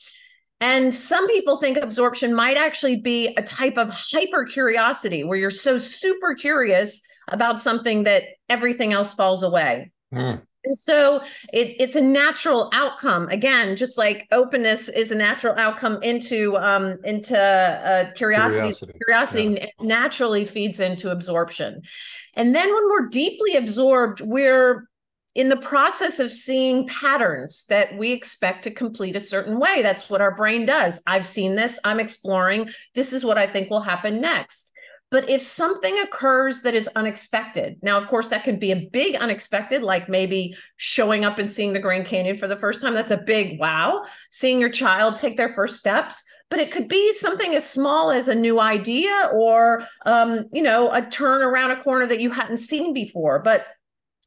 And 0.60 0.94
some 0.94 1.28
people 1.28 1.58
think 1.58 1.78
absorption 1.78 2.36
might 2.36 2.56
actually 2.56 2.98
be 2.98 3.34
a 3.36 3.42
type 3.42 3.78
of 3.78 3.90
hyper 3.90 4.46
curiosity 4.46 5.24
where 5.24 5.38
you're 5.38 5.50
so 5.50 5.80
super 5.80 6.36
curious 6.36 7.02
about 7.28 7.60
something 7.60 8.04
that 8.04 8.24
everything 8.48 8.94
else 8.94 9.14
falls 9.14 9.42
away. 9.42 9.92
Mm. 10.14 10.44
And 10.64 10.78
so 10.78 11.24
it, 11.52 11.76
it's 11.80 11.96
a 11.96 12.02
natural 12.02 12.70
outcome. 12.74 13.28
Again, 13.30 13.76
just 13.76 13.98
like 13.98 14.28
openness 14.32 14.90
is 14.90 15.12
a 15.12 15.16
natural 15.16 15.56
outcome 15.58 16.02
into 16.04 16.58
um, 16.58 16.98
into 17.04 17.38
uh, 17.38 18.12
curiosity. 18.14 18.74
Curiosity, 18.74 18.94
curiosity 19.06 19.44
yeah. 19.62 19.66
naturally 19.82 20.46
feeds 20.46 20.80
into 20.80 21.12
absorption. 21.12 21.82
And 22.36 22.56
then 22.56 22.74
when 22.74 22.84
we're 22.90 23.10
deeply 23.10 23.56
absorbed, 23.56 24.22
we're 24.22 24.88
in 25.34 25.50
the 25.50 25.58
process 25.58 26.20
of 26.20 26.32
seeing 26.32 26.88
patterns 26.88 27.66
that 27.70 27.98
we 27.98 28.12
expect 28.12 28.64
to 28.66 28.72
complete 28.72 29.16
a 29.16 29.20
certain 29.22 29.60
way. 29.60 29.82
That's 29.82 30.10
what 30.10 30.22
our 30.22 30.36
brain 30.36 30.66
does. 30.66 31.00
I've 31.08 31.28
seen 31.28 31.56
this, 31.56 31.80
I'm 31.84 32.00
exploring. 32.00 32.70
This 32.96 33.14
is 33.14 33.24
what 33.24 33.38
I 33.38 33.48
think 33.48 33.70
will 33.70 33.82
happen 33.82 34.20
next. 34.20 34.71
But 35.12 35.30
if 35.30 35.42
something 35.42 36.00
occurs 36.00 36.62
that 36.62 36.74
is 36.74 36.88
unexpected, 36.96 37.78
now, 37.82 37.98
of 37.98 38.08
course, 38.08 38.30
that 38.30 38.46
can 38.46 38.58
be 38.58 38.72
a 38.72 38.88
big 38.92 39.18
unexpected, 39.18 39.84
like 39.84 40.08
maybe 40.08 40.56
showing 40.78 41.26
up 41.26 41.38
and 41.38 41.52
seeing 41.52 41.74
the 41.74 41.80
Grand 41.80 42.06
Canyon 42.06 42.38
for 42.38 42.48
the 42.48 42.56
first 42.56 42.82
time. 42.82 42.94
That's 42.94 43.12
a 43.12 43.18
big 43.18 43.60
wow. 43.60 44.06
Seeing 44.30 44.62
your 44.62 44.70
child 44.70 45.18
take 45.18 45.36
their 45.36 45.50
first 45.50 45.76
steps. 45.76 46.24
But 46.50 46.62
it 46.62 46.72
could 46.72 46.88
be 46.88 47.14
something 47.14 47.54
as 47.56 47.70
small 47.70 48.10
as 48.10 48.30
a 48.30 48.36
new 48.36 48.62
idea 48.62 49.30
or, 49.34 49.86
um, 50.06 50.46
you 50.54 50.64
know, 50.64 50.90
a 50.92 51.02
turn 51.02 51.42
around 51.42 51.72
a 51.72 51.82
corner 51.82 52.08
that 52.08 52.22
you 52.22 52.32
hadn't 52.32 52.58
seen 52.58 52.94
before. 52.94 53.40
But 53.40 53.68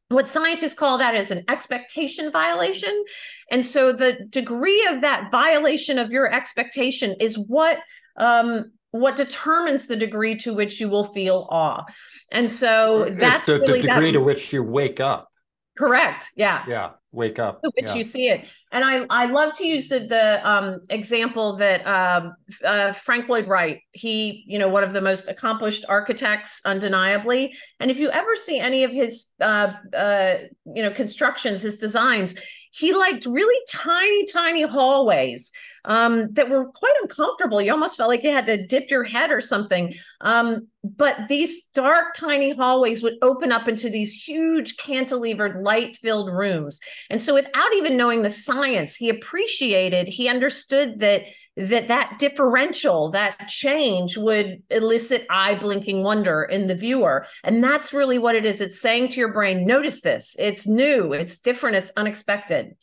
what 0.09 0.27
scientists 0.27 0.75
call 0.75 0.99
that 0.99 1.15
is 1.15 1.31
an 1.31 1.43
expectation 1.49 2.31
violation. 2.31 3.03
And 3.51 3.65
so 3.65 3.91
the 3.91 4.19
degree 4.29 4.85
of 4.85 5.01
that 5.01 5.31
violation 5.31 5.97
of 5.97 6.11
your 6.11 6.31
expectation 6.31 7.15
is 7.19 7.39
what 7.39 7.79
um, 8.17 8.71
what 8.95 9.15
determines 9.15 9.87
the 9.87 9.95
degree 9.95 10.35
to 10.35 10.53
which 10.53 10.79
you 10.79 10.89
will 10.89 11.03
feel 11.03 11.47
awe. 11.49 11.83
And 12.31 12.49
so 12.49 13.05
that's 13.09 13.47
the, 13.47 13.59
really 13.59 13.81
degree 13.81 14.11
that, 14.11 14.13
to 14.13 14.21
which 14.21 14.53
you 14.53 14.63
wake 14.63 14.99
up. 14.99 15.29
Correct. 15.77 16.29
Yeah. 16.37 16.63
Yeah. 16.67 16.91
Wake 17.11 17.37
up. 17.37 17.61
To 17.61 17.71
which 17.75 17.89
yeah. 17.89 17.95
you 17.95 18.03
see 18.03 18.29
it. 18.29 18.47
And 18.71 18.83
I, 18.83 19.05
I 19.09 19.25
love 19.25 19.53
to 19.55 19.67
use 19.67 19.89
the, 19.89 19.99
the 19.99 20.49
um, 20.49 20.79
example 20.89 21.57
that 21.57 21.85
um, 21.85 22.33
uh, 22.63 22.93
Frank 22.93 23.27
Lloyd 23.27 23.47
Wright, 23.47 23.81
he, 23.91 24.45
you 24.47 24.57
know, 24.57 24.69
one 24.69 24.83
of 24.83 24.93
the 24.93 25.01
most 25.01 25.27
accomplished 25.27 25.85
architects, 25.89 26.61
undeniably. 26.63 27.53
And 27.81 27.91
if 27.91 27.99
you 27.99 28.09
ever 28.11 28.35
see 28.35 28.59
any 28.59 28.85
of 28.85 28.91
his, 28.91 29.25
uh, 29.41 29.73
uh, 29.95 30.33
you 30.65 30.83
know, 30.83 30.91
constructions, 30.91 31.61
his 31.61 31.77
designs, 31.77 32.35
he 32.71 32.93
liked 32.93 33.25
really 33.25 33.61
tiny, 33.69 34.25
tiny 34.25 34.63
hallways 34.63 35.51
um, 35.85 36.31
that 36.33 36.49
were 36.49 36.65
quite 36.71 36.93
uncomfortable. 37.01 37.61
You 37.61 37.71
almost 37.71 37.97
felt 37.97 38.09
like 38.09 38.23
you 38.23 38.31
had 38.31 38.45
to 38.47 38.65
dip 38.65 38.89
your 38.89 39.03
head 39.03 39.31
or 39.31 39.41
something. 39.41 39.93
Um, 40.21 40.67
but 40.83 41.27
these 41.27 41.65
dark, 41.73 42.15
tiny 42.15 42.53
hallways 42.53 43.01
would 43.01 43.15
open 43.21 43.51
up 43.51 43.67
into 43.67 43.89
these 43.89 44.13
huge, 44.13 44.77
cantilevered, 44.77 45.63
light 45.63 45.95
filled 45.97 46.31
rooms. 46.31 46.79
And 47.09 47.21
so, 47.21 47.33
without 47.33 47.73
even 47.75 47.97
knowing 47.97 48.21
the 48.21 48.29
science, 48.29 48.95
he 48.95 49.09
appreciated, 49.09 50.07
he 50.07 50.27
understood 50.27 50.99
that 50.99 51.23
that 51.57 51.87
that 51.87 52.17
differential 52.19 53.11
that 53.11 53.47
change 53.47 54.17
would 54.17 54.61
elicit 54.69 55.25
eye 55.29 55.55
blinking 55.55 56.03
wonder 56.03 56.43
in 56.43 56.67
the 56.67 56.75
viewer 56.75 57.25
and 57.45 57.63
that's 57.63 57.93
really 57.93 58.17
what 58.17 58.35
it 58.35 58.45
is 58.45 58.59
it's 58.59 58.81
saying 58.81 59.07
to 59.07 59.21
your 59.21 59.31
brain 59.31 59.65
notice 59.65 60.01
this 60.01 60.35
it's 60.37 60.67
new 60.67 61.13
it's 61.13 61.39
different 61.39 61.77
it's 61.77 61.93
unexpected 61.95 62.75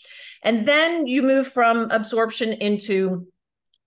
and 0.42 0.66
then 0.66 1.06
you 1.06 1.22
move 1.22 1.46
from 1.46 1.90
absorption 1.90 2.52
into 2.54 3.26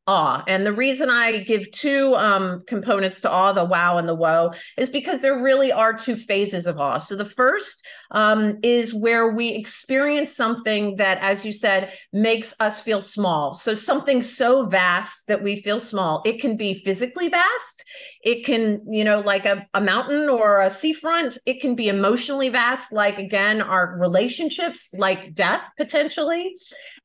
awe. 0.08 0.44
And 0.48 0.66
the 0.66 0.74
reason 0.74 1.10
I 1.10 1.40
give 1.40 1.72
two 1.72 2.16
um, 2.16 2.64
components 2.68 3.22
to 3.22 3.32
awe, 3.32 3.54
the 3.54 3.66
wow 3.66 3.98
and 3.98 4.08
the 4.08 4.16
woe, 4.16 4.52
is 4.78 4.90
because 4.90 5.22
there 5.22 5.42
really 5.42 5.72
are 5.72 5.94
two 5.94 6.16
phases 6.16 6.68
of 6.68 6.80
awe. 6.80 6.98
So 6.98 7.16
the 7.16 7.26
first 7.26 7.86
um, 8.12 8.60
is 8.62 8.94
where 8.94 9.32
we 9.32 9.50
experience 9.50 10.36
something 10.36 10.98
that, 10.98 11.18
as 11.20 11.46
you 11.46 11.52
said, 11.52 11.94
makes 12.14 12.54
us 12.60 12.82
feel 12.82 13.02
small. 13.02 13.54
So 13.54 13.76
something 13.76 14.22
so 14.22 14.68
vast 14.68 15.28
that 15.28 15.42
we 15.42 15.62
feel 15.62 15.80
small. 15.80 16.22
It 16.26 16.40
can 16.40 16.56
be 16.56 16.76
physically 16.76 17.30
vast. 17.30 17.84
It 18.24 18.46
can, 18.46 18.82
you 18.88 19.04
know, 19.04 19.22
like 19.22 19.46
a, 19.46 19.68
a 19.74 19.82
mountain 19.82 20.30
or 20.30 20.62
a 20.62 20.70
seafront. 20.70 21.38
It 21.46 21.62
can 21.62 21.76
be 21.76 21.90
emotionally 21.90 22.50
vast, 22.50 22.92
like 22.92 23.18
again, 23.18 23.62
our 23.62 23.98
relationships, 24.00 24.90
like 24.94 25.34
death 25.34 25.72
potentially 25.78 26.56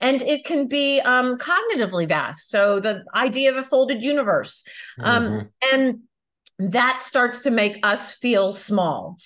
and 0.01 0.23
it 0.23 0.45
can 0.45 0.67
be 0.67 1.01
um, 1.01 1.37
cognitively 1.37 2.09
vast. 2.09 2.49
So 2.51 2.81
the 2.81 2.90
idea 3.15 3.51
of 3.51 3.57
a 3.57 3.63
folded 3.63 4.03
universe, 4.03 4.65
um, 4.99 5.25
mm-hmm. 5.25 5.75
and 5.75 6.01
that 6.73 7.01
starts 7.01 7.41
to 7.41 7.51
make 7.51 7.85
us 7.85 8.15
feel 8.15 8.53
small. 8.53 9.19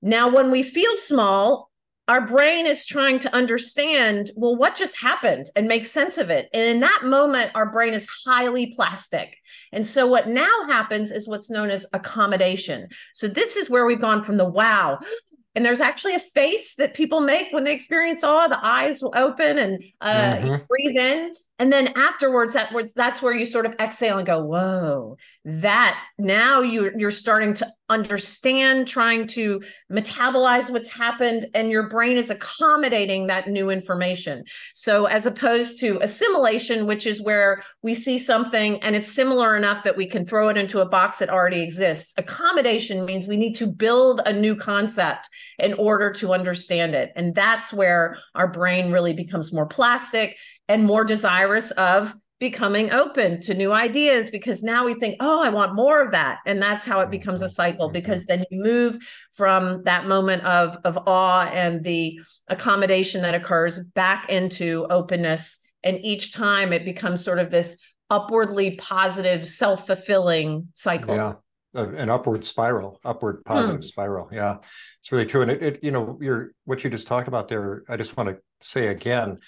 Now, 0.00 0.28
when 0.28 0.50
we 0.50 0.62
feel 0.62 0.96
small, 0.96 1.70
our 2.06 2.26
brain 2.26 2.64
is 2.64 2.86
trying 2.86 3.18
to 3.18 3.34
understand, 3.34 4.30
well, 4.34 4.56
what 4.56 4.74
just 4.74 4.98
happened 4.98 5.50
and 5.54 5.68
make 5.68 5.84
sense 5.84 6.16
of 6.16 6.30
it. 6.30 6.48
And 6.54 6.62
in 6.62 6.80
that 6.80 7.02
moment, 7.04 7.50
our 7.54 7.70
brain 7.70 7.92
is 7.92 8.08
highly 8.24 8.72
plastic. 8.74 9.36
And 9.72 9.86
so, 9.86 10.06
what 10.06 10.26
now 10.26 10.64
happens 10.66 11.10
is 11.10 11.28
what's 11.28 11.50
known 11.50 11.68
as 11.68 11.86
accommodation. 11.92 12.88
So, 13.12 13.28
this 13.28 13.56
is 13.56 13.68
where 13.68 13.84
we've 13.84 14.00
gone 14.00 14.24
from 14.24 14.38
the 14.38 14.48
wow, 14.48 14.98
and 15.54 15.64
there's 15.64 15.80
actually 15.80 16.14
a 16.14 16.20
face 16.20 16.76
that 16.76 16.94
people 16.94 17.20
make 17.20 17.48
when 17.50 17.64
they 17.64 17.74
experience 17.74 18.22
awe 18.24 18.48
the 18.48 18.64
eyes 18.64 19.02
will 19.02 19.14
open 19.16 19.58
and 19.58 19.82
uh, 20.00 20.36
mm-hmm. 20.36 20.64
breathe 20.68 20.96
in 20.96 21.32
and 21.58 21.72
then 21.72 21.88
afterwards 21.96 22.54
that 22.54 22.72
that's 22.94 23.20
where 23.20 23.34
you 23.34 23.44
sort 23.44 23.66
of 23.66 23.74
exhale 23.80 24.18
and 24.18 24.26
go 24.26 24.44
whoa 24.44 25.16
that 25.44 25.98
now 26.18 26.60
you 26.60 26.92
you're 26.96 27.10
starting 27.10 27.54
to 27.54 27.66
understand 27.88 28.86
trying 28.86 29.26
to 29.26 29.62
metabolize 29.90 30.68
what's 30.68 30.90
happened 30.90 31.46
and 31.54 31.70
your 31.70 31.88
brain 31.88 32.18
is 32.18 32.28
accommodating 32.28 33.26
that 33.26 33.48
new 33.48 33.70
information. 33.70 34.44
So 34.74 35.06
as 35.06 35.24
opposed 35.24 35.80
to 35.80 35.98
assimilation 36.02 36.86
which 36.86 37.06
is 37.06 37.22
where 37.22 37.62
we 37.82 37.94
see 37.94 38.18
something 38.18 38.82
and 38.82 38.94
it's 38.94 39.10
similar 39.10 39.56
enough 39.56 39.84
that 39.84 39.96
we 39.96 40.06
can 40.06 40.26
throw 40.26 40.48
it 40.48 40.58
into 40.58 40.80
a 40.80 40.88
box 40.88 41.18
that 41.18 41.30
already 41.30 41.62
exists. 41.62 42.12
Accommodation 42.18 43.06
means 43.06 43.26
we 43.26 43.38
need 43.38 43.54
to 43.54 43.66
build 43.66 44.20
a 44.26 44.32
new 44.32 44.54
concept 44.54 45.30
in 45.58 45.74
order 45.74 46.10
to 46.12 46.32
understand 46.32 46.94
it 46.94 47.12
and 47.16 47.34
that's 47.34 47.72
where 47.72 48.18
our 48.34 48.48
brain 48.48 48.92
really 48.92 49.12
becomes 49.12 49.52
more 49.52 49.66
plastic 49.66 50.36
and 50.68 50.84
more 50.84 51.04
desirous 51.04 51.70
of 51.72 52.14
becoming 52.38 52.92
open 52.92 53.40
to 53.40 53.54
new 53.54 53.72
ideas 53.72 54.30
because 54.30 54.62
now 54.62 54.84
we 54.84 54.94
think, 54.94 55.16
oh, 55.18 55.42
I 55.42 55.48
want 55.48 55.74
more 55.74 56.00
of 56.00 56.12
that. 56.12 56.38
And 56.46 56.62
that's 56.62 56.84
how 56.84 57.00
it 57.00 57.10
becomes 57.10 57.42
a 57.42 57.48
cycle 57.48 57.86
mm-hmm. 57.86 57.94
because 57.94 58.26
then 58.26 58.44
you 58.50 58.62
move 58.62 58.98
from 59.32 59.82
that 59.84 60.06
moment 60.06 60.44
of, 60.44 60.76
of 60.84 60.98
awe 61.08 61.50
and 61.52 61.82
the 61.82 62.20
accommodation 62.46 63.22
that 63.22 63.34
occurs 63.34 63.80
back 63.80 64.30
into 64.30 64.86
openness. 64.88 65.58
And 65.82 65.98
each 66.04 66.32
time 66.32 66.72
it 66.72 66.84
becomes 66.84 67.24
sort 67.24 67.38
of 67.40 67.50
this 67.50 67.78
upwardly 68.10 68.76
positive, 68.76 69.46
self 69.46 69.86
fulfilling 69.86 70.68
cycle. 70.74 71.16
Yeah. 71.16 71.32
An 71.74 72.08
upward 72.08 72.44
spiral, 72.44 72.98
upward 73.04 73.44
positive 73.44 73.80
hmm. 73.80 73.82
spiral. 73.82 74.28
Yeah, 74.32 74.56
it's 75.00 75.12
really 75.12 75.26
true. 75.26 75.42
And 75.42 75.50
it, 75.50 75.62
it, 75.62 75.84
you 75.84 75.90
know, 75.90 76.18
you're 76.20 76.52
what 76.64 76.82
you 76.82 76.90
just 76.90 77.06
talked 77.06 77.28
about 77.28 77.48
there. 77.48 77.84
I 77.88 77.96
just 77.96 78.16
want 78.16 78.30
to 78.30 78.38
say 78.60 78.86
again, 78.86 79.38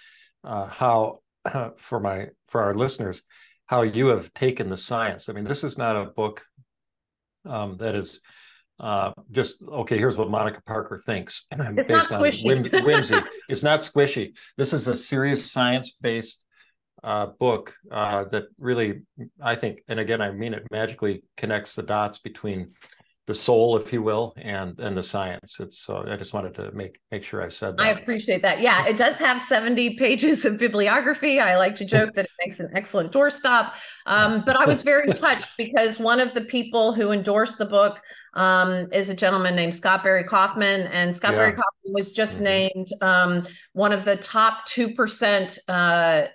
uh, 0.45 0.67
how 0.67 1.21
uh, 1.45 1.71
for 1.79 1.99
my 1.99 2.29
for 2.47 2.61
our 2.61 2.75
listeners 2.75 3.23
how 3.71 3.83
you 3.83 4.09
have 4.09 4.35
taken 4.35 4.69
the 4.69 4.77
science. 4.77 5.29
I 5.29 5.33
mean, 5.33 5.45
this 5.45 5.63
is 5.63 5.79
not 5.79 5.95
a 5.95 6.07
book 6.07 6.45
um, 7.45 7.77
that 7.77 7.95
is 7.95 8.21
uh, 8.81 9.13
just 9.31 9.63
okay. 9.63 9.97
Here's 9.97 10.17
what 10.17 10.29
Monica 10.29 10.61
Parker 10.67 10.99
thinks 10.99 11.47
it's 11.53 11.87
based 11.87 12.13
on 12.13 12.21
whim, 12.43 12.69
whimsy. 12.85 13.17
it's 13.49 13.63
not 13.63 13.79
squishy. 13.79 14.37
This 14.57 14.73
is 14.73 14.89
a 14.89 14.97
serious 14.97 15.53
science-based 15.53 16.45
uh, 17.03 17.27
book 17.27 17.75
uh, 17.91 18.25
that 18.25 18.45
really, 18.59 19.03
I 19.43 19.55
think, 19.55 19.83
and 19.89 20.01
again, 20.01 20.21
I 20.21 20.31
mean 20.31 20.55
it 20.55 20.67
magically 20.71 21.25
connects 21.37 21.75
the 21.75 21.83
dots 21.83 22.19
between 22.19 22.73
the 23.27 23.35
soul, 23.35 23.77
if 23.77 23.93
you 23.93 24.03
will, 24.03 24.35
and 24.37 24.79
and 24.81 24.97
the 24.97 25.03
science. 25.03 25.61
It's 25.61 25.79
so 25.79 26.05
I 26.05 26.17
just 26.17 26.33
wanted 26.33 26.53
to 26.55 26.73
make 26.73 26.99
make 27.13 27.23
sure 27.23 27.41
I 27.41 27.49
said 27.49 27.77
that. 27.77 27.87
I 27.87 27.91
appreciate 27.91 28.43
that. 28.43 28.61
Yeah, 28.61 28.87
it 28.87 28.97
does 28.97 29.21
have 29.21 29.41
70 29.41 29.97
pages 29.97 30.45
of 30.45 30.59
bibliography. 30.59 31.39
I 31.39 31.57
like 31.57 31.77
to 31.77 31.85
joke 31.85 32.13
that 32.15 32.25
it 32.25 32.31
makes 32.45 32.59
an 32.59 32.71
excellent 32.75 33.13
doorstop. 33.13 33.75
Um, 34.07 34.43
but 34.45 34.57
I 34.57 34.65
was 34.65 34.83
very 34.83 35.13
touched 35.13 35.49
because 35.57 36.01
one 36.01 36.19
of 36.19 36.35
the 36.35 36.41
people 36.41 36.93
who 36.93 37.13
endorsed 37.13 37.59
the 37.59 37.67
book 37.67 38.03
um, 38.35 38.93
is 38.93 39.11
a 39.11 39.15
gentleman 39.15 39.57
named 39.57 39.75
Scott 39.75 40.05
Barry 40.05 40.25
Kaufman, 40.25 40.87
and 40.93 41.17
Scott 41.17 41.33
yeah. 41.33 41.39
Barry 41.39 41.53
Kaufman 41.53 41.93
was 41.95 42.13
just 42.13 42.35
mm-hmm. 42.37 42.45
named 42.45 42.89
um, 43.01 43.43
one 43.73 43.91
of 43.91 44.05
the 44.05 44.15
top 44.15 44.67
two 44.67 44.95
percent 44.95 45.59
uh, 45.67 46.27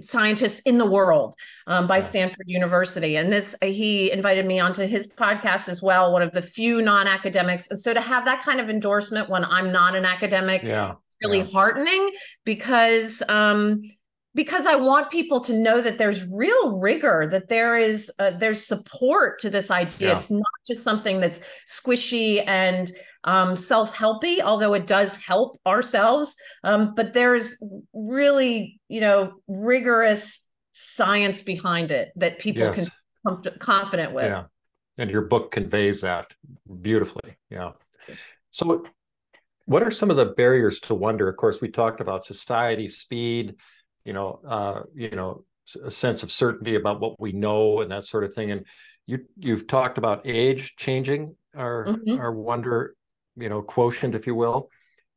scientists 0.00 0.58
in 0.60 0.78
the 0.78 0.86
world 0.86 1.36
um, 1.68 1.86
by. 1.86 1.98
Stanford 2.08 2.46
University. 2.46 3.16
And 3.16 3.30
this, 3.30 3.54
he 3.62 4.10
invited 4.10 4.46
me 4.46 4.58
onto 4.60 4.86
his 4.86 5.06
podcast 5.06 5.68
as 5.68 5.82
well, 5.82 6.10
one 6.10 6.22
of 6.22 6.32
the 6.32 6.40
few 6.40 6.80
non-academics. 6.80 7.68
And 7.68 7.78
so 7.78 7.92
to 7.92 8.00
have 8.00 8.24
that 8.24 8.42
kind 8.42 8.60
of 8.60 8.70
endorsement 8.70 9.28
when 9.28 9.44
I'm 9.44 9.70
not 9.70 9.94
an 9.94 10.06
academic, 10.06 10.62
yeah, 10.62 10.94
really 11.22 11.40
yeah. 11.40 11.44
heartening 11.44 12.10
because 12.44 13.22
um, 13.28 13.82
because 14.38 14.66
I 14.66 14.76
want 14.76 15.10
people 15.10 15.40
to 15.40 15.52
know 15.52 15.80
that 15.80 15.98
there's 15.98 16.24
real 16.32 16.78
rigor, 16.78 17.26
that 17.28 17.48
there 17.48 17.76
is 17.76 18.08
uh, 18.20 18.30
there's 18.30 18.64
support 18.64 19.40
to 19.40 19.50
this 19.50 19.68
idea. 19.68 20.10
Yeah. 20.10 20.14
It's 20.14 20.30
not 20.30 20.44
just 20.64 20.84
something 20.84 21.18
that's 21.18 21.40
squishy 21.66 22.44
and 22.46 22.88
um, 23.24 23.56
self-helpy, 23.56 24.40
although 24.40 24.74
it 24.74 24.86
does 24.86 25.16
help 25.16 25.56
ourselves. 25.66 26.36
Um, 26.62 26.94
but 26.94 27.14
there's 27.14 27.60
really, 27.92 28.80
you 28.86 29.00
know, 29.00 29.32
rigorous 29.48 30.48
science 30.70 31.42
behind 31.42 31.90
it 31.90 32.12
that 32.14 32.38
people 32.38 32.62
yes. 32.62 32.76
can 32.76 33.42
come 33.42 33.58
confident 33.58 34.12
with. 34.12 34.26
Yeah, 34.26 34.44
and 34.98 35.10
your 35.10 35.22
book 35.22 35.50
conveys 35.50 36.02
that 36.02 36.26
beautifully. 36.80 37.36
Yeah. 37.50 37.72
So, 38.52 38.84
what 39.64 39.82
are 39.82 39.90
some 39.90 40.10
of 40.10 40.16
the 40.16 40.26
barriers 40.26 40.78
to 40.82 40.94
wonder? 40.94 41.28
Of 41.28 41.36
course, 41.38 41.60
we 41.60 41.72
talked 41.72 42.00
about 42.00 42.24
society, 42.24 42.86
speed 42.86 43.56
you 44.08 44.14
know, 44.14 44.40
uh, 44.48 44.82
you 44.94 45.10
know, 45.10 45.44
a 45.84 45.90
sense 45.90 46.22
of 46.22 46.32
certainty 46.32 46.76
about 46.76 46.98
what 46.98 47.20
we 47.20 47.30
know 47.30 47.82
and 47.82 47.90
that 47.90 48.04
sort 48.04 48.24
of 48.24 48.34
thing. 48.34 48.50
And 48.50 48.64
you 49.06 49.18
you've 49.38 49.66
talked 49.66 49.98
about 49.98 50.26
age 50.26 50.76
changing 50.76 51.36
our 51.54 51.84
mm-hmm. 51.84 52.18
our 52.18 52.32
wonder, 52.32 52.94
you 53.36 53.50
know, 53.50 53.60
quotient, 53.60 54.14
if 54.14 54.26
you 54.26 54.34
will. 54.34 54.70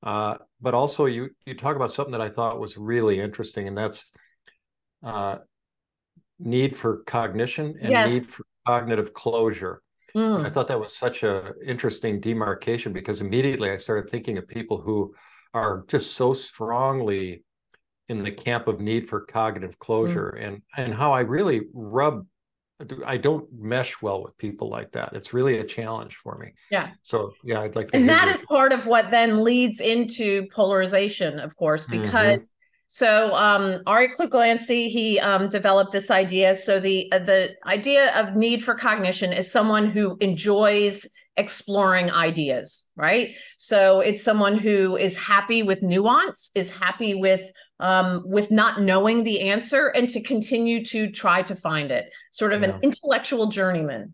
Uh, 0.04 0.36
but 0.60 0.74
also 0.74 1.06
you 1.06 1.30
you 1.46 1.56
talk 1.56 1.78
about 1.78 1.94
something 1.94 2.12
that 2.12 2.20
I 2.20 2.28
thought 2.30 2.60
was 2.60 2.76
really 2.76 3.22
interesting, 3.22 3.70
and 3.70 3.78
that's 3.78 4.12
uh, 5.04 5.38
need 6.38 6.76
for 6.76 6.98
cognition 7.04 7.76
and 7.82 7.92
yes. 7.92 8.12
need 8.12 8.24
for 8.24 8.44
cognitive 8.68 9.14
closure. 9.14 9.82
Mm. 10.14 10.46
I 10.46 10.50
thought 10.50 10.68
that 10.68 10.82
was 10.82 10.98
such 10.98 11.24
a 11.24 11.54
interesting 11.66 12.20
demarcation 12.20 12.92
because 12.92 13.22
immediately 13.22 13.72
I 13.72 13.78
started 13.78 14.12
thinking 14.12 14.38
of 14.38 14.50
people 14.50 14.82
who 14.82 15.16
are 15.54 15.86
just 15.88 16.12
so 16.16 16.34
strongly 16.34 17.46
in 18.12 18.24
the 18.24 18.32
camp 18.32 18.68
of 18.68 18.82
need 18.82 19.08
for 19.08 19.22
cognitive 19.22 19.80
closure 19.80 20.38
mm. 20.38 20.46
and 20.46 20.62
and 20.76 20.94
how 20.94 21.14
I 21.14 21.22
really 21.22 21.62
rub 21.74 22.26
I 23.06 23.18
don't 23.18 23.48
mesh 23.54 24.02
well 24.02 24.24
with 24.24 24.36
people 24.38 24.68
like 24.70 24.92
that. 24.94 25.14
It's 25.14 25.34
really 25.34 25.60
a 25.60 25.64
challenge 25.64 26.16
for 26.16 26.38
me. 26.40 26.54
Yeah. 26.72 26.90
So 27.04 27.32
yeah, 27.44 27.62
I'd 27.62 27.76
like 27.76 27.92
to. 27.92 27.98
And 27.98 28.10
that 28.10 28.28
you. 28.28 28.34
is 28.34 28.42
part 28.42 28.74
of 28.74 28.88
what 28.88 29.12
then 29.12 29.44
leads 29.44 29.80
into 29.80 30.48
polarization, 30.48 31.40
of 31.40 31.56
course, 31.56 31.86
mm-hmm. 31.86 32.02
because 32.02 32.50
mm-hmm. 32.50 32.56
so 32.88 33.36
um, 33.36 33.82
Arie 33.88 34.12
Kruglanski 34.18 34.90
he 34.90 35.20
um, 35.20 35.50
developed 35.50 35.92
this 35.92 36.10
idea. 36.10 36.56
So 36.56 36.80
the 36.80 37.12
uh, 37.12 37.20
the 37.20 37.56
idea 37.66 38.20
of 38.20 38.36
need 38.36 38.64
for 38.64 38.74
cognition 38.74 39.32
is 39.32 39.52
someone 39.52 39.88
who 39.92 40.18
enjoys 40.20 41.08
exploring 41.38 42.12
ideas, 42.12 42.88
right? 42.96 43.36
So 43.58 44.02
it's 44.02 44.24
someone 44.24 44.58
who 44.58 44.98
is 44.98 45.18
happy 45.18 45.64
with 45.64 45.82
nuance, 45.82 46.52
is 46.56 46.72
happy 46.76 47.14
with 47.14 47.52
um, 47.82 48.24
with 48.26 48.52
not 48.52 48.80
knowing 48.80 49.24
the 49.24 49.42
answer, 49.50 49.88
and 49.88 50.08
to 50.10 50.22
continue 50.22 50.86
to 50.86 51.12
try 51.12 51.42
to 51.42 51.56
find 51.56 51.92
it. 51.92 52.14
Sort 52.32 52.54
of 52.54 52.62
yeah. 52.62 52.70
an 52.70 52.80
intellectual 52.82 53.48
journeyman. 53.48 54.14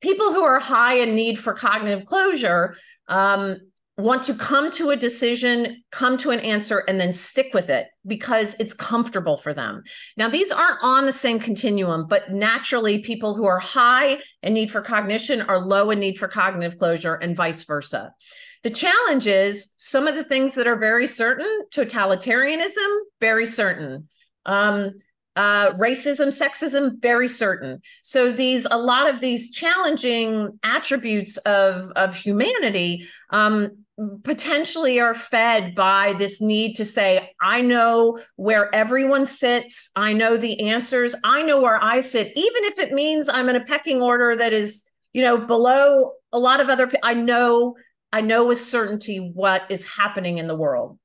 People 0.00 0.32
who 0.32 0.42
are 0.42 0.60
high 0.60 0.98
in 0.98 1.14
need 1.14 1.38
for 1.38 1.54
cognitive 1.54 2.04
closure 2.04 2.76
um, 3.08 3.56
want 3.96 4.22
to 4.22 4.34
come 4.34 4.70
to 4.70 4.90
a 4.90 4.96
decision, 4.96 5.82
come 5.90 6.16
to 6.18 6.30
an 6.30 6.38
answer, 6.40 6.84
and 6.86 7.00
then 7.00 7.12
stick 7.12 7.52
with 7.52 7.68
it 7.68 7.88
because 8.06 8.54
it's 8.60 8.72
comfortable 8.72 9.36
for 9.36 9.52
them. 9.52 9.82
Now, 10.16 10.28
these 10.28 10.52
aren't 10.52 10.82
on 10.82 11.06
the 11.06 11.12
same 11.12 11.40
continuum, 11.40 12.06
but 12.08 12.30
naturally, 12.30 12.98
people 12.98 13.34
who 13.34 13.44
are 13.44 13.58
high 13.58 14.18
in 14.42 14.54
need 14.54 14.70
for 14.70 14.80
cognition 14.82 15.42
are 15.42 15.66
low 15.66 15.90
in 15.90 15.98
need 15.98 16.16
for 16.16 16.28
cognitive 16.28 16.78
closure, 16.78 17.14
and 17.14 17.36
vice 17.36 17.64
versa. 17.64 18.14
The 18.62 18.70
challenge 18.70 19.26
is 19.26 19.72
some 19.76 20.06
of 20.06 20.14
the 20.14 20.24
things 20.24 20.54
that 20.54 20.66
are 20.66 20.76
very 20.76 21.06
certain 21.06 21.62
totalitarianism, 21.72 22.98
very 23.20 23.46
certain. 23.46 24.08
Um, 24.46 24.94
uh, 25.36 25.72
racism, 25.74 26.36
sexism, 26.36 27.00
very 27.00 27.28
certain. 27.28 27.80
So 28.02 28.32
these, 28.32 28.66
a 28.68 28.76
lot 28.76 29.08
of 29.12 29.20
these 29.20 29.52
challenging 29.52 30.58
attributes 30.64 31.36
of 31.38 31.92
of 31.92 32.16
humanity 32.16 33.06
um, 33.30 33.84
potentially 34.22 35.00
are 35.00 35.14
fed 35.14 35.74
by 35.74 36.14
this 36.14 36.40
need 36.40 36.74
to 36.76 36.84
say, 36.84 37.30
I 37.40 37.62
know 37.62 38.18
where 38.36 38.72
everyone 38.74 39.26
sits, 39.26 39.90
I 39.96 40.12
know 40.12 40.36
the 40.36 40.68
answers, 40.68 41.14
I 41.24 41.42
know 41.42 41.60
where 41.60 41.82
I 41.82 42.00
sit, 42.00 42.32
even 42.36 42.64
if 42.64 42.78
it 42.78 42.92
means 42.92 43.28
I'm 43.28 43.48
in 43.48 43.56
a 43.56 43.64
pecking 43.64 44.00
order 44.00 44.36
that 44.36 44.52
is, 44.52 44.88
you 45.12 45.22
know, 45.22 45.38
below 45.38 46.12
a 46.32 46.38
lot 46.38 46.60
of 46.60 46.68
other. 46.68 46.90
I 47.02 47.14
know, 47.14 47.74
I 48.12 48.20
know 48.20 48.46
with 48.46 48.60
certainty 48.60 49.18
what 49.18 49.70
is 49.70 49.86
happening 49.86 50.38
in 50.38 50.46
the 50.46 50.56
world. 50.56 50.98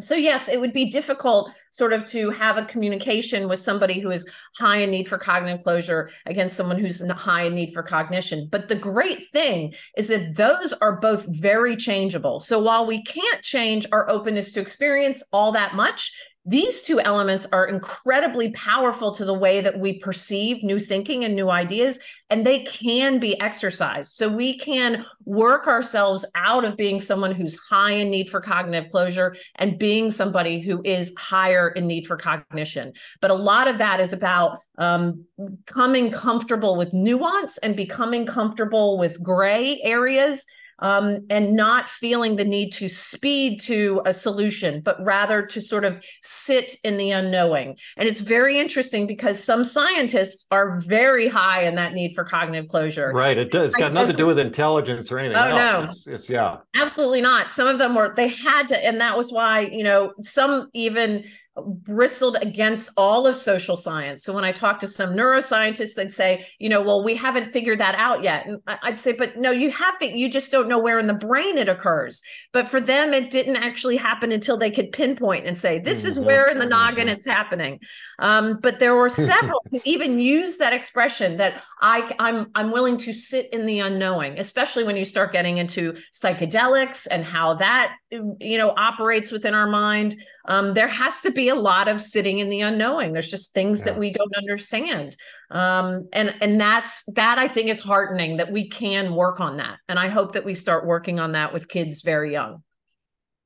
So 0.00 0.14
yes 0.14 0.48
it 0.48 0.60
would 0.60 0.72
be 0.72 0.90
difficult 0.90 1.50
sort 1.72 1.92
of 1.92 2.04
to 2.06 2.30
have 2.30 2.56
a 2.56 2.64
communication 2.64 3.48
with 3.48 3.58
somebody 3.58 3.98
who 3.98 4.10
is 4.10 4.24
high 4.56 4.78
in 4.78 4.90
need 4.90 5.08
for 5.08 5.18
cognitive 5.18 5.64
closure 5.64 6.10
against 6.24 6.56
someone 6.56 6.78
who's 6.78 7.02
high 7.10 7.42
in 7.42 7.54
need 7.54 7.72
for 7.72 7.82
cognition. 7.82 8.48
But 8.50 8.68
the 8.68 8.76
great 8.76 9.28
thing 9.32 9.74
is 9.96 10.08
that 10.08 10.36
those 10.36 10.72
are 10.72 11.00
both 11.00 11.26
very 11.28 11.76
changeable. 11.76 12.38
So 12.38 12.60
while 12.60 12.86
we 12.86 13.02
can't 13.02 13.42
change 13.42 13.86
our 13.90 14.08
openness 14.08 14.52
to 14.52 14.60
experience 14.60 15.22
all 15.32 15.52
that 15.52 15.74
much 15.74 16.12
these 16.48 16.80
two 16.80 16.98
elements 16.98 17.46
are 17.52 17.66
incredibly 17.66 18.52
powerful 18.52 19.14
to 19.14 19.24
the 19.26 19.34
way 19.34 19.60
that 19.60 19.78
we 19.78 19.98
perceive 19.98 20.62
new 20.62 20.78
thinking 20.78 21.24
and 21.24 21.36
new 21.36 21.50
ideas, 21.50 21.98
and 22.30 22.46
they 22.46 22.60
can 22.60 23.18
be 23.18 23.38
exercised. 23.38 24.14
So 24.14 24.30
we 24.30 24.56
can 24.56 25.04
work 25.26 25.66
ourselves 25.66 26.24
out 26.34 26.64
of 26.64 26.78
being 26.78 27.00
someone 27.00 27.32
who's 27.32 27.58
high 27.58 27.92
in 27.92 28.10
need 28.10 28.30
for 28.30 28.40
cognitive 28.40 28.90
closure 28.90 29.36
and 29.56 29.78
being 29.78 30.10
somebody 30.10 30.58
who 30.60 30.80
is 30.84 31.12
higher 31.18 31.68
in 31.68 31.86
need 31.86 32.06
for 32.06 32.16
cognition. 32.16 32.94
But 33.20 33.30
a 33.30 33.34
lot 33.34 33.68
of 33.68 33.76
that 33.78 34.00
is 34.00 34.14
about 34.14 34.60
um, 34.78 35.26
coming 35.66 36.10
comfortable 36.10 36.76
with 36.76 36.94
nuance 36.94 37.58
and 37.58 37.76
becoming 37.76 38.24
comfortable 38.24 38.96
with 38.96 39.22
gray 39.22 39.80
areas 39.82 40.46
um, 40.78 41.20
and 41.30 41.54
not 41.54 41.88
feeling 41.88 42.36
the 42.36 42.44
need 42.44 42.72
to 42.74 42.88
speed 42.88 43.60
to 43.62 44.02
a 44.04 44.12
solution, 44.14 44.80
but 44.80 45.02
rather 45.02 45.44
to 45.46 45.60
sort 45.60 45.84
of 45.84 46.02
sit 46.22 46.76
in 46.84 46.96
the 46.96 47.10
unknowing. 47.10 47.76
And 47.96 48.08
it's 48.08 48.20
very 48.20 48.58
interesting 48.58 49.06
because 49.06 49.42
some 49.42 49.64
scientists 49.64 50.46
are 50.50 50.80
very 50.80 51.28
high 51.28 51.64
in 51.64 51.74
that 51.76 51.94
need 51.94 52.14
for 52.14 52.24
cognitive 52.24 52.68
closure. 52.68 53.12
Right. 53.12 53.36
It 53.36 53.50
does. 53.50 53.72
It's 53.72 53.76
got 53.76 53.92
nothing 53.92 54.12
to 54.12 54.16
do 54.16 54.26
with 54.26 54.38
intelligence 54.38 55.10
or 55.10 55.18
anything 55.18 55.36
oh, 55.36 55.56
else. 55.56 55.56
No. 55.56 55.84
It's, 55.84 56.06
it's, 56.06 56.30
yeah. 56.30 56.58
Absolutely 56.74 57.20
not. 57.20 57.50
Some 57.50 57.66
of 57.66 57.78
them 57.78 57.94
were, 57.94 58.14
they 58.14 58.28
had 58.28 58.68
to, 58.68 58.84
and 58.84 59.00
that 59.00 59.16
was 59.16 59.32
why, 59.32 59.60
you 59.60 59.84
know, 59.84 60.12
some 60.22 60.68
even 60.74 61.24
bristled 61.66 62.36
against 62.40 62.90
all 62.96 63.26
of 63.26 63.36
social 63.36 63.76
science. 63.76 64.24
So 64.24 64.32
when 64.32 64.44
I 64.44 64.52
talk 64.52 64.78
to 64.80 64.86
some 64.86 65.10
neuroscientists, 65.10 65.94
they'd 65.94 66.12
say, 66.12 66.46
you 66.58 66.68
know, 66.68 66.82
well, 66.82 67.04
we 67.04 67.14
haven't 67.14 67.52
figured 67.52 67.80
that 67.80 67.94
out 67.96 68.22
yet. 68.22 68.46
And 68.46 68.60
I'd 68.66 68.98
say, 68.98 69.12
but 69.12 69.36
no, 69.36 69.50
you 69.50 69.70
have 69.70 69.96
it. 70.00 70.14
You 70.14 70.28
just 70.28 70.52
don't 70.52 70.68
know 70.68 70.78
where 70.78 70.98
in 70.98 71.06
the 71.06 71.14
brain 71.14 71.58
it 71.58 71.68
occurs. 71.68 72.22
But 72.52 72.68
for 72.68 72.80
them, 72.80 73.12
it 73.12 73.30
didn't 73.30 73.56
actually 73.56 73.96
happen 73.96 74.32
until 74.32 74.56
they 74.56 74.70
could 74.70 74.92
pinpoint 74.92 75.46
and 75.46 75.58
say, 75.58 75.78
this 75.78 76.04
is 76.04 76.16
mm-hmm. 76.16 76.26
where 76.26 76.48
in 76.48 76.58
the 76.58 76.66
noggin 76.66 77.06
mm-hmm. 77.06 77.16
it's 77.16 77.26
happening. 77.26 77.80
Um, 78.18 78.58
but 78.60 78.80
there 78.80 78.94
were 78.94 79.10
several 79.10 79.60
who 79.70 79.80
even 79.84 80.18
use 80.18 80.58
that 80.58 80.72
expression 80.72 81.36
that 81.38 81.62
I, 81.80 82.12
I'm 82.18 82.50
I'm 82.54 82.72
willing 82.72 82.96
to 82.98 83.12
sit 83.12 83.48
in 83.52 83.66
the 83.66 83.80
unknowing, 83.80 84.38
especially 84.38 84.84
when 84.84 84.96
you 84.96 85.04
start 85.04 85.32
getting 85.32 85.58
into 85.58 85.96
psychedelics 86.12 87.06
and 87.10 87.24
how 87.24 87.54
that 87.54 87.94
you 88.10 88.58
know 88.58 88.72
operates 88.76 89.30
within 89.30 89.54
our 89.54 89.68
mind 89.68 90.16
um, 90.48 90.72
there 90.72 90.88
has 90.88 91.20
to 91.20 91.30
be 91.30 91.50
a 91.50 91.54
lot 91.54 91.88
of 91.88 92.00
sitting 92.00 92.38
in 92.38 92.48
the 92.48 92.62
unknowing. 92.62 93.12
There's 93.12 93.30
just 93.30 93.52
things 93.52 93.80
yeah. 93.80 93.84
that 93.84 93.98
we 93.98 94.10
don't 94.10 94.34
understand. 94.36 95.14
Um, 95.50 96.08
and 96.12 96.34
and 96.40 96.60
that's 96.60 97.04
that 97.14 97.38
i 97.38 97.48
think 97.48 97.68
is 97.68 97.80
heartening 97.80 98.38
that 98.38 98.50
we 98.50 98.68
can 98.68 99.14
work 99.14 99.40
on 99.40 99.58
that. 99.58 99.78
And 99.88 99.98
i 99.98 100.08
hope 100.08 100.32
that 100.32 100.44
we 100.44 100.54
start 100.54 100.86
working 100.86 101.20
on 101.20 101.32
that 101.32 101.52
with 101.52 101.68
kids 101.68 102.02
very 102.02 102.32
young. 102.32 102.62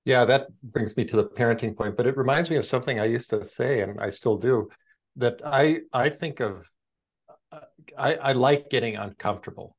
Yeah 0.04 0.24
that 0.24 0.46
brings 0.62 0.96
me 0.96 1.04
to 1.04 1.16
the 1.16 1.24
parenting 1.24 1.76
point 1.76 1.96
but 1.96 2.06
it 2.06 2.16
reminds 2.16 2.50
me 2.50 2.56
of 2.56 2.64
something 2.64 2.98
i 2.98 3.04
used 3.04 3.30
to 3.30 3.44
say 3.44 3.82
and 3.82 4.00
i 4.00 4.10
still 4.10 4.36
do 4.36 4.68
that 5.16 5.40
i 5.44 5.78
i 5.92 6.08
think 6.08 6.40
of 6.40 6.68
i 7.96 8.14
i 8.14 8.32
like 8.32 8.70
getting 8.70 8.96
uncomfortable. 8.96 9.76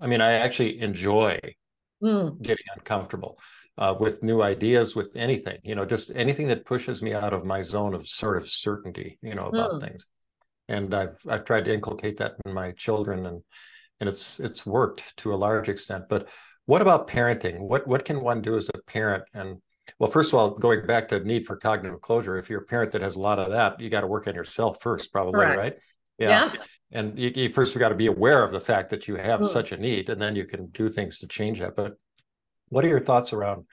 I 0.00 0.06
mean 0.06 0.20
i 0.20 0.32
actually 0.32 0.80
enjoy 0.80 1.40
mm. 2.02 2.42
getting 2.42 2.64
uncomfortable 2.76 3.38
uh, 3.78 3.94
with 3.98 4.22
new 4.22 4.42
ideas, 4.42 4.96
with 4.96 5.14
anything, 5.16 5.58
you 5.62 5.74
know, 5.74 5.84
just 5.84 6.10
anything 6.14 6.48
that 6.48 6.64
pushes 6.64 7.02
me 7.02 7.12
out 7.12 7.32
of 7.32 7.44
my 7.44 7.62
zone 7.62 7.94
of 7.94 8.08
sort 8.08 8.36
of 8.36 8.48
certainty, 8.48 9.18
you 9.22 9.34
know, 9.34 9.46
about 9.46 9.72
mm. 9.72 9.80
things. 9.80 10.06
And 10.68 10.94
I've 10.94 11.18
I've 11.28 11.44
tried 11.44 11.66
to 11.66 11.74
inculcate 11.74 12.18
that 12.18 12.36
in 12.44 12.52
my 12.52 12.72
children, 12.72 13.26
and 13.26 13.42
and 14.00 14.08
it's 14.08 14.40
it's 14.40 14.66
worked 14.66 15.16
to 15.18 15.32
a 15.32 15.36
large 15.36 15.68
extent. 15.68 16.04
But 16.08 16.28
what 16.64 16.82
about 16.82 17.08
parenting? 17.08 17.60
What 17.60 17.86
what 17.86 18.04
can 18.04 18.20
one 18.20 18.42
do 18.42 18.56
as 18.56 18.68
a 18.68 18.78
parent? 18.90 19.24
And 19.34 19.60
well, 19.98 20.10
first 20.10 20.32
of 20.32 20.38
all, 20.38 20.50
going 20.50 20.86
back 20.86 21.08
to 21.08 21.20
need 21.20 21.46
for 21.46 21.56
cognitive 21.56 22.00
closure, 22.00 22.36
if 22.36 22.50
you're 22.50 22.62
a 22.62 22.66
parent 22.66 22.92
that 22.92 23.02
has 23.02 23.16
a 23.16 23.20
lot 23.20 23.38
of 23.38 23.50
that, 23.50 23.78
you 23.78 23.88
got 23.90 24.00
to 24.00 24.06
work 24.08 24.26
on 24.26 24.34
yourself 24.34 24.78
first, 24.80 25.12
probably, 25.12 25.40
Correct. 25.40 25.58
right? 25.58 25.74
Yeah. 26.18 26.28
yeah. 26.28 26.62
And 26.92 27.18
you, 27.18 27.30
you 27.34 27.52
first 27.52 27.76
got 27.78 27.90
to 27.90 27.94
be 27.94 28.06
aware 28.06 28.42
of 28.42 28.52
the 28.52 28.60
fact 28.60 28.90
that 28.90 29.06
you 29.06 29.16
have 29.16 29.40
mm. 29.40 29.46
such 29.46 29.72
a 29.72 29.76
need, 29.76 30.08
and 30.08 30.20
then 30.20 30.34
you 30.34 30.44
can 30.44 30.66
do 30.68 30.88
things 30.88 31.18
to 31.18 31.28
change 31.28 31.60
that. 31.60 31.76
But 31.76 31.94
what 32.68 32.84
are 32.84 32.88
your 32.88 33.00
thoughts 33.00 33.32
around 33.32 33.64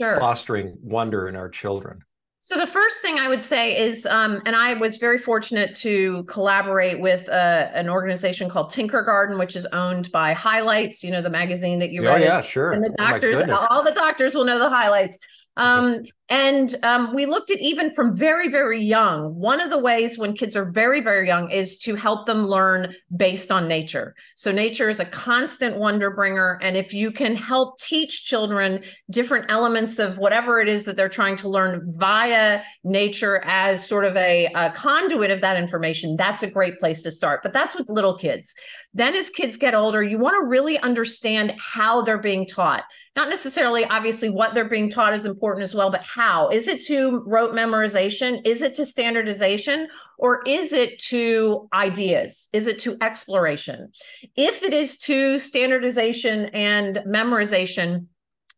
sure. 0.00 0.18
fostering 0.18 0.76
wonder 0.82 1.28
in 1.28 1.36
our 1.36 1.48
children? 1.48 2.00
So 2.42 2.58
the 2.58 2.66
first 2.66 3.02
thing 3.02 3.18
I 3.18 3.28
would 3.28 3.42
say 3.42 3.76
is, 3.76 4.06
um, 4.06 4.40
and 4.46 4.56
I 4.56 4.72
was 4.72 4.96
very 4.96 5.18
fortunate 5.18 5.74
to 5.76 6.24
collaborate 6.24 6.98
with 6.98 7.28
uh, 7.28 7.68
an 7.74 7.90
organization 7.90 8.48
called 8.48 8.72
Tinkergarten, 8.72 9.38
which 9.38 9.56
is 9.56 9.66
owned 9.74 10.10
by 10.10 10.32
Highlights. 10.32 11.04
You 11.04 11.10
know 11.10 11.20
the 11.20 11.28
magazine 11.28 11.78
that 11.80 11.90
you 11.90 12.00
oh, 12.06 12.14
read. 12.14 12.22
yeah, 12.22 12.40
sure. 12.40 12.72
And 12.72 12.82
the 12.82 12.94
Oh, 12.98 13.10
doctors, 13.10 13.36
goodness. 13.36 13.60
all 13.68 13.82
the 13.84 13.92
doctors 13.92 14.34
will 14.34 14.46
know 14.46 14.58
the 14.58 14.70
highlights. 14.70 15.18
Um, 15.56 16.04
and 16.30 16.76
um, 16.84 17.12
we 17.12 17.26
looked 17.26 17.50
at 17.50 17.58
even 17.58 17.92
from 17.92 18.16
very, 18.16 18.48
very 18.48 18.80
young. 18.80 19.34
One 19.34 19.60
of 19.60 19.68
the 19.68 19.78
ways 19.78 20.16
when 20.16 20.32
kids 20.32 20.54
are 20.54 20.70
very, 20.70 21.00
very 21.00 21.26
young 21.26 21.50
is 21.50 21.76
to 21.78 21.96
help 21.96 22.26
them 22.26 22.46
learn 22.46 22.94
based 23.16 23.50
on 23.50 23.66
nature. 23.66 24.14
So 24.36 24.52
nature 24.52 24.88
is 24.88 25.00
a 25.00 25.04
constant 25.04 25.76
wonder 25.76 26.12
bringer, 26.14 26.60
and 26.62 26.76
if 26.76 26.94
you 26.94 27.10
can 27.10 27.34
help 27.34 27.80
teach 27.80 28.24
children 28.24 28.84
different 29.10 29.46
elements 29.48 29.98
of 29.98 30.18
whatever 30.18 30.60
it 30.60 30.68
is 30.68 30.84
that 30.84 30.96
they're 30.96 31.08
trying 31.08 31.36
to 31.38 31.48
learn 31.48 31.92
via 31.96 32.62
nature 32.84 33.42
as 33.44 33.84
sort 33.84 34.04
of 34.04 34.16
a, 34.16 34.46
a 34.54 34.70
conduit 34.70 35.32
of 35.32 35.40
that 35.40 35.56
information, 35.56 36.14
that's 36.16 36.44
a 36.44 36.50
great 36.50 36.78
place 36.78 37.02
to 37.02 37.10
start. 37.10 37.42
But 37.42 37.52
that's 37.52 37.74
with 37.74 37.88
little 37.88 38.16
kids. 38.16 38.54
Then, 38.94 39.16
as 39.16 39.30
kids 39.30 39.56
get 39.56 39.74
older, 39.74 40.02
you 40.02 40.18
want 40.18 40.42
to 40.42 40.48
really 40.48 40.78
understand 40.78 41.54
how 41.58 42.02
they're 42.02 42.18
being 42.18 42.46
taught. 42.46 42.84
Not 43.16 43.28
necessarily, 43.28 43.84
obviously, 43.84 44.30
what 44.30 44.54
they're 44.54 44.68
being 44.68 44.90
taught 44.90 45.14
is 45.14 45.26
important 45.26 45.64
as 45.64 45.74
well, 45.74 45.90
but 45.90 46.04
how. 46.04 46.19
Is 46.52 46.68
it 46.68 46.84
to 46.86 47.22
rote 47.26 47.54
memorization? 47.54 48.40
Is 48.44 48.60
it 48.60 48.74
to 48.74 48.84
standardization? 48.84 49.88
Or 50.18 50.42
is 50.46 50.72
it 50.72 50.98
to 51.04 51.68
ideas? 51.72 52.48
Is 52.52 52.66
it 52.66 52.78
to 52.80 52.96
exploration? 53.00 53.90
If 54.36 54.62
it 54.62 54.74
is 54.74 54.98
to 54.98 55.38
standardization 55.38 56.46
and 56.46 56.96
memorization, 57.06 58.06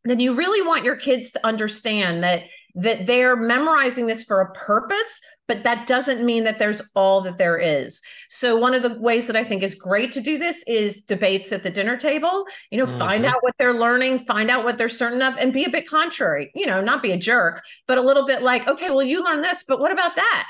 then 0.05 0.19
you 0.19 0.35
really 0.35 0.67
want 0.67 0.85
your 0.85 0.97
kids 0.97 1.31
to 1.33 1.47
understand 1.47 2.25
that 2.25 2.43
that 2.75 3.07
they're 3.07 3.37
memorizing 3.37 4.07
this 4.07 4.25
for 4.25 4.41
a 4.41 4.53
purpose 4.53 5.21
but 5.49 5.65
that 5.65 5.87
doesn't 5.87 6.25
mean 6.25 6.45
that 6.45 6.59
there's 6.59 6.83
all 6.95 7.21
that 7.21 7.39
there 7.39 7.59
is 7.59 8.01
so 8.29 8.57
one 8.57 8.75
of 8.75 8.83
the 8.83 8.99
ways 9.01 9.27
that 9.27 9.37
i 9.37 9.45
think 9.45 9.63
is 9.63 9.75
great 9.75 10.13
to 10.13 10.21
do 10.21 10.39
this 10.39 10.63
is 10.67 11.03
debates 11.03 11.53
at 11.53 11.63
the 11.63 11.71
dinner 11.71 11.97
table 11.97 12.45
you 12.71 12.79
know 12.79 12.87
find 12.87 13.25
Mhm. 13.25 13.29
out 13.29 13.43
what 13.43 13.55
they're 13.59 13.79
learning 13.79 14.19
find 14.21 14.51
out 14.51 14.65
what 14.65 14.79
they're 14.79 14.89
certain 14.89 15.23
of 15.23 15.37
and 15.39 15.53
be 15.53 15.65
a 15.65 15.71
bit 15.71 15.89
contrary 15.89 16.51
you 16.55 16.67
know 16.67 16.81
not 16.81 17.03
be 17.03 17.13
a 17.13 17.17
jerk 17.17 17.63
but 17.87 17.99
a 17.99 18.03
little 18.03 18.27
bit 18.27 18.43
like 18.43 18.67
okay 18.69 18.91
well 18.91 19.03
you 19.03 19.25
learned 19.25 19.45
this 19.45 19.63
but 19.67 19.81
what 19.81 19.93
about 19.93 20.17
that 20.17 20.47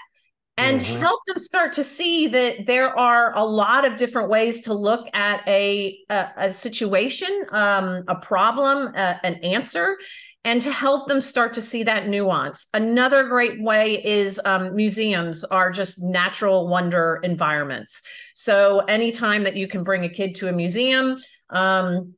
and 0.59 0.83
Mhm. 0.83 1.01
help 1.01 1.21
them 1.27 1.39
start 1.39 1.73
to 1.73 1.83
see 1.85 2.27
that 2.29 2.67
there 2.67 2.97
are 2.99 3.35
a 3.37 3.45
lot 3.45 3.87
of 3.87 3.97
different 3.97 4.29
ways 4.29 4.61
to 4.63 4.75
look 4.75 5.09
at 5.15 5.47
a 5.49 5.99
a, 6.11 6.29
a 6.37 6.53
situation 6.53 7.47
um, 7.53 8.05
a 8.09 8.15
problem 8.17 8.93
uh, 8.95 9.15
an 9.25 9.35
answer 9.37 9.97
and 10.45 10.61
to 10.63 10.73
help 10.73 11.09
them 11.09 11.21
start 11.21 11.53
to 11.55 11.63
see 11.63 11.85
that 11.85 12.09
nuance. 12.09 12.67
Another 12.75 13.25
great 13.29 13.63
way 13.63 14.05
is 14.05 14.41
um, 14.45 14.75
museums 14.75 15.45
are 15.45 15.71
just 15.71 16.03
natural 16.03 16.69
wonder 16.69 17.21
environments. 17.23 18.03
So 18.35 18.81
anytime 18.81 19.45
that 19.45 19.57
you 19.57 19.69
can 19.69 19.85
bring 19.85 20.05
a 20.05 20.09
kid 20.09 20.35
to 20.37 20.49
a 20.49 20.53
museum 20.53 21.17
um, 21.51 22.15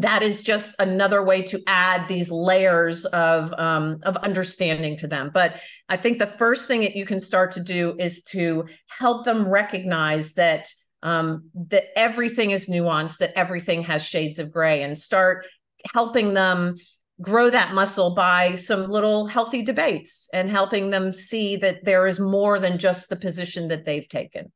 that 0.00 0.22
is 0.22 0.42
just 0.42 0.74
another 0.78 1.22
way 1.22 1.42
to 1.42 1.60
add 1.66 2.08
these 2.08 2.30
layers 2.30 3.04
of 3.06 3.52
um, 3.58 4.00
of 4.02 4.16
understanding 4.18 4.96
to 4.98 5.06
them. 5.06 5.30
But 5.32 5.60
I 5.88 5.96
think 5.96 6.18
the 6.18 6.26
first 6.26 6.66
thing 6.66 6.80
that 6.80 6.96
you 6.96 7.06
can 7.06 7.20
start 7.20 7.52
to 7.52 7.60
do 7.60 7.94
is 7.98 8.22
to 8.24 8.66
help 8.88 9.24
them 9.24 9.48
recognize 9.48 10.32
that 10.34 10.68
um, 11.02 11.50
that 11.68 11.96
everything 11.96 12.50
is 12.50 12.68
nuanced, 12.68 13.18
that 13.18 13.38
everything 13.38 13.82
has 13.84 14.04
shades 14.04 14.38
of 14.38 14.50
gray, 14.50 14.82
and 14.82 14.98
start 14.98 15.46
helping 15.92 16.34
them 16.34 16.74
grow 17.20 17.48
that 17.50 17.74
muscle 17.74 18.14
by 18.14 18.54
some 18.56 18.90
little 18.90 19.26
healthy 19.26 19.62
debates 19.62 20.28
and 20.32 20.50
helping 20.50 20.90
them 20.90 21.12
see 21.12 21.56
that 21.56 21.84
there 21.84 22.06
is 22.06 22.18
more 22.18 22.58
than 22.58 22.78
just 22.78 23.08
the 23.08 23.16
position 23.16 23.68
that 23.68 23.84
they've 23.84 24.08
taken. 24.08 24.52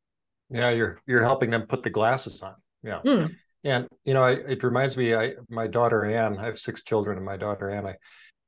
Yeah, 0.50 0.70
you're 0.70 1.00
you're 1.06 1.22
helping 1.22 1.50
them 1.50 1.62
put 1.62 1.82
the 1.82 1.90
glasses 1.90 2.42
on. 2.42 2.54
Yeah. 2.82 3.00
Mm. 3.04 3.34
And 3.64 3.88
you 4.04 4.14
know, 4.14 4.22
I, 4.22 4.32
it 4.32 4.62
reminds 4.62 4.96
me, 4.96 5.14
I 5.14 5.34
my 5.48 5.66
daughter 5.66 6.04
Ann, 6.04 6.38
I 6.38 6.44
have 6.44 6.58
six 6.58 6.82
children, 6.82 7.16
and 7.16 7.26
my 7.26 7.36
daughter 7.36 7.70
Ann, 7.70 7.86
I 7.86 7.96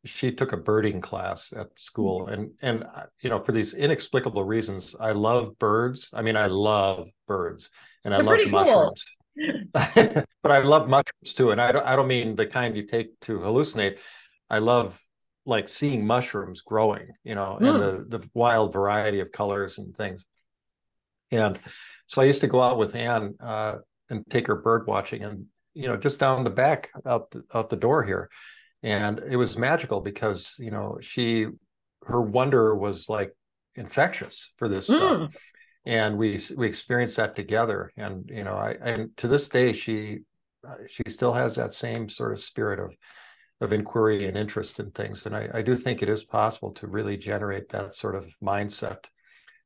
she 0.05 0.33
took 0.33 0.53
a 0.53 0.57
birding 0.57 1.01
class 1.01 1.53
at 1.53 1.79
school, 1.79 2.29
and 2.29 2.51
and 2.63 2.85
uh, 2.85 3.05
you 3.21 3.29
know, 3.29 3.41
for 3.41 3.53
these 3.53 3.75
inexplicable 3.75 4.45
reasons, 4.45 4.95
I 4.99 5.13
love 5.13 5.59
birds. 5.59 6.11
I 6.13 6.23
mean, 6.23 6.37
I 6.37 6.47
love 6.47 7.09
birds, 7.27 7.71
and 8.05 8.15
I 8.15 8.19
They're 8.19 8.25
love 8.25 8.35
pretty 8.35 8.51
cool. 8.51 8.65
mushrooms. 8.65 9.05
but 9.73 10.27
I 10.45 10.59
love 10.59 10.89
mushrooms 10.89 11.35
too, 11.35 11.51
and 11.51 11.61
I 11.61 11.73
don't 11.73 11.87
I 11.87 11.97
don't 11.97 12.09
mean 12.09 12.37
the 12.37 12.47
kind 12.47 12.77
you 12.77 12.87
take 12.87 13.19
to 13.21 13.39
hallucinate. 13.39 13.99
I 14.49 14.59
love 14.59 15.01
like 15.47 15.69
seeing 15.69 16.07
mushrooms 16.07 16.61
growing, 16.61 17.09
you 17.25 17.35
know, 17.35 17.59
and 17.61 17.81
the 17.81 18.05
the 18.19 18.29
wild 18.35 18.73
variety 18.73 19.21
of 19.21 19.33
colors 19.33 19.79
and 19.79 19.95
things. 19.97 20.27
And 21.31 21.59
so 22.07 22.21
I 22.21 22.25
used 22.25 22.41
to 22.41 22.49
go 22.49 22.61
out 22.61 22.79
with 22.79 22.95
Anne 22.95 23.35
uh, 23.41 23.77
and 24.09 24.25
take 24.29 24.47
her 24.49 24.57
bird 24.57 24.87
watching, 24.87 25.23
and 25.23 25.47
you 25.75 25.87
know, 25.87 25.97
just 25.97 26.19
down 26.19 26.45
the 26.45 26.51
back 26.51 26.91
out 27.07 27.31
the, 27.31 27.45
out 27.55 27.71
the 27.71 27.77
door 27.77 28.03
here, 28.05 28.29
and 28.83 29.21
it 29.31 29.37
was 29.37 29.57
magical 29.57 30.01
because 30.01 30.57
you 30.59 30.71
know 30.71 30.99
she 31.01 31.47
her 32.07 32.21
wonder 32.21 32.75
was 32.75 33.09
like 33.09 33.33
infectious 33.77 34.53
for 34.57 34.69
this 34.69 34.87
stuff, 34.87 35.19
Mm. 35.19 35.35
And 35.85 36.19
we 36.19 36.39
we 36.57 36.67
experienced 36.67 37.17
that 37.17 37.37
together. 37.37 37.93
And 37.97 38.29
you 38.33 38.45
know, 38.45 38.55
I 38.55 38.73
and 38.81 39.17
to 39.19 39.29
this 39.29 39.49
day 39.49 39.73
she 39.73 40.21
uh, 40.67 40.75
she 40.89 41.03
still 41.09 41.33
has 41.33 41.57
that 41.57 41.73
same 41.73 42.09
sort 42.09 42.33
of 42.33 42.41
spirit 42.41 42.79
of 42.79 42.95
of 43.61 43.73
inquiry 43.73 44.27
and 44.27 44.39
interest 44.39 44.81
in 44.81 44.91
things. 44.91 45.27
And 45.27 45.37
I, 45.37 45.49
I 45.53 45.63
do 45.63 45.77
think 45.77 46.03
it 46.03 46.09
is 46.09 46.25
possible 46.25 46.73
to 46.73 46.87
really 46.87 47.17
generate 47.17 47.69
that 47.71 47.95
sort 47.95 48.15
of 48.15 48.27
mindset 48.43 49.05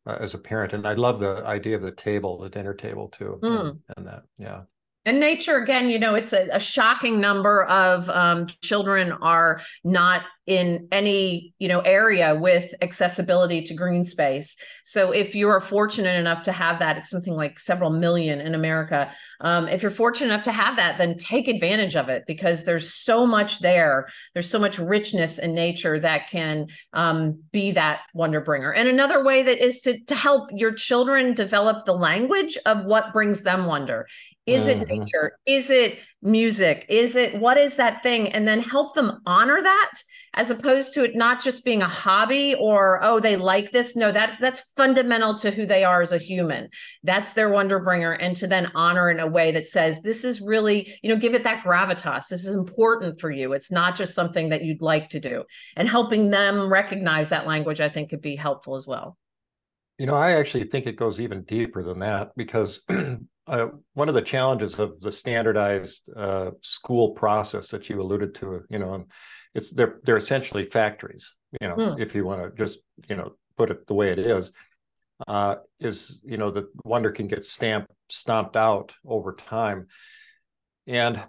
uh, 0.06 0.16
as 0.18 0.34
a 0.34 0.38
parent. 0.38 0.72
And 0.72 0.86
I 0.86 0.94
love 0.94 1.20
the 1.20 1.44
idea 1.46 1.76
of 1.76 1.82
the 1.82 1.92
table, 1.92 2.38
the 2.38 2.48
dinner 2.48 2.74
table 2.74 3.08
too, 3.08 3.38
Mm. 3.42 3.68
and, 3.70 3.78
and 3.96 4.06
that, 4.06 4.22
yeah. 4.36 4.62
And 5.06 5.20
nature, 5.20 5.56
again, 5.56 5.90
you 5.90 5.98
know, 5.98 6.14
it's 6.14 6.32
a, 6.32 6.48
a 6.50 6.60
shocking 6.60 7.20
number 7.20 7.64
of 7.64 8.08
um, 8.08 8.46
children 8.62 9.12
are 9.12 9.60
not 9.82 10.22
in 10.46 10.88
any, 10.92 11.54
you 11.58 11.68
know, 11.68 11.80
area 11.80 12.34
with 12.34 12.74
accessibility 12.82 13.62
to 13.62 13.74
green 13.74 14.04
space. 14.04 14.56
So 14.84 15.10
if 15.10 15.34
you 15.34 15.48
are 15.48 15.60
fortunate 15.60 16.18
enough 16.18 16.42
to 16.44 16.52
have 16.52 16.78
that, 16.80 16.98
it's 16.98 17.08
something 17.08 17.34
like 17.34 17.58
several 17.58 17.90
million 17.90 18.40
in 18.40 18.54
America. 18.54 19.10
Um, 19.40 19.68
if 19.68 19.80
you're 19.80 19.90
fortunate 19.90 20.32
enough 20.32 20.44
to 20.44 20.52
have 20.52 20.76
that, 20.76 20.98
then 20.98 21.16
take 21.16 21.48
advantage 21.48 21.96
of 21.96 22.10
it 22.10 22.24
because 22.26 22.64
there's 22.64 22.92
so 22.92 23.26
much 23.26 23.60
there. 23.60 24.06
There's 24.34 24.50
so 24.50 24.58
much 24.58 24.78
richness 24.78 25.38
in 25.38 25.54
nature 25.54 25.98
that 25.98 26.28
can 26.28 26.66
um, 26.92 27.42
be 27.52 27.72
that 27.72 28.00
wonder 28.12 28.42
bringer. 28.42 28.72
And 28.72 28.86
another 28.86 29.24
way 29.24 29.42
that 29.42 29.64
is 29.64 29.80
to 29.82 29.98
to 30.04 30.14
help 30.14 30.50
your 30.52 30.72
children 30.72 31.34
develop 31.34 31.86
the 31.86 31.94
language 31.94 32.58
of 32.66 32.84
what 32.84 33.12
brings 33.12 33.42
them 33.42 33.64
wonder. 33.64 34.06
Is 34.46 34.66
it 34.66 34.78
Mhm. 34.78 34.88
nature? 34.88 35.38
Is 35.46 35.70
it 35.70 35.98
music? 36.20 36.84
Is 36.90 37.16
it 37.16 37.38
what 37.40 37.56
is 37.56 37.76
that 37.76 38.02
thing? 38.02 38.28
And 38.32 38.46
then 38.46 38.60
help 38.60 38.94
them 38.94 39.20
honor 39.24 39.62
that 39.62 39.92
as 40.34 40.50
opposed 40.50 40.92
to 40.94 41.04
it 41.04 41.14
not 41.14 41.42
just 41.42 41.64
being 41.64 41.80
a 41.80 41.88
hobby 41.88 42.54
or 42.58 42.98
oh 43.02 43.20
they 43.20 43.36
like 43.36 43.70
this. 43.70 43.96
No, 43.96 44.12
that 44.12 44.36
that's 44.40 44.64
fundamental 44.76 45.34
to 45.36 45.50
who 45.50 45.64
they 45.64 45.82
are 45.82 46.02
as 46.02 46.12
a 46.12 46.18
human. 46.18 46.68
That's 47.02 47.32
their 47.32 47.48
wonder 47.48 47.78
bringer. 47.78 48.12
And 48.12 48.36
to 48.36 48.46
then 48.46 48.70
honor 48.74 49.10
in 49.10 49.18
a 49.20 49.26
way 49.26 49.50
that 49.52 49.68
says 49.68 50.02
this 50.02 50.24
is 50.24 50.40
really, 50.42 50.94
you 51.02 51.08
know, 51.14 51.20
give 51.20 51.34
it 51.34 51.44
that 51.44 51.64
gravitas. 51.64 52.28
This 52.28 52.44
is 52.44 52.54
important 52.54 53.20
for 53.20 53.30
you. 53.30 53.52
It's 53.54 53.70
not 53.70 53.96
just 53.96 54.14
something 54.14 54.50
that 54.50 54.62
you'd 54.64 54.82
like 54.82 55.08
to 55.10 55.20
do. 55.20 55.44
And 55.76 55.88
helping 55.88 56.30
them 56.30 56.70
recognize 56.70 57.30
that 57.30 57.46
language, 57.46 57.80
I 57.80 57.88
think 57.88 58.10
could 58.10 58.20
be 58.22 58.36
helpful 58.36 58.74
as 58.74 58.86
well. 58.86 59.16
You 59.98 60.06
know, 60.06 60.16
I 60.16 60.32
actually 60.32 60.64
think 60.64 60.86
it 60.86 60.96
goes 60.96 61.20
even 61.20 61.44
deeper 61.44 61.82
than 61.82 62.00
that 62.00 62.32
because 62.36 62.82
uh, 63.46 63.68
one 63.94 64.08
of 64.08 64.14
the 64.14 64.22
challenges 64.22 64.78
of 64.78 65.00
the 65.00 65.12
standardized 65.12 66.08
uh, 66.16 66.50
school 66.62 67.10
process 67.10 67.68
that 67.68 67.88
you 67.88 68.00
alluded 68.00 68.34
to, 68.36 68.62
you 68.70 68.78
know, 68.78 69.04
it's 69.54 69.70
they're 69.70 70.00
they're 70.04 70.16
essentially 70.16 70.64
factories. 70.66 71.36
You 71.60 71.68
know, 71.68 71.74
Hmm. 71.76 72.00
if 72.00 72.14
you 72.14 72.24
want 72.24 72.42
to 72.42 72.50
just 72.56 72.78
you 73.08 73.16
know 73.16 73.36
put 73.56 73.70
it 73.70 73.86
the 73.86 73.94
way 73.94 74.10
it 74.10 74.18
is, 74.18 74.52
uh, 75.28 75.56
is 75.80 76.20
you 76.24 76.36
know 76.36 76.50
the 76.50 76.68
wonder 76.84 77.10
can 77.10 77.28
get 77.28 77.44
stamped 77.44 77.92
stomped 78.10 78.56
out 78.56 78.94
over 79.06 79.34
time, 79.34 79.86
and 80.86 81.22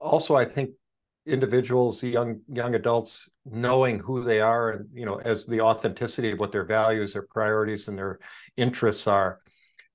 also 0.00 0.34
I 0.34 0.44
think 0.44 0.70
individuals, 1.26 2.02
young 2.02 2.40
young 2.52 2.74
adults, 2.74 3.30
knowing 3.44 3.98
who 3.98 4.22
they 4.24 4.40
are 4.40 4.70
and 4.70 4.88
you 4.92 5.04
know 5.06 5.16
as 5.20 5.46
the 5.46 5.60
authenticity 5.60 6.32
of 6.32 6.38
what 6.40 6.52
their 6.52 6.64
values, 6.64 7.12
their 7.12 7.26
priorities, 7.30 7.88
and 7.88 7.98
their 7.98 8.18
interests 8.56 9.06
are, 9.06 9.40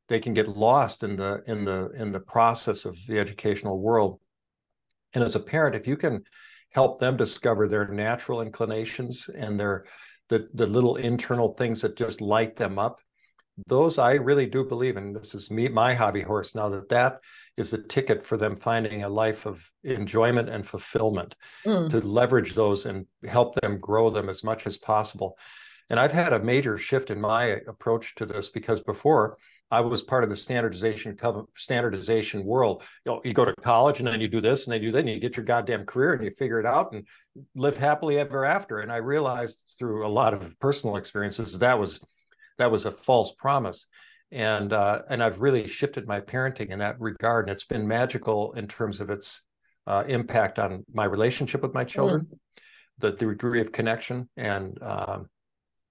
they 0.08 0.20
can 0.20 0.34
get 0.34 0.48
lost 0.48 1.04
in 1.04 1.16
the 1.16 1.44
in 1.48 1.66
the 1.66 1.90
in 1.92 2.12
the 2.12 2.20
process 2.20 2.86
of 2.86 2.98
the 3.08 3.20
educational 3.20 3.80
world. 3.80 4.20
And 5.14 5.24
as 5.24 5.36
a 5.36 5.40
parent, 5.40 5.76
if 5.76 5.88
you 5.88 5.98
can 5.98 6.24
help 6.72 7.00
them 7.00 7.18
discover 7.18 7.68
their 7.68 7.88
natural 7.88 8.42
inclinations 8.42 9.30
and 9.30 9.60
their 9.60 9.86
the 10.30 10.48
the 10.54 10.68
little 10.68 10.96
internal 10.98 11.54
things 11.56 11.82
that 11.82 11.98
just 11.98 12.22
light 12.22 12.56
them 12.56 12.80
up, 12.80 13.00
those 13.68 13.98
I 13.98 14.14
really 14.14 14.46
do 14.46 14.64
believe, 14.64 14.98
and 14.98 15.16
this 15.16 15.36
is 15.36 15.52
me 15.52 15.68
my 15.68 15.94
hobby 15.94 16.22
horse 16.22 16.56
now 16.56 16.70
that 16.70 16.90
that 16.90 17.20
is 17.58 17.72
the 17.72 17.78
ticket 17.84 18.26
for 18.26 18.38
them 18.38 18.56
finding 18.56 19.04
a 19.04 19.10
life 19.10 19.46
of 19.46 19.70
enjoyment 19.84 20.50
and 20.50 20.66
fulfillment 20.68 21.36
Mm. 21.66 21.90
to 21.90 22.00
leverage 22.02 22.54
those 22.56 22.86
and 22.86 23.06
help 23.28 23.56
them 23.62 23.78
grow 23.78 24.10
them 24.10 24.30
as 24.30 24.44
much 24.44 24.66
as 24.68 24.78
possible 24.78 25.38
And 25.90 26.00
I've 26.00 26.14
had 26.14 26.34
a 26.34 26.40
major 26.40 26.78
shift 26.78 27.10
in 27.12 27.20
my 27.20 27.44
approach 27.68 28.16
to 28.16 28.26
this 28.26 28.50
because 28.50 28.82
before 28.82 29.38
I 29.72 29.80
was 29.80 30.02
part 30.02 30.26
of 30.26 30.30
the 30.30 30.36
standardization 30.36 31.18
standardization 31.56 32.44
world. 32.44 32.84
You 33.06 33.14
know, 33.14 33.22
you 33.24 33.34
go 33.34 33.46
to 33.46 33.56
college 33.62 34.00
and 34.00 34.08
then 34.08 34.20
you 34.20 34.28
do 34.28 34.42
this 34.42 34.66
and 34.66 34.74
then 34.74 34.82
you 34.82 34.90
do 34.90 34.92
that 34.94 35.00
and 35.00 35.10
you 35.10 35.20
get 35.20 35.38
your 35.38 35.46
goddamn 35.46 35.86
career 35.86 36.14
and 36.14 36.24
you 36.24 36.32
figure 36.32 36.60
it 36.60 36.66
out 36.66 36.92
and 36.92 37.08
live 37.56 37.78
happily 37.78 38.20
ever 38.20 38.44
after. 38.44 38.80
And 38.80 38.92
I 38.92 38.98
realized 38.98 39.58
through 39.80 40.06
a 40.06 40.10
lot 40.10 40.34
of 40.34 40.60
personal 40.60 40.98
experiences 40.98 41.58
that 41.60 41.80
was 41.80 42.02
that 42.58 42.72
was 42.72 42.86
a 42.86 42.92
false 42.92 43.32
promise. 43.38 43.88
And 44.32 44.74
uh, 44.74 45.04
and 45.10 45.24
I've 45.24 45.40
really 45.40 45.68
shifted 45.68 46.08
my 46.08 46.22
parenting 46.22 46.70
in 46.70 46.80
that 46.80 47.00
regard, 47.00 47.48
and 47.48 47.54
it's 47.54 47.66
been 47.66 47.88
magical 47.88 48.54
in 48.54 48.68
terms 48.68 49.02
of 49.02 49.10
its 49.10 49.42
uh, 49.88 50.04
impact 50.08 50.60
on 50.60 50.86
my 50.94 51.06
relationship 51.06 51.62
with 51.62 51.74
my 51.74 51.84
children, 51.84 52.22
mm. 52.22 52.38
the, 53.00 53.12
the 53.12 53.26
degree 53.26 53.60
of 53.60 53.74
connection 53.74 54.30
and 54.38 54.78
um, 54.82 55.28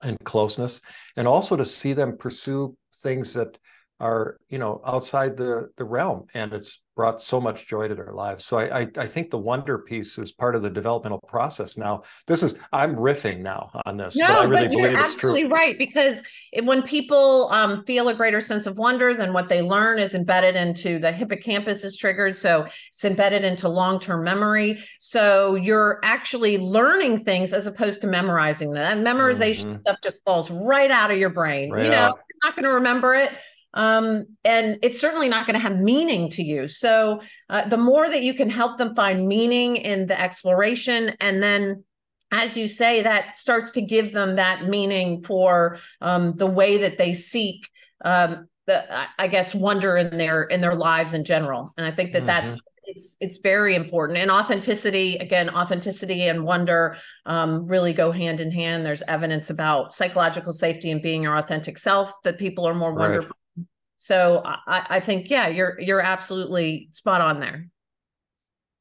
and 0.02 0.18
closeness, 0.24 0.80
and 1.16 1.28
also 1.28 1.54
to 1.54 1.66
see 1.66 1.92
them 1.92 2.16
pursue 2.16 2.74
things 3.02 3.32
that 3.34 3.58
are 4.00 4.38
you 4.48 4.58
know 4.58 4.80
outside 4.84 5.36
the 5.36 5.70
the 5.76 5.84
realm, 5.84 6.26
and 6.34 6.52
it's 6.52 6.80
brought 6.96 7.22
so 7.22 7.40
much 7.40 7.66
joy 7.66 7.88
to 7.88 7.94
their 7.94 8.12
lives. 8.12 8.44
So 8.44 8.58
I, 8.58 8.80
I, 8.80 8.86
I 8.98 9.06
think 9.06 9.30
the 9.30 9.38
wonder 9.38 9.78
piece 9.78 10.18
is 10.18 10.32
part 10.32 10.54
of 10.54 10.60
the 10.60 10.68
developmental 10.68 11.20
process. 11.20 11.78
Now, 11.78 12.02
this 12.26 12.42
is 12.42 12.56
I'm 12.72 12.94
riffing 12.94 13.40
now 13.40 13.70
on 13.86 13.96
this. 13.96 14.16
No, 14.16 14.26
but, 14.26 14.38
I 14.38 14.44
really 14.44 14.68
but 14.68 14.76
you're 14.76 15.02
absolutely 15.02 15.46
right 15.46 15.78
because 15.78 16.22
when 16.62 16.82
people 16.82 17.48
um, 17.52 17.84
feel 17.84 18.08
a 18.08 18.14
greater 18.14 18.40
sense 18.40 18.66
of 18.66 18.76
wonder, 18.76 19.14
then 19.14 19.32
what 19.32 19.48
they 19.48 19.62
learn 19.62 19.98
is 19.98 20.14
embedded 20.14 20.56
into 20.56 20.98
the 20.98 21.10
hippocampus 21.10 21.84
is 21.84 21.96
triggered, 21.96 22.36
so 22.36 22.66
it's 22.90 23.04
embedded 23.04 23.44
into 23.44 23.68
long 23.68 23.98
term 23.98 24.24
memory. 24.24 24.82
So 24.98 25.54
you're 25.54 26.00
actually 26.02 26.58
learning 26.58 27.20
things 27.20 27.52
as 27.52 27.66
opposed 27.66 28.00
to 28.02 28.08
memorizing 28.08 28.72
them. 28.72 28.98
And 28.98 29.06
memorization 29.06 29.66
mm-hmm. 29.66 29.76
stuff 29.76 29.96
just 30.02 30.22
falls 30.24 30.50
right 30.50 30.90
out 30.90 31.10
of 31.10 31.18
your 31.18 31.30
brain. 31.30 31.70
Right 31.70 31.84
you 31.84 31.90
know, 31.90 31.96
out. 31.96 32.20
Not 32.44 32.54
going 32.54 32.64
to 32.64 32.74
remember 32.74 33.14
it 33.14 33.30
um, 33.74 34.26
and 34.44 34.78
it's 34.82 35.00
certainly 35.00 35.28
not 35.28 35.46
going 35.46 35.54
to 35.54 35.60
have 35.60 35.78
meaning 35.78 36.28
to 36.30 36.42
you. 36.42 36.66
So, 36.66 37.20
uh, 37.48 37.68
the 37.68 37.76
more 37.76 38.08
that 38.08 38.22
you 38.22 38.34
can 38.34 38.50
help 38.50 38.78
them 38.78 38.94
find 38.94 39.28
meaning 39.28 39.76
in 39.76 40.06
the 40.06 40.20
exploration, 40.20 41.14
and 41.20 41.42
then 41.42 41.84
as 42.32 42.56
you 42.56 42.68
say, 42.68 43.02
that 43.02 43.36
starts 43.36 43.72
to 43.72 43.82
give 43.82 44.12
them 44.12 44.36
that 44.36 44.66
meaning 44.68 45.22
for 45.22 45.78
um, 46.00 46.34
the 46.36 46.46
way 46.46 46.78
that 46.78 46.96
they 46.98 47.12
seek 47.12 47.68
um, 48.04 48.48
the, 48.66 48.84
I 49.18 49.26
guess, 49.26 49.54
wonder 49.54 49.96
in 49.96 50.16
their 50.16 50.42
in 50.42 50.60
their 50.60 50.74
lives 50.74 51.14
in 51.14 51.24
general. 51.24 51.72
And 51.76 51.86
I 51.86 51.90
think 51.90 52.12
that 52.12 52.18
mm-hmm. 52.18 52.26
that's 52.26 52.60
it's 52.90 53.16
it's 53.20 53.38
very 53.38 53.74
important 53.74 54.18
and 54.18 54.30
authenticity 54.30 55.16
again 55.16 55.48
authenticity 55.50 56.28
and 56.28 56.44
wonder 56.44 56.96
um, 57.26 57.66
really 57.66 57.92
go 57.92 58.10
hand 58.10 58.40
in 58.40 58.50
hand 58.50 58.84
there's 58.84 59.02
evidence 59.08 59.50
about 59.50 59.94
psychological 59.94 60.52
safety 60.52 60.90
and 60.90 61.02
being 61.02 61.22
your 61.22 61.36
authentic 61.36 61.78
self 61.78 62.12
that 62.24 62.38
people 62.38 62.66
are 62.66 62.74
more 62.74 62.92
right. 62.92 63.08
wonderful 63.08 63.36
so 64.02 64.40
I, 64.44 64.86
I 64.88 65.00
think, 65.00 65.28
yeah, 65.28 65.48
you're 65.48 65.78
you're 65.78 66.00
absolutely 66.00 66.88
spot 66.90 67.20
on 67.20 67.38
there. 67.38 67.66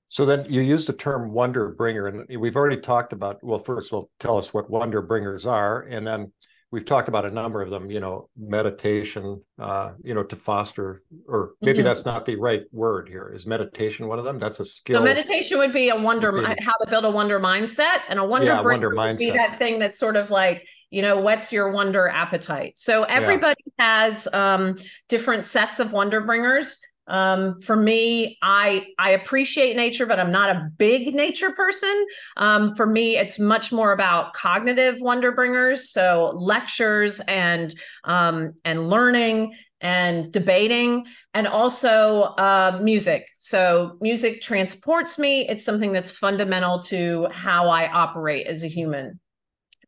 So 0.07 0.25
then 0.25 0.45
you 0.47 0.61
use 0.61 0.87
the 0.87 0.93
term 0.93 1.33
wonder 1.33 1.71
bringer, 1.71 2.07
and 2.07 2.39
we've 2.39 2.55
already 2.55 2.79
talked 2.79 3.11
about. 3.11 3.43
Well, 3.43 3.59
first, 3.59 3.91
well, 3.91 4.09
tell 4.21 4.37
us 4.37 4.53
what 4.53 4.69
wonder 4.69 5.01
bringers 5.01 5.45
are, 5.45 5.81
and 5.81 6.07
then 6.07 6.31
we've 6.71 6.85
talked 6.85 7.07
about 7.07 7.25
a 7.25 7.31
number 7.31 7.61
of 7.61 7.69
them. 7.69 7.89
You 7.89 7.99
know, 7.99 8.29
meditation. 8.37 9.41
Uh, 9.59 9.91
you 10.03 10.13
know, 10.13 10.23
to 10.23 10.35
foster, 10.35 11.03
or 11.27 11.51
maybe 11.61 11.79
mm-hmm. 11.79 11.85
that's 11.85 12.05
not 12.05 12.25
the 12.25 12.35
right 12.35 12.63
word 12.71 13.09
here. 13.09 13.31
Is 13.35 13.45
meditation 13.45 14.07
one 14.07 14.19
of 14.19 14.25
them? 14.25 14.39
That's 14.39 14.59
a 14.59 14.65
skill. 14.65 14.99
So 14.99 15.03
meditation 15.03 15.57
would 15.57 15.73
be 15.73 15.89
a 15.89 15.95
wonder, 15.95 16.31
how 16.61 16.73
to 16.83 16.87
build 16.89 17.05
a 17.05 17.11
wonder 17.11 17.39
mindset, 17.39 18.01
and 18.07 18.19
a 18.19 18.25
wonder 18.25 18.47
yeah, 18.47 18.61
bringer 18.61 18.87
wonder 18.87 18.89
would 18.89 19.17
mindset. 19.17 19.17
be 19.17 19.31
that 19.31 19.57
thing 19.57 19.79
that's 19.79 19.99
sort 19.99 20.15
of 20.15 20.31
like 20.31 20.65
you 20.91 21.01
know 21.01 21.19
what's 21.19 21.53
your 21.53 21.69
wonder 21.71 22.07
appetite 22.07 22.73
so 22.75 23.03
everybody 23.03 23.61
yeah. 23.77 24.01
has 24.01 24.27
um, 24.33 24.75
different 25.07 25.43
sets 25.43 25.79
of 25.79 25.91
wonder 25.91 26.21
bringers 26.21 26.79
um, 27.09 27.59
for 27.61 27.75
me 27.75 28.37
i 28.41 28.85
i 28.97 29.11
appreciate 29.11 29.75
nature 29.75 30.05
but 30.05 30.19
i'm 30.19 30.31
not 30.31 30.55
a 30.55 30.69
big 30.77 31.13
nature 31.13 31.51
person. 31.51 32.05
Um, 32.37 32.75
for 32.75 32.85
me 32.85 33.17
it's 33.17 33.39
much 33.39 33.71
more 33.71 33.91
about 33.91 34.33
cognitive 34.33 34.97
wonder 34.99 35.31
bringers 35.31 35.91
so 35.91 36.33
lectures 36.35 37.19
and 37.21 37.73
um, 38.03 38.53
and 38.63 38.89
learning 38.89 39.55
and 39.81 40.31
debating 40.31 41.05
and 41.33 41.47
also 41.47 42.23
uh, 42.37 42.79
music. 42.81 43.27
So 43.35 43.97
music 44.01 44.41
transports 44.41 45.17
me. 45.17 45.47
It's 45.47 45.63
something 45.63 45.93
that's 45.93 46.11
fundamental 46.11 46.81
to 46.83 47.27
how 47.31 47.69
i 47.69 47.89
operate 47.89 48.47
as 48.47 48.63
a 48.63 48.67
human. 48.67 49.19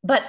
But 0.03 0.23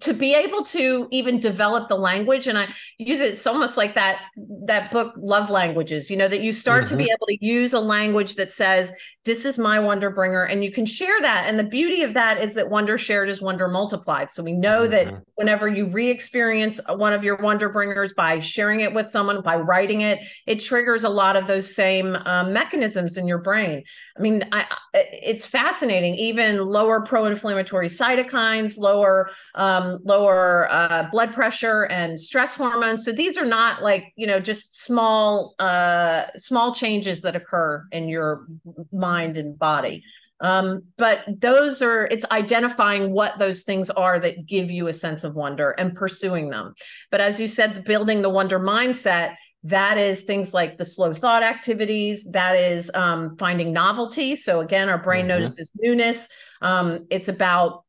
to 0.00 0.14
be 0.14 0.34
able 0.34 0.62
to 0.62 1.08
even 1.10 1.40
develop 1.40 1.88
the 1.88 1.96
language 1.96 2.46
and 2.46 2.56
i 2.56 2.68
use 2.98 3.20
it 3.20 3.30
it's 3.30 3.46
almost 3.46 3.76
like 3.76 3.94
that 3.96 4.20
that 4.64 4.92
book 4.92 5.12
love 5.16 5.50
languages 5.50 6.08
you 6.08 6.16
know 6.16 6.28
that 6.28 6.40
you 6.40 6.52
start 6.52 6.84
mm-hmm. 6.84 6.90
to 6.90 6.96
be 6.96 7.04
mm-hmm. 7.04 7.12
able 7.12 7.26
to 7.26 7.44
use 7.44 7.72
a 7.72 7.80
language 7.80 8.36
that 8.36 8.52
says 8.52 8.92
this 9.24 9.44
is 9.44 9.58
my 9.58 9.80
wonder 9.80 10.08
bringer 10.08 10.44
and 10.44 10.62
you 10.62 10.70
can 10.70 10.86
share 10.86 11.20
that 11.20 11.46
and 11.48 11.58
the 11.58 11.64
beauty 11.64 12.02
of 12.02 12.14
that 12.14 12.40
is 12.40 12.54
that 12.54 12.70
wonder 12.70 12.96
shared 12.96 13.28
is 13.28 13.42
wonder 13.42 13.66
multiplied 13.66 14.30
so 14.30 14.42
we 14.42 14.52
know 14.52 14.82
mm-hmm. 14.82 14.92
that 14.92 15.22
whenever 15.34 15.66
you 15.66 15.88
re-experience 15.88 16.80
one 16.88 17.12
of 17.12 17.24
your 17.24 17.36
wonder 17.36 17.68
bringers 17.68 18.12
by 18.14 18.38
sharing 18.38 18.80
it 18.80 18.94
with 18.94 19.10
someone 19.10 19.40
by 19.42 19.56
writing 19.56 20.02
it 20.02 20.20
it 20.46 20.60
triggers 20.60 21.02
a 21.02 21.08
lot 21.08 21.34
of 21.36 21.48
those 21.48 21.74
same 21.74 22.16
um, 22.24 22.52
mechanisms 22.52 23.16
in 23.16 23.26
your 23.26 23.38
brain 23.38 23.82
i 24.16 24.20
mean 24.20 24.44
I, 24.52 24.64
it's 24.94 25.44
fascinating 25.44 26.14
even 26.14 26.64
lower 26.64 27.04
pro-inflammatory 27.04 27.88
cytokines 27.88 28.78
lower 28.78 29.30
um, 29.56 29.71
lower 30.04 30.68
uh, 30.70 31.08
blood 31.10 31.32
pressure 31.32 31.84
and 31.84 32.20
stress 32.20 32.54
hormones 32.56 33.04
so 33.04 33.12
these 33.12 33.36
are 33.38 33.46
not 33.46 33.82
like 33.82 34.12
you 34.16 34.26
know 34.26 34.40
just 34.40 34.82
small 34.82 35.54
uh, 35.58 36.24
small 36.36 36.74
changes 36.74 37.20
that 37.22 37.36
occur 37.36 37.84
in 37.92 38.08
your 38.08 38.46
mind 38.92 39.22
mind 39.22 39.36
and 39.36 39.58
body. 39.58 40.04
Um, 40.40 40.82
but 40.98 41.20
those 41.28 41.82
are 41.82 42.06
it's 42.06 42.24
identifying 42.32 43.12
what 43.12 43.38
those 43.38 43.62
things 43.62 43.90
are 43.90 44.18
that 44.18 44.46
give 44.46 44.70
you 44.70 44.88
a 44.88 44.92
sense 44.92 45.22
of 45.22 45.36
wonder 45.36 45.70
and 45.70 45.94
pursuing 45.94 46.50
them. 46.50 46.74
But 47.10 47.20
as 47.20 47.38
you 47.38 47.46
said, 47.46 47.84
building 47.84 48.22
the 48.22 48.28
wonder 48.28 48.58
mindset, 48.58 49.36
that 49.64 49.98
is 49.98 50.22
things 50.22 50.52
like 50.52 50.78
the 50.78 50.84
slow 50.84 51.14
thought 51.14 51.44
activities, 51.44 52.28
that 52.32 52.56
is 52.56 52.90
um, 52.94 53.36
finding 53.36 53.72
novelty. 53.72 54.34
So 54.34 54.60
again, 54.60 54.88
our 54.88 54.98
brain 54.98 55.26
mm-hmm. 55.26 55.40
notices 55.40 55.70
newness. 55.76 56.28
Um, 56.60 57.06
it's 57.08 57.28
about 57.28 57.84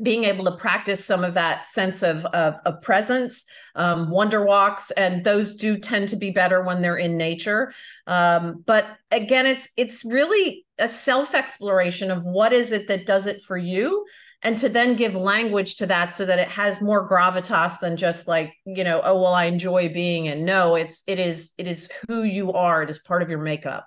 being 0.00 0.24
able 0.24 0.44
to 0.46 0.56
practice 0.56 1.04
some 1.04 1.22
of 1.22 1.34
that 1.34 1.66
sense 1.66 2.02
of, 2.02 2.24
of, 2.26 2.54
of 2.64 2.80
presence, 2.80 3.44
um, 3.74 4.08
wonder 4.08 4.44
walks, 4.44 4.90
and 4.92 5.22
those 5.22 5.54
do 5.54 5.76
tend 5.76 6.08
to 6.08 6.16
be 6.16 6.30
better 6.30 6.64
when 6.64 6.80
they're 6.80 6.96
in 6.96 7.18
nature. 7.18 7.72
Um, 8.06 8.62
but 8.66 8.86
again, 9.10 9.44
it's 9.46 9.68
it's 9.76 10.04
really 10.04 10.64
a 10.78 10.88
self 10.88 11.34
exploration 11.34 12.10
of 12.10 12.24
what 12.24 12.52
is 12.52 12.72
it 12.72 12.88
that 12.88 13.06
does 13.06 13.26
it 13.26 13.42
for 13.42 13.58
you, 13.58 14.06
and 14.42 14.56
to 14.58 14.68
then 14.68 14.96
give 14.96 15.14
language 15.14 15.76
to 15.76 15.86
that 15.86 16.06
so 16.06 16.24
that 16.24 16.38
it 16.38 16.48
has 16.48 16.80
more 16.80 17.08
gravitas 17.08 17.78
than 17.80 17.96
just 17.96 18.26
like 18.26 18.54
you 18.64 18.84
know, 18.84 19.02
oh 19.04 19.20
well, 19.20 19.34
I 19.34 19.44
enjoy 19.44 19.90
being, 19.92 20.28
and 20.28 20.46
no, 20.46 20.74
it's 20.74 21.04
it 21.06 21.18
is 21.18 21.52
it 21.58 21.68
is 21.68 21.90
who 22.08 22.22
you 22.22 22.52
are. 22.52 22.82
It 22.82 22.90
is 22.90 22.98
part 22.98 23.22
of 23.22 23.28
your 23.28 23.42
makeup. 23.42 23.86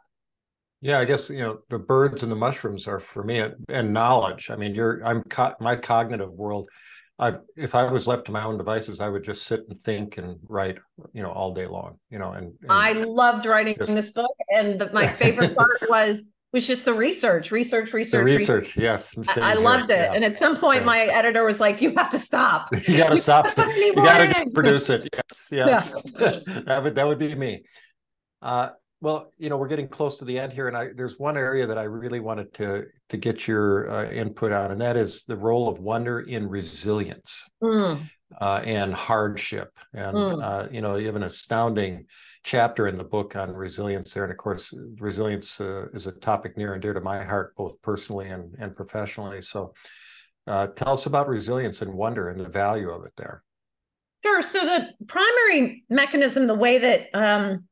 Yeah, 0.86 1.00
I 1.00 1.06
guess 1.06 1.32
you 1.32 1.40
know 1.40 1.62
the 1.72 1.80
birds 1.80 2.22
and 2.22 2.32
the 2.32 2.36
mushrooms 2.36 2.88
are 2.88 3.00
for 3.00 3.24
me 3.24 3.44
and 3.70 3.92
knowledge. 3.92 4.52
I 4.52 4.56
mean, 4.56 4.76
you're 4.76 5.04
I'm 5.04 5.24
co- 5.24 5.56
my 5.60 5.76
cognitive 5.76 6.32
world. 6.32 6.70
I 7.18 7.38
if 7.58 7.74
I 7.74 7.92
was 7.92 8.06
left 8.06 8.26
to 8.26 8.32
my 8.32 8.44
own 8.44 8.60
devices, 8.60 9.00
I 9.00 9.10
would 9.10 9.24
just 9.24 9.48
sit 9.48 9.62
and 9.68 9.82
think 9.82 10.20
and 10.20 10.38
write, 10.48 10.78
you 11.12 11.24
know, 11.24 11.32
all 11.32 11.56
day 11.56 11.66
long. 11.66 11.98
You 12.12 12.20
know, 12.20 12.34
and, 12.34 12.54
and 12.62 12.72
I 12.72 12.92
loved 12.92 13.48
writing 13.48 13.76
just, 13.80 13.96
this 13.96 14.12
book, 14.12 14.36
and 14.56 14.78
the, 14.78 14.94
my 14.94 15.08
favorite 15.08 15.56
part 15.58 15.82
was 15.90 16.22
was 16.54 16.68
just 16.68 16.86
the 16.86 16.94
research, 16.94 17.52
research, 17.52 17.92
research, 17.92 18.24
research. 18.24 18.76
Research. 18.76 18.78
Yes, 18.78 19.40
I, 19.40 19.54
I 19.54 19.54
loved 19.56 19.90
it. 19.90 19.98
Yeah. 19.98 20.14
And 20.14 20.24
at 20.24 20.36
some 20.36 20.56
point, 20.56 20.82
yeah. 20.82 20.86
my 20.86 21.00
editor 21.06 21.46
was 21.46 21.60
like, 21.60 21.82
"You 21.82 21.96
have 21.98 22.12
to 22.12 22.20
stop. 22.20 22.68
you 22.88 22.98
got 22.98 23.10
to 23.10 23.18
stop. 23.18 23.58
you 23.58 23.96
got 23.96 24.20
to 24.20 24.52
produce 24.52 24.92
it." 24.92 25.10
Yes, 25.12 25.50
yes. 25.52 26.14
Yeah. 26.20 26.40
that 26.68 26.84
would 26.84 26.94
that 26.94 27.08
would 27.08 27.18
be 27.18 27.34
me. 27.34 27.64
Uh, 28.40 28.70
well, 29.06 29.32
you 29.38 29.52
know, 29.52 29.58
we're 29.58 29.68
getting 29.68 29.88
close 29.88 30.18
to 30.18 30.26
the 30.26 30.40
end 30.40 30.52
here, 30.52 30.68
and 30.68 30.76
I, 30.76 30.88
there's 30.96 31.20
one 31.20 31.38
area 31.38 31.68
that 31.68 31.78
I 31.78 31.84
really 31.84 32.20
wanted 32.20 32.52
to 32.56 32.86
to 33.10 33.18
get 33.18 33.48
your 33.48 33.88
uh, 33.88 34.10
input 34.10 34.52
on, 34.52 34.72
and 34.72 34.82
that 34.82 34.98
is 34.98 35.26
the 35.26 35.38
role 35.38 35.70
of 35.70 35.78
wonder 35.78 36.22
in 36.22 36.50
resilience 36.50 37.48
mm. 37.62 38.02
uh, 38.42 38.62
and 38.66 38.92
hardship. 38.92 39.78
And 39.94 40.18
mm. 40.18 40.44
uh, 40.44 40.70
you 40.72 40.82
know, 40.82 40.96
you 40.96 41.06
have 41.06 41.16
an 41.16 41.22
astounding 41.22 42.08
chapter 42.42 42.88
in 42.88 42.98
the 42.98 43.04
book 43.04 43.36
on 43.36 43.52
resilience 43.52 44.12
there, 44.12 44.24
and 44.24 44.32
of 44.32 44.40
course, 44.40 44.74
resilience 44.98 45.62
uh, 45.62 45.86
is 45.94 46.08
a 46.08 46.12
topic 46.12 46.58
near 46.58 46.74
and 46.74 46.82
dear 46.82 46.96
to 46.96 47.02
my 47.02 47.24
heart, 47.24 47.56
both 47.56 47.80
personally 47.84 48.30
and 48.30 48.56
and 48.58 48.76
professionally. 48.76 49.40
So, 49.44 49.76
uh, 50.48 50.66
tell 50.76 50.94
us 50.94 51.06
about 51.06 51.30
resilience 51.30 51.84
and 51.84 51.94
wonder 51.94 52.30
and 52.30 52.40
the 52.40 52.50
value 52.50 52.90
of 52.90 53.06
it 53.06 53.14
there. 53.18 53.44
Sure. 54.24 54.42
So 54.42 54.66
the 54.66 54.88
primary 55.06 55.84
mechanism, 55.92 56.48
the 56.48 56.56
way 56.56 56.80
that 56.80 57.10
um, 57.14 57.66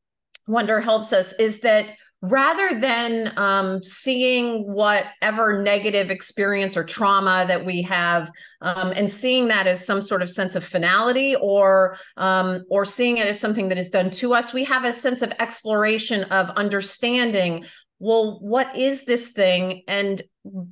wonder 0.48 0.82
helps 0.82 1.14
us 1.14 1.34
is 1.34 1.62
that 1.62 1.86
rather 2.22 2.80
than 2.80 3.34
um, 3.38 3.84
seeing 3.84 4.64
whatever 4.72 5.62
negative 5.62 6.10
experience 6.10 6.78
or 6.78 6.84
trauma 6.84 7.44
that 7.48 7.66
we 7.66 7.82
have 7.82 8.32
um, 8.62 8.94
and 8.96 9.12
seeing 9.12 9.50
that 9.50 9.68
as 9.68 9.86
some 9.86 10.02
sort 10.02 10.22
of 10.22 10.30
sense 10.30 10.56
of 10.56 10.64
finality 10.64 11.36
or 11.36 11.98
um, 12.16 12.64
or 12.70 12.86
seeing 12.86 13.18
it 13.18 13.28
as 13.28 13.40
something 13.40 13.68
that 13.68 13.78
is 13.78 13.90
done 13.90 14.10
to 14.10 14.34
us 14.34 14.54
we 14.54 14.64
have 14.64 14.86
a 14.86 14.94
sense 14.94 15.22
of 15.22 15.32
exploration 15.40 16.24
of 16.26 16.50
understanding 16.52 17.66
well 18.04 18.38
what 18.42 18.76
is 18.76 19.06
this 19.06 19.30
thing? 19.30 19.84
And 19.88 20.22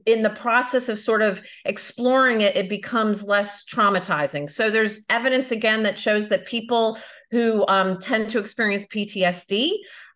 in 0.06 0.22
the 0.22 0.30
process 0.30 0.90
of 0.90 1.00
sort 1.00 1.22
of 1.22 1.42
exploring 1.64 2.42
it 2.42 2.58
it 2.58 2.70
becomes 2.70 3.24
less 3.24 3.64
traumatizing. 3.66 4.52
So 4.52 4.70
there's 4.70 5.06
evidence 5.10 5.52
again 5.52 5.84
that 5.84 5.98
shows 5.98 6.30
that 6.30 6.46
people 6.46 6.98
who 7.32 7.66
um, 7.68 7.98
tend 7.98 8.30
to 8.30 8.40
experience 8.40 8.86
ptsd 8.86 9.72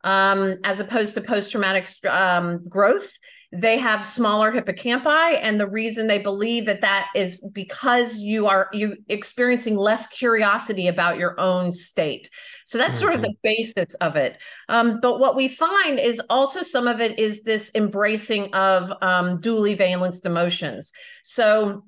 um, 0.05 0.55
as 0.63 0.79
opposed 0.79 1.15
to 1.15 1.21
post 1.21 1.51
traumatic 1.51 1.87
um, 2.09 2.65
growth. 2.69 3.11
They 3.51 3.77
have 3.77 4.05
smaller 4.05 4.51
hippocampi, 4.51 5.39
and 5.41 5.59
the 5.59 5.69
reason 5.69 6.07
they 6.07 6.19
believe 6.19 6.65
that 6.65 6.81
that 6.81 7.07
is 7.15 7.47
because 7.53 8.19
you 8.19 8.47
are 8.47 8.67
you 8.73 8.97
experiencing 9.07 9.77
less 9.77 10.07
curiosity 10.07 10.87
about 10.87 11.17
your 11.17 11.39
own 11.39 11.71
state. 11.71 12.29
So 12.65 12.77
that's 12.77 12.95
mm-hmm. 12.95 12.99
sort 12.99 13.13
of 13.15 13.21
the 13.21 13.29
mm-hmm. 13.29 13.39
basis 13.43 13.93
of 13.95 14.17
it. 14.17 14.41
Um, 14.67 14.99
but 15.01 15.19
what 15.19 15.37
we 15.37 15.47
find 15.47 15.99
is 15.99 16.21
also 16.29 16.63
some 16.63 16.87
of 16.87 16.99
it 16.99 17.17
is 17.17 17.43
this 17.43 17.71
embracing 17.75 18.53
of 18.53 18.91
um, 19.01 19.37
dually 19.39 19.77
valenced 19.77 20.25
emotions. 20.25 20.91
So 21.23 21.85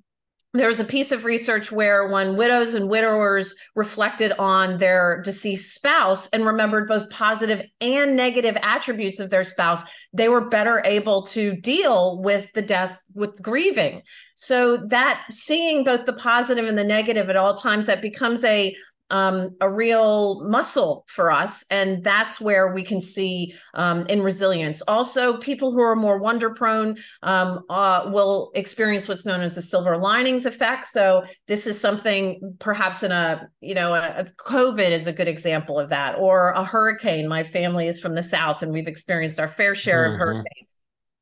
there's 0.53 0.79
a 0.79 0.85
piece 0.85 1.11
of 1.11 1.25
research 1.25 1.71
where 1.71 2.07
when 2.07 2.37
widows 2.37 2.73
and 2.73 2.89
widowers 2.89 3.55
reflected 3.75 4.31
on 4.39 4.77
their 4.77 5.21
deceased 5.21 5.75
spouse 5.75 6.27
and 6.27 6.45
remembered 6.45 6.87
both 6.87 7.09
positive 7.09 7.63
and 7.81 8.15
negative 8.15 8.57
attributes 8.61 9.19
of 9.19 9.29
their 9.29 9.43
spouse, 9.43 9.83
they 10.13 10.29
were 10.29 10.49
better 10.49 10.81
able 10.85 11.23
to 11.23 11.55
deal 11.57 12.21
with 12.21 12.51
the 12.53 12.61
death 12.61 13.01
with 13.13 13.41
grieving. 13.41 14.01
So 14.35 14.77
that 14.87 15.25
seeing 15.29 15.83
both 15.83 16.05
the 16.05 16.13
positive 16.13 16.65
and 16.65 16.77
the 16.77 16.83
negative 16.83 17.29
at 17.29 17.35
all 17.35 17.55
times, 17.55 17.85
that 17.87 18.01
becomes 18.01 18.43
a 18.43 18.75
um, 19.09 19.55
a 19.61 19.69
real 19.69 20.41
muscle 20.49 21.05
for 21.07 21.31
us. 21.31 21.65
And 21.69 22.03
that's 22.03 22.41
where 22.41 22.73
we 22.73 22.83
can 22.83 23.01
see 23.01 23.53
um, 23.73 24.05
in 24.07 24.21
resilience. 24.21 24.81
Also, 24.81 25.37
people 25.37 25.71
who 25.71 25.81
are 25.81 25.95
more 25.95 26.17
wonder 26.17 26.49
prone 26.49 26.97
um, 27.23 27.63
uh, 27.69 28.09
will 28.11 28.51
experience 28.55 29.07
what's 29.07 29.25
known 29.25 29.41
as 29.41 29.55
the 29.55 29.61
silver 29.61 29.97
linings 29.97 30.45
effect. 30.45 30.85
So 30.85 31.23
this 31.47 31.67
is 31.67 31.79
something 31.79 32.55
perhaps 32.59 33.03
in 33.03 33.11
a, 33.11 33.49
you 33.61 33.75
know, 33.75 33.93
a, 33.93 34.07
a 34.17 34.25
COVID 34.37 34.91
is 34.91 35.07
a 35.07 35.13
good 35.13 35.27
example 35.27 35.79
of 35.79 35.89
that, 35.89 36.17
or 36.17 36.51
a 36.51 36.63
hurricane. 36.63 37.27
My 37.27 37.43
family 37.43 37.87
is 37.87 37.99
from 37.99 38.13
the 38.13 38.23
South 38.23 38.61
and 38.61 38.71
we've 38.71 38.87
experienced 38.87 39.39
our 39.39 39.49
fair 39.49 39.75
share 39.75 40.05
mm-hmm. 40.05 40.13
of 40.13 40.19
hurricanes 40.19 40.76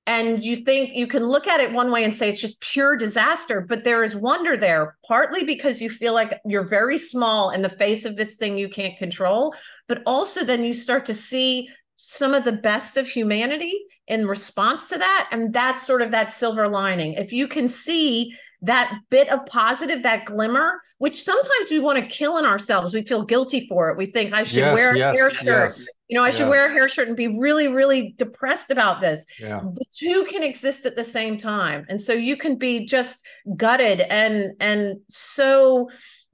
and 0.07 0.43
you 0.43 0.57
think 0.57 0.91
you 0.93 1.07
can 1.07 1.25
look 1.25 1.47
at 1.47 1.59
it 1.59 1.71
one 1.71 1.91
way 1.91 2.03
and 2.03 2.15
say 2.15 2.29
it's 2.29 2.41
just 2.41 2.61
pure 2.61 2.95
disaster 2.95 3.61
but 3.61 3.83
there 3.83 4.03
is 4.03 4.15
wonder 4.15 4.55
there 4.55 4.97
partly 5.07 5.43
because 5.43 5.81
you 5.81 5.89
feel 5.89 6.13
like 6.13 6.39
you're 6.45 6.67
very 6.67 6.97
small 6.97 7.49
in 7.49 7.61
the 7.61 7.69
face 7.69 8.05
of 8.05 8.15
this 8.15 8.37
thing 8.37 8.57
you 8.57 8.69
can't 8.69 8.97
control 8.97 9.53
but 9.87 10.01
also 10.05 10.43
then 10.43 10.63
you 10.63 10.73
start 10.73 11.05
to 11.05 11.13
see 11.13 11.67
some 11.97 12.33
of 12.33 12.43
the 12.43 12.51
best 12.51 12.97
of 12.97 13.07
humanity 13.07 13.73
in 14.07 14.27
response 14.27 14.89
to 14.89 14.97
that. 14.97 15.29
And 15.31 15.53
that's 15.53 15.85
sort 15.85 16.01
of 16.01 16.11
that 16.11 16.31
silver 16.31 16.67
lining. 16.67 17.13
If 17.13 17.31
you 17.31 17.47
can 17.47 17.67
see 17.67 18.35
that 18.61 18.97
bit 19.09 19.29
of 19.29 19.45
positive, 19.45 20.03
that 20.03 20.25
glimmer, 20.25 20.81
which 20.97 21.23
sometimes 21.23 21.69
we 21.69 21.79
want 21.79 21.99
to 21.99 22.05
kill 22.05 22.37
in 22.37 22.45
ourselves. 22.45 22.93
We 22.93 23.03
feel 23.03 23.23
guilty 23.23 23.67
for 23.67 23.89
it. 23.89 23.97
We 23.97 24.05
think 24.07 24.33
I 24.33 24.43
should 24.43 24.57
yes, 24.57 24.73
wear 24.73 24.95
yes, 24.95 25.13
a 25.13 25.17
hair 25.17 25.29
shirt. 25.29 25.69
Yes, 25.69 25.87
you 26.07 26.17
know, 26.17 26.23
I 26.23 26.29
should 26.29 26.49
wear 26.49 26.67
a 26.67 26.71
hair 26.71 26.87
shirt 26.87 27.07
and 27.07 27.17
be 27.17 27.27
really, 27.27 27.67
really 27.67 28.13
depressed 28.17 28.69
about 28.69 29.01
this. 29.01 29.25
Yeah. 29.39 29.59
The 29.59 29.85
two 29.91 30.25
can 30.29 30.43
exist 30.43 30.85
at 30.85 30.95
the 30.95 31.03
same 31.03 31.37
time. 31.37 31.85
And 31.89 32.01
so 32.01 32.13
you 32.13 32.37
can 32.37 32.57
be 32.57 32.85
just 32.85 33.25
gutted 33.55 34.01
and 34.01 34.53
and 34.59 34.97
so 35.09 35.89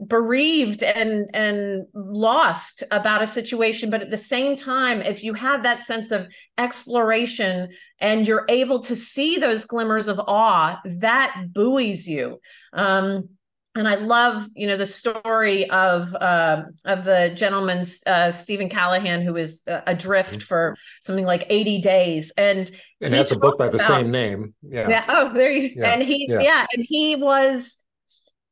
bereaved 0.07 0.81
and 0.81 1.29
and 1.33 1.85
lost 1.93 2.83
about 2.89 3.21
a 3.21 3.27
situation 3.27 3.89
but 3.89 4.01
at 4.01 4.09
the 4.09 4.17
same 4.17 4.55
time 4.55 4.99
if 5.01 5.23
you 5.23 5.33
have 5.33 5.61
that 5.61 5.81
sense 5.81 6.09
of 6.09 6.27
exploration 6.57 7.69
and 7.99 8.27
you're 8.27 8.45
able 8.49 8.79
to 8.79 8.95
see 8.95 9.37
those 9.37 9.63
glimmers 9.65 10.07
of 10.07 10.19
awe 10.27 10.79
that 10.85 11.35
buoys 11.53 12.07
you 12.07 12.39
um, 12.73 13.29
and 13.73 13.87
I 13.87 13.95
love, 13.95 14.47
you 14.53 14.67
know, 14.67 14.75
the 14.75 14.85
story 14.85 15.69
of 15.69 16.13
uh, 16.15 16.63
of 16.83 17.05
the 17.05 17.31
gentleman 17.33 17.85
uh, 18.05 18.31
Steven 18.31 18.67
Callahan 18.67 19.21
who 19.21 19.33
was 19.33 19.65
uh, 19.65 19.81
adrift 19.87 20.31
mm-hmm. 20.31 20.39
for 20.41 20.75
something 21.01 21.25
like 21.25 21.45
eighty 21.49 21.79
days, 21.79 22.33
and 22.37 22.69
and 22.99 23.13
that's 23.13 23.31
a 23.31 23.39
book 23.39 23.57
by 23.57 23.69
the 23.69 23.75
about, 23.75 23.87
same 23.87 24.11
name. 24.11 24.53
Yeah. 24.61 24.89
yeah. 24.89 25.05
Oh, 25.07 25.33
there 25.33 25.51
you. 25.51 25.71
Yeah. 25.73 25.93
And 25.93 26.03
he's 26.03 26.29
yeah. 26.29 26.41
yeah, 26.41 26.67
and 26.73 26.85
he 26.85 27.15
was 27.15 27.77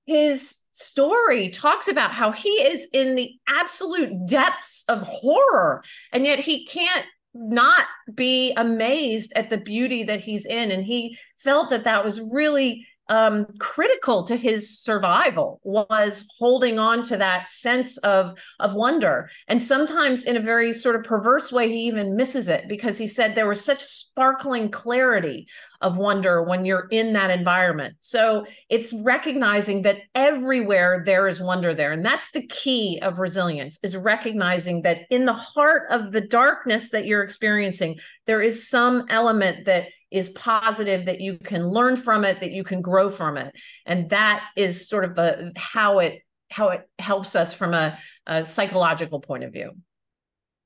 his 0.06 0.59
story 0.80 1.50
talks 1.50 1.88
about 1.88 2.12
how 2.12 2.32
he 2.32 2.50
is 2.50 2.88
in 2.94 3.16
the 3.16 3.34
absolute 3.48 4.26
depths 4.26 4.84
of 4.88 5.02
horror, 5.04 5.84
and 6.12 6.26
yet 6.26 6.40
he 6.40 6.66
can't 6.66 7.06
not 7.34 7.86
be 8.14 8.54
amazed 8.56 9.34
at 9.36 9.50
the 9.50 9.58
beauty 9.58 10.04
that 10.04 10.22
he's 10.22 10.46
in, 10.46 10.72
and 10.72 10.84
he 10.84 11.18
felt 11.38 11.70
that 11.70 11.84
that 11.84 12.04
was 12.04 12.22
really 12.32 12.86
um, 13.10 13.48
critical 13.60 14.24
to 14.24 14.36
his 14.36 14.80
survival 14.80 15.60
was 15.64 16.26
holding 16.38 16.80
on 16.80 17.04
to 17.04 17.18
that 17.18 17.50
sense 17.50 17.98
of 18.00 18.40
of 18.60 18.74
wonder. 18.74 19.30
And 19.48 19.62
sometimes 19.62 20.24
in 20.24 20.38
a 20.38 20.42
very 20.42 20.74
sort 20.74 20.96
of 20.96 21.04
perverse 21.04 21.52
way 21.52 21.70
he 21.70 21.88
even 21.88 22.16
misses 22.16 22.48
it 22.48 22.68
because 22.70 22.98
he 22.98 23.08
said 23.08 23.36
there 23.36 23.48
was 23.48 23.64
such 23.64 23.84
sparkling 23.84 24.70
clarity 24.70 25.48
of 25.82 25.98
wonder 25.98 26.44
when 26.44 26.66
you're 26.66 26.88
in 26.92 27.14
that 27.14 27.32
environment. 27.32 27.96
So 28.02 28.46
it's 28.70 28.94
recognizing 28.94 29.84
that 29.84 29.98
everywhere 30.14 31.04
there 31.06 31.28
is 31.28 31.40
wonder 31.40 31.74
there. 31.74 31.94
And 31.94 32.06
that's 32.06 32.32
the 32.32 32.46
key 32.48 33.00
of 33.02 33.18
resilience 33.18 33.80
is 33.82 33.96
recognizing 33.96 34.82
that 34.82 35.02
in 35.10 35.26
the 35.26 35.34
heart 35.34 35.84
of 35.90 36.12
the 36.12 36.22
darkness 36.22 36.90
that 36.90 37.06
you're 37.06 37.24
experiencing 37.24 37.98
there 38.28 38.42
is 38.42 38.70
some 38.70 39.06
element 39.10 39.66
that 39.66 39.88
is 40.12 40.30
positive 40.30 41.06
that 41.06 41.22
you 41.22 41.38
can 41.38 41.68
learn 41.68 41.96
from 41.96 42.26
it 42.26 42.40
that 42.40 42.52
you 42.52 42.64
can 42.64 42.82
grow 42.82 43.10
from 43.10 43.38
it 43.38 43.54
and 43.86 44.10
that 44.10 44.44
is 44.56 44.88
sort 44.88 45.06
of 45.06 45.16
the 45.16 45.52
how 45.56 46.00
it 46.00 46.22
how 46.52 46.70
it 46.70 46.90
helps 46.98 47.36
us 47.36 47.54
from 47.54 47.74
a, 47.74 47.98
a 48.26 48.44
psychological 48.44 49.20
point 49.20 49.44
of 49.44 49.54
view 49.54 49.72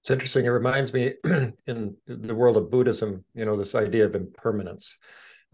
it's 0.01 0.11
interesting 0.11 0.45
it 0.45 0.49
reminds 0.49 0.93
me 0.93 1.13
in 1.67 1.95
the 2.07 2.35
world 2.35 2.57
of 2.57 2.71
buddhism 2.71 3.23
you 3.33 3.45
know 3.45 3.57
this 3.57 3.75
idea 3.75 4.05
of 4.05 4.15
impermanence 4.15 4.97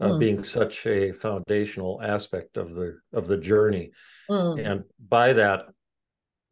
uh, 0.00 0.08
mm. 0.08 0.18
being 0.18 0.42
such 0.42 0.86
a 0.86 1.12
foundational 1.12 2.00
aspect 2.02 2.56
of 2.56 2.74
the 2.74 2.98
of 3.12 3.26
the 3.26 3.36
journey 3.36 3.90
mm. 4.30 4.70
and 4.70 4.84
by 5.08 5.32
that 5.32 5.66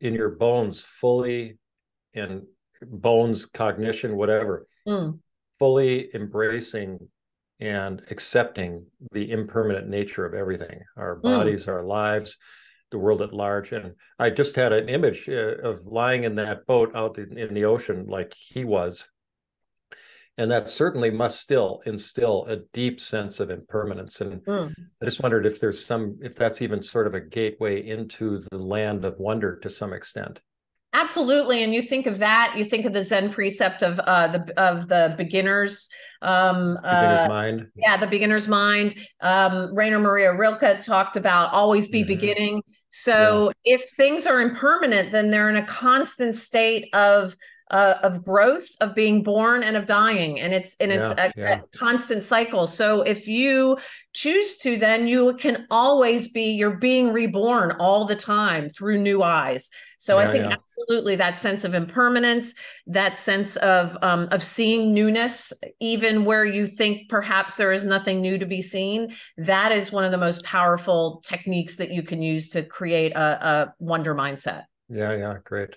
in 0.00 0.14
your 0.14 0.30
bones 0.30 0.80
fully 0.80 1.58
in 2.14 2.46
bones 2.82 3.46
cognition 3.46 4.16
whatever 4.16 4.66
mm. 4.86 5.18
fully 5.58 6.08
embracing 6.14 6.98
and 7.60 8.02
accepting 8.10 8.86
the 9.12 9.30
impermanent 9.30 9.88
nature 9.88 10.24
of 10.24 10.34
everything 10.34 10.80
our 10.96 11.16
hmm. 11.16 11.22
bodies 11.22 11.66
mm. 11.66 11.68
our 11.68 11.84
lives 11.84 12.36
the 12.90 12.98
world 12.98 13.20
at 13.20 13.32
large 13.32 13.72
and 13.72 13.94
i 14.18 14.30
just 14.30 14.56
had 14.56 14.72
an 14.72 14.88
image 14.88 15.28
uh, 15.28 15.56
of 15.62 15.84
lying 15.84 16.24
in 16.24 16.36
that 16.36 16.66
boat 16.66 16.94
out 16.94 17.18
in, 17.18 17.36
in, 17.36 17.52
the 17.54 17.64
ocean 17.64 18.06
like 18.06 18.32
he 18.34 18.64
was 18.64 19.08
and 20.36 20.50
that 20.52 20.68
certainly 20.68 21.10
must 21.10 21.40
still 21.40 21.82
instill 21.84 22.46
a 22.46 22.58
deep 22.72 23.00
sense 23.00 23.40
of 23.40 23.50
impermanence 23.50 24.20
and 24.20 24.42
mm. 24.44 24.72
i 25.02 25.04
just 25.04 25.22
wondered 25.22 25.44
if 25.44 25.60
there's 25.60 25.84
some 25.84 26.16
if 26.22 26.34
that's 26.34 26.62
even 26.62 26.82
sort 26.82 27.06
of 27.06 27.14
a 27.14 27.20
gateway 27.20 27.86
into 27.86 28.42
the 28.50 28.58
land 28.58 29.04
of 29.04 29.18
wonder 29.18 29.56
to 29.56 29.68
some 29.68 29.92
extent 29.92 30.40
Absolutely, 30.94 31.62
and 31.62 31.74
you 31.74 31.82
think 31.82 32.06
of 32.06 32.18
that. 32.18 32.54
You 32.56 32.64
think 32.64 32.86
of 32.86 32.94
the 32.94 33.04
Zen 33.04 33.30
precept 33.30 33.82
of 33.82 33.98
uh, 34.00 34.28
the 34.28 34.52
of 34.56 34.88
the 34.88 35.14
beginners, 35.18 35.90
um, 36.22 36.78
beginner's 36.82 37.20
uh, 37.20 37.28
mind. 37.28 37.66
Yeah, 37.76 37.98
the 37.98 38.06
beginner's 38.06 38.48
mind. 38.48 38.94
Um, 39.20 39.74
Rainer 39.74 39.98
Maria 39.98 40.34
Rilke 40.34 40.80
talked 40.80 41.16
about 41.16 41.52
always 41.52 41.88
be 41.88 42.00
mm-hmm. 42.00 42.08
beginning. 42.08 42.62
So 42.88 43.52
yeah. 43.64 43.74
if 43.74 43.90
things 43.98 44.26
are 44.26 44.40
impermanent, 44.40 45.12
then 45.12 45.30
they're 45.30 45.50
in 45.50 45.56
a 45.56 45.66
constant 45.66 46.36
state 46.36 46.88
of 46.94 47.36
uh, 47.70 47.94
of 48.02 48.24
growth, 48.24 48.66
of 48.80 48.94
being 48.94 49.22
born, 49.22 49.62
and 49.62 49.76
of 49.76 49.86
dying, 49.86 50.40
and 50.40 50.52
it's 50.52 50.76
and 50.80 50.90
it's 50.90 51.08
yeah, 51.08 51.26
a, 51.26 51.32
yeah. 51.36 51.60
a, 51.60 51.78
constant 51.78 52.22
cycle. 52.22 52.66
So 52.66 53.02
if 53.02 53.28
you 53.28 53.76
choose 54.14 54.56
to, 54.58 54.76
then 54.76 55.06
you 55.06 55.34
can 55.34 55.66
always 55.70 56.28
be 56.28 56.52
you're 56.52 56.76
being 56.76 57.12
reborn 57.12 57.72
all 57.78 58.04
the 58.04 58.16
time 58.16 58.68
through 58.68 59.02
new 59.02 59.22
eyes. 59.22 59.70
So 59.98 60.18
yeah, 60.18 60.28
I 60.28 60.32
think 60.32 60.46
absolutely 60.46 61.16
that 61.16 61.36
sense 61.36 61.64
of 61.64 61.74
impermanence, 61.74 62.54
that 62.86 63.16
sense 63.16 63.56
of 63.56 63.98
um, 64.02 64.28
of 64.30 64.42
seeing 64.42 64.94
newness, 64.94 65.52
even 65.80 66.24
where 66.24 66.44
you 66.44 66.66
think 66.66 67.08
perhaps 67.08 67.56
there 67.56 67.72
is 67.72 67.84
nothing 67.84 68.20
new 68.20 68.38
to 68.38 68.46
be 68.46 68.62
seen. 68.62 69.14
That 69.36 69.72
is 69.72 69.92
one 69.92 70.04
of 70.04 70.10
the 70.10 70.18
most 70.18 70.42
powerful 70.44 71.22
techniques 71.24 71.76
that 71.76 71.90
you 71.90 72.02
can 72.02 72.22
use 72.22 72.48
to 72.50 72.62
create 72.62 73.12
a, 73.12 73.20
a 73.20 73.74
wonder 73.78 74.14
mindset. 74.14 74.64
Yeah, 74.88 75.14
yeah, 75.14 75.34
great. 75.44 75.70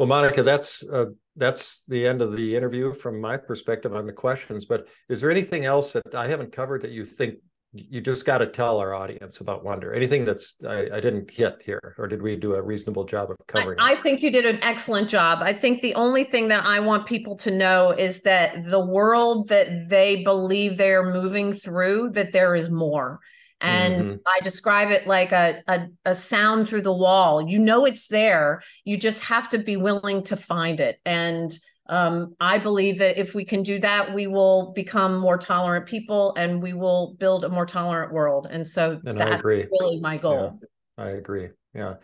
Well, 0.00 0.08
Monica, 0.08 0.42
that's 0.42 0.82
uh, 0.88 1.10
that's 1.36 1.84
the 1.84 2.06
end 2.06 2.22
of 2.22 2.34
the 2.34 2.56
interview 2.56 2.94
from 2.94 3.20
my 3.20 3.36
perspective 3.36 3.94
on 3.94 4.06
the 4.06 4.14
questions. 4.14 4.64
But 4.64 4.88
is 5.10 5.20
there 5.20 5.30
anything 5.30 5.66
else 5.66 5.92
that 5.92 6.14
I 6.14 6.26
haven't 6.26 6.52
covered 6.52 6.80
that 6.80 6.90
you 6.90 7.04
think 7.04 7.34
you 7.74 8.00
just 8.00 8.24
got 8.24 8.38
to 8.38 8.46
tell 8.46 8.78
our 8.78 8.94
audience 8.94 9.42
about 9.42 9.62
wonder? 9.62 9.92
Anything 9.92 10.24
that's 10.24 10.54
I, 10.66 10.88
I, 10.90 11.00
didn't 11.00 11.30
hit 11.30 11.60
here 11.62 11.94
or 11.98 12.08
did 12.08 12.22
we 12.22 12.34
do 12.34 12.54
a 12.54 12.62
reasonable 12.62 13.04
job 13.04 13.30
of 13.30 13.36
covering 13.46 13.78
I, 13.78 13.92
I, 13.92 13.94
think 13.96 14.22
you 14.22 14.30
did 14.30 14.46
an 14.46 14.58
excellent 14.62 15.10
job. 15.10 15.40
I 15.42 15.52
think 15.52 15.82
the 15.82 15.94
only 15.94 16.24
thing 16.24 16.48
that 16.48 16.64
i 16.64 16.80
want 16.80 17.04
people 17.04 17.36
to 17.36 17.50
know 17.50 17.90
is 17.90 18.22
that 18.22 18.64
the 18.70 18.82
world 18.82 19.48
that 19.48 19.90
they 19.90 20.22
believe 20.24 20.78
they're 20.78 21.12
moving 21.12 21.52
through 21.52 22.12
that 22.12 22.32
there 22.32 22.54
is 22.54 22.70
more 22.70 23.20
and 23.60 24.04
mm-hmm. 24.04 24.16
i 24.26 24.40
describe 24.42 24.90
it 24.90 25.06
like 25.06 25.32
a, 25.32 25.62
a, 25.68 25.86
a 26.06 26.14
sound 26.14 26.68
through 26.68 26.82
the 26.82 26.92
wall 26.92 27.46
you 27.46 27.58
know 27.58 27.84
it's 27.84 28.08
there 28.08 28.62
you 28.84 28.96
just 28.96 29.24
have 29.24 29.48
to 29.48 29.58
be 29.58 29.76
willing 29.76 30.22
to 30.22 30.36
find 30.36 30.80
it 30.80 30.98
and 31.04 31.58
um, 31.90 32.36
I 32.40 32.58
believe 32.58 32.98
that 32.98 33.18
if 33.18 33.34
we 33.34 33.44
can 33.44 33.64
do 33.64 33.80
that, 33.80 34.14
we 34.14 34.28
will 34.28 34.72
become 34.74 35.18
more 35.18 35.36
tolerant 35.36 35.86
people 35.86 36.32
and 36.36 36.62
we 36.62 36.72
will 36.72 37.16
build 37.18 37.44
a 37.44 37.48
more 37.48 37.66
tolerant 37.66 38.12
world. 38.12 38.46
And 38.48 38.66
so 38.66 39.00
and 39.04 39.18
that's 39.18 39.44
really 39.44 39.98
my 39.98 40.16
goal. 40.16 40.60
Yeah, 40.96 41.04
I 41.04 41.08
agree. 41.10 41.48
Yeah. 41.74 41.94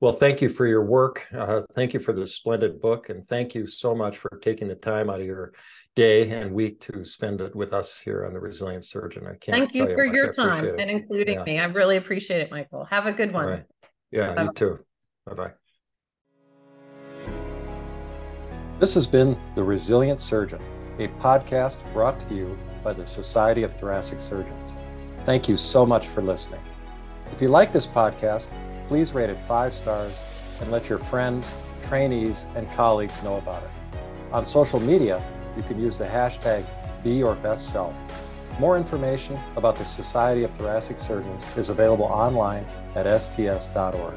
Well, 0.00 0.12
thank 0.12 0.42
you 0.42 0.48
for 0.48 0.64
your 0.64 0.84
work. 0.84 1.26
Uh, 1.36 1.62
thank 1.74 1.92
you 1.92 1.98
for 1.98 2.12
this 2.12 2.36
splendid 2.36 2.80
book. 2.80 3.08
And 3.08 3.26
thank 3.26 3.54
you 3.54 3.66
so 3.66 3.96
much 3.96 4.18
for 4.18 4.38
taking 4.42 4.68
the 4.68 4.76
time 4.76 5.10
out 5.10 5.20
of 5.20 5.26
your 5.26 5.54
day 5.96 6.30
and 6.30 6.52
week 6.52 6.78
to 6.78 7.04
spend 7.04 7.40
it 7.40 7.56
with 7.56 7.72
us 7.72 7.98
here 7.98 8.26
on 8.26 8.34
the 8.34 8.38
Resilient 8.38 8.84
Surgeon. 8.84 9.26
I 9.26 9.34
can't 9.36 9.56
thank 9.56 9.74
you 9.74 9.86
for 9.94 10.04
your 10.04 10.30
time 10.30 10.64
and 10.78 10.90
including 10.90 11.38
yeah. 11.38 11.44
me. 11.44 11.58
I 11.58 11.64
really 11.64 11.96
appreciate 11.96 12.42
it, 12.42 12.50
Michael. 12.50 12.84
Have 12.84 13.06
a 13.06 13.12
good 13.12 13.32
one. 13.32 13.46
Right. 13.46 13.64
Yeah, 14.12 14.28
Bye-bye. 14.28 14.42
you 14.42 14.52
too. 14.52 14.78
Bye 15.26 15.34
bye. 15.34 15.52
This 18.78 18.92
has 18.92 19.06
been 19.06 19.38
The 19.54 19.64
Resilient 19.64 20.20
Surgeon, 20.20 20.60
a 20.98 21.08
podcast 21.08 21.78
brought 21.94 22.20
to 22.28 22.34
you 22.34 22.58
by 22.84 22.92
the 22.92 23.06
Society 23.06 23.62
of 23.62 23.74
Thoracic 23.74 24.20
Surgeons. 24.20 24.76
Thank 25.24 25.48
you 25.48 25.56
so 25.56 25.86
much 25.86 26.06
for 26.06 26.20
listening. 26.20 26.60
If 27.32 27.40
you 27.40 27.48
like 27.48 27.72
this 27.72 27.86
podcast, 27.86 28.48
please 28.86 29.14
rate 29.14 29.30
it 29.30 29.38
five 29.48 29.72
stars 29.72 30.20
and 30.60 30.70
let 30.70 30.90
your 30.90 30.98
friends, 30.98 31.54
trainees, 31.82 32.44
and 32.54 32.70
colleagues 32.72 33.22
know 33.22 33.38
about 33.38 33.62
it. 33.62 33.70
On 34.32 34.44
social 34.44 34.78
media, 34.78 35.22
you 35.56 35.62
can 35.62 35.80
use 35.80 35.98
the 35.98 36.04
hashtag 36.04 36.64
BeYourBestSelf. 37.04 37.94
More 38.58 38.76
information 38.76 39.38
about 39.56 39.76
the 39.76 39.84
Society 39.84 40.44
of 40.44 40.50
Thoracic 40.50 40.98
Surgeons 40.98 41.44
is 41.56 41.68
available 41.68 42.06
online 42.06 42.64
at 42.94 43.06
sts.org. 43.20 44.14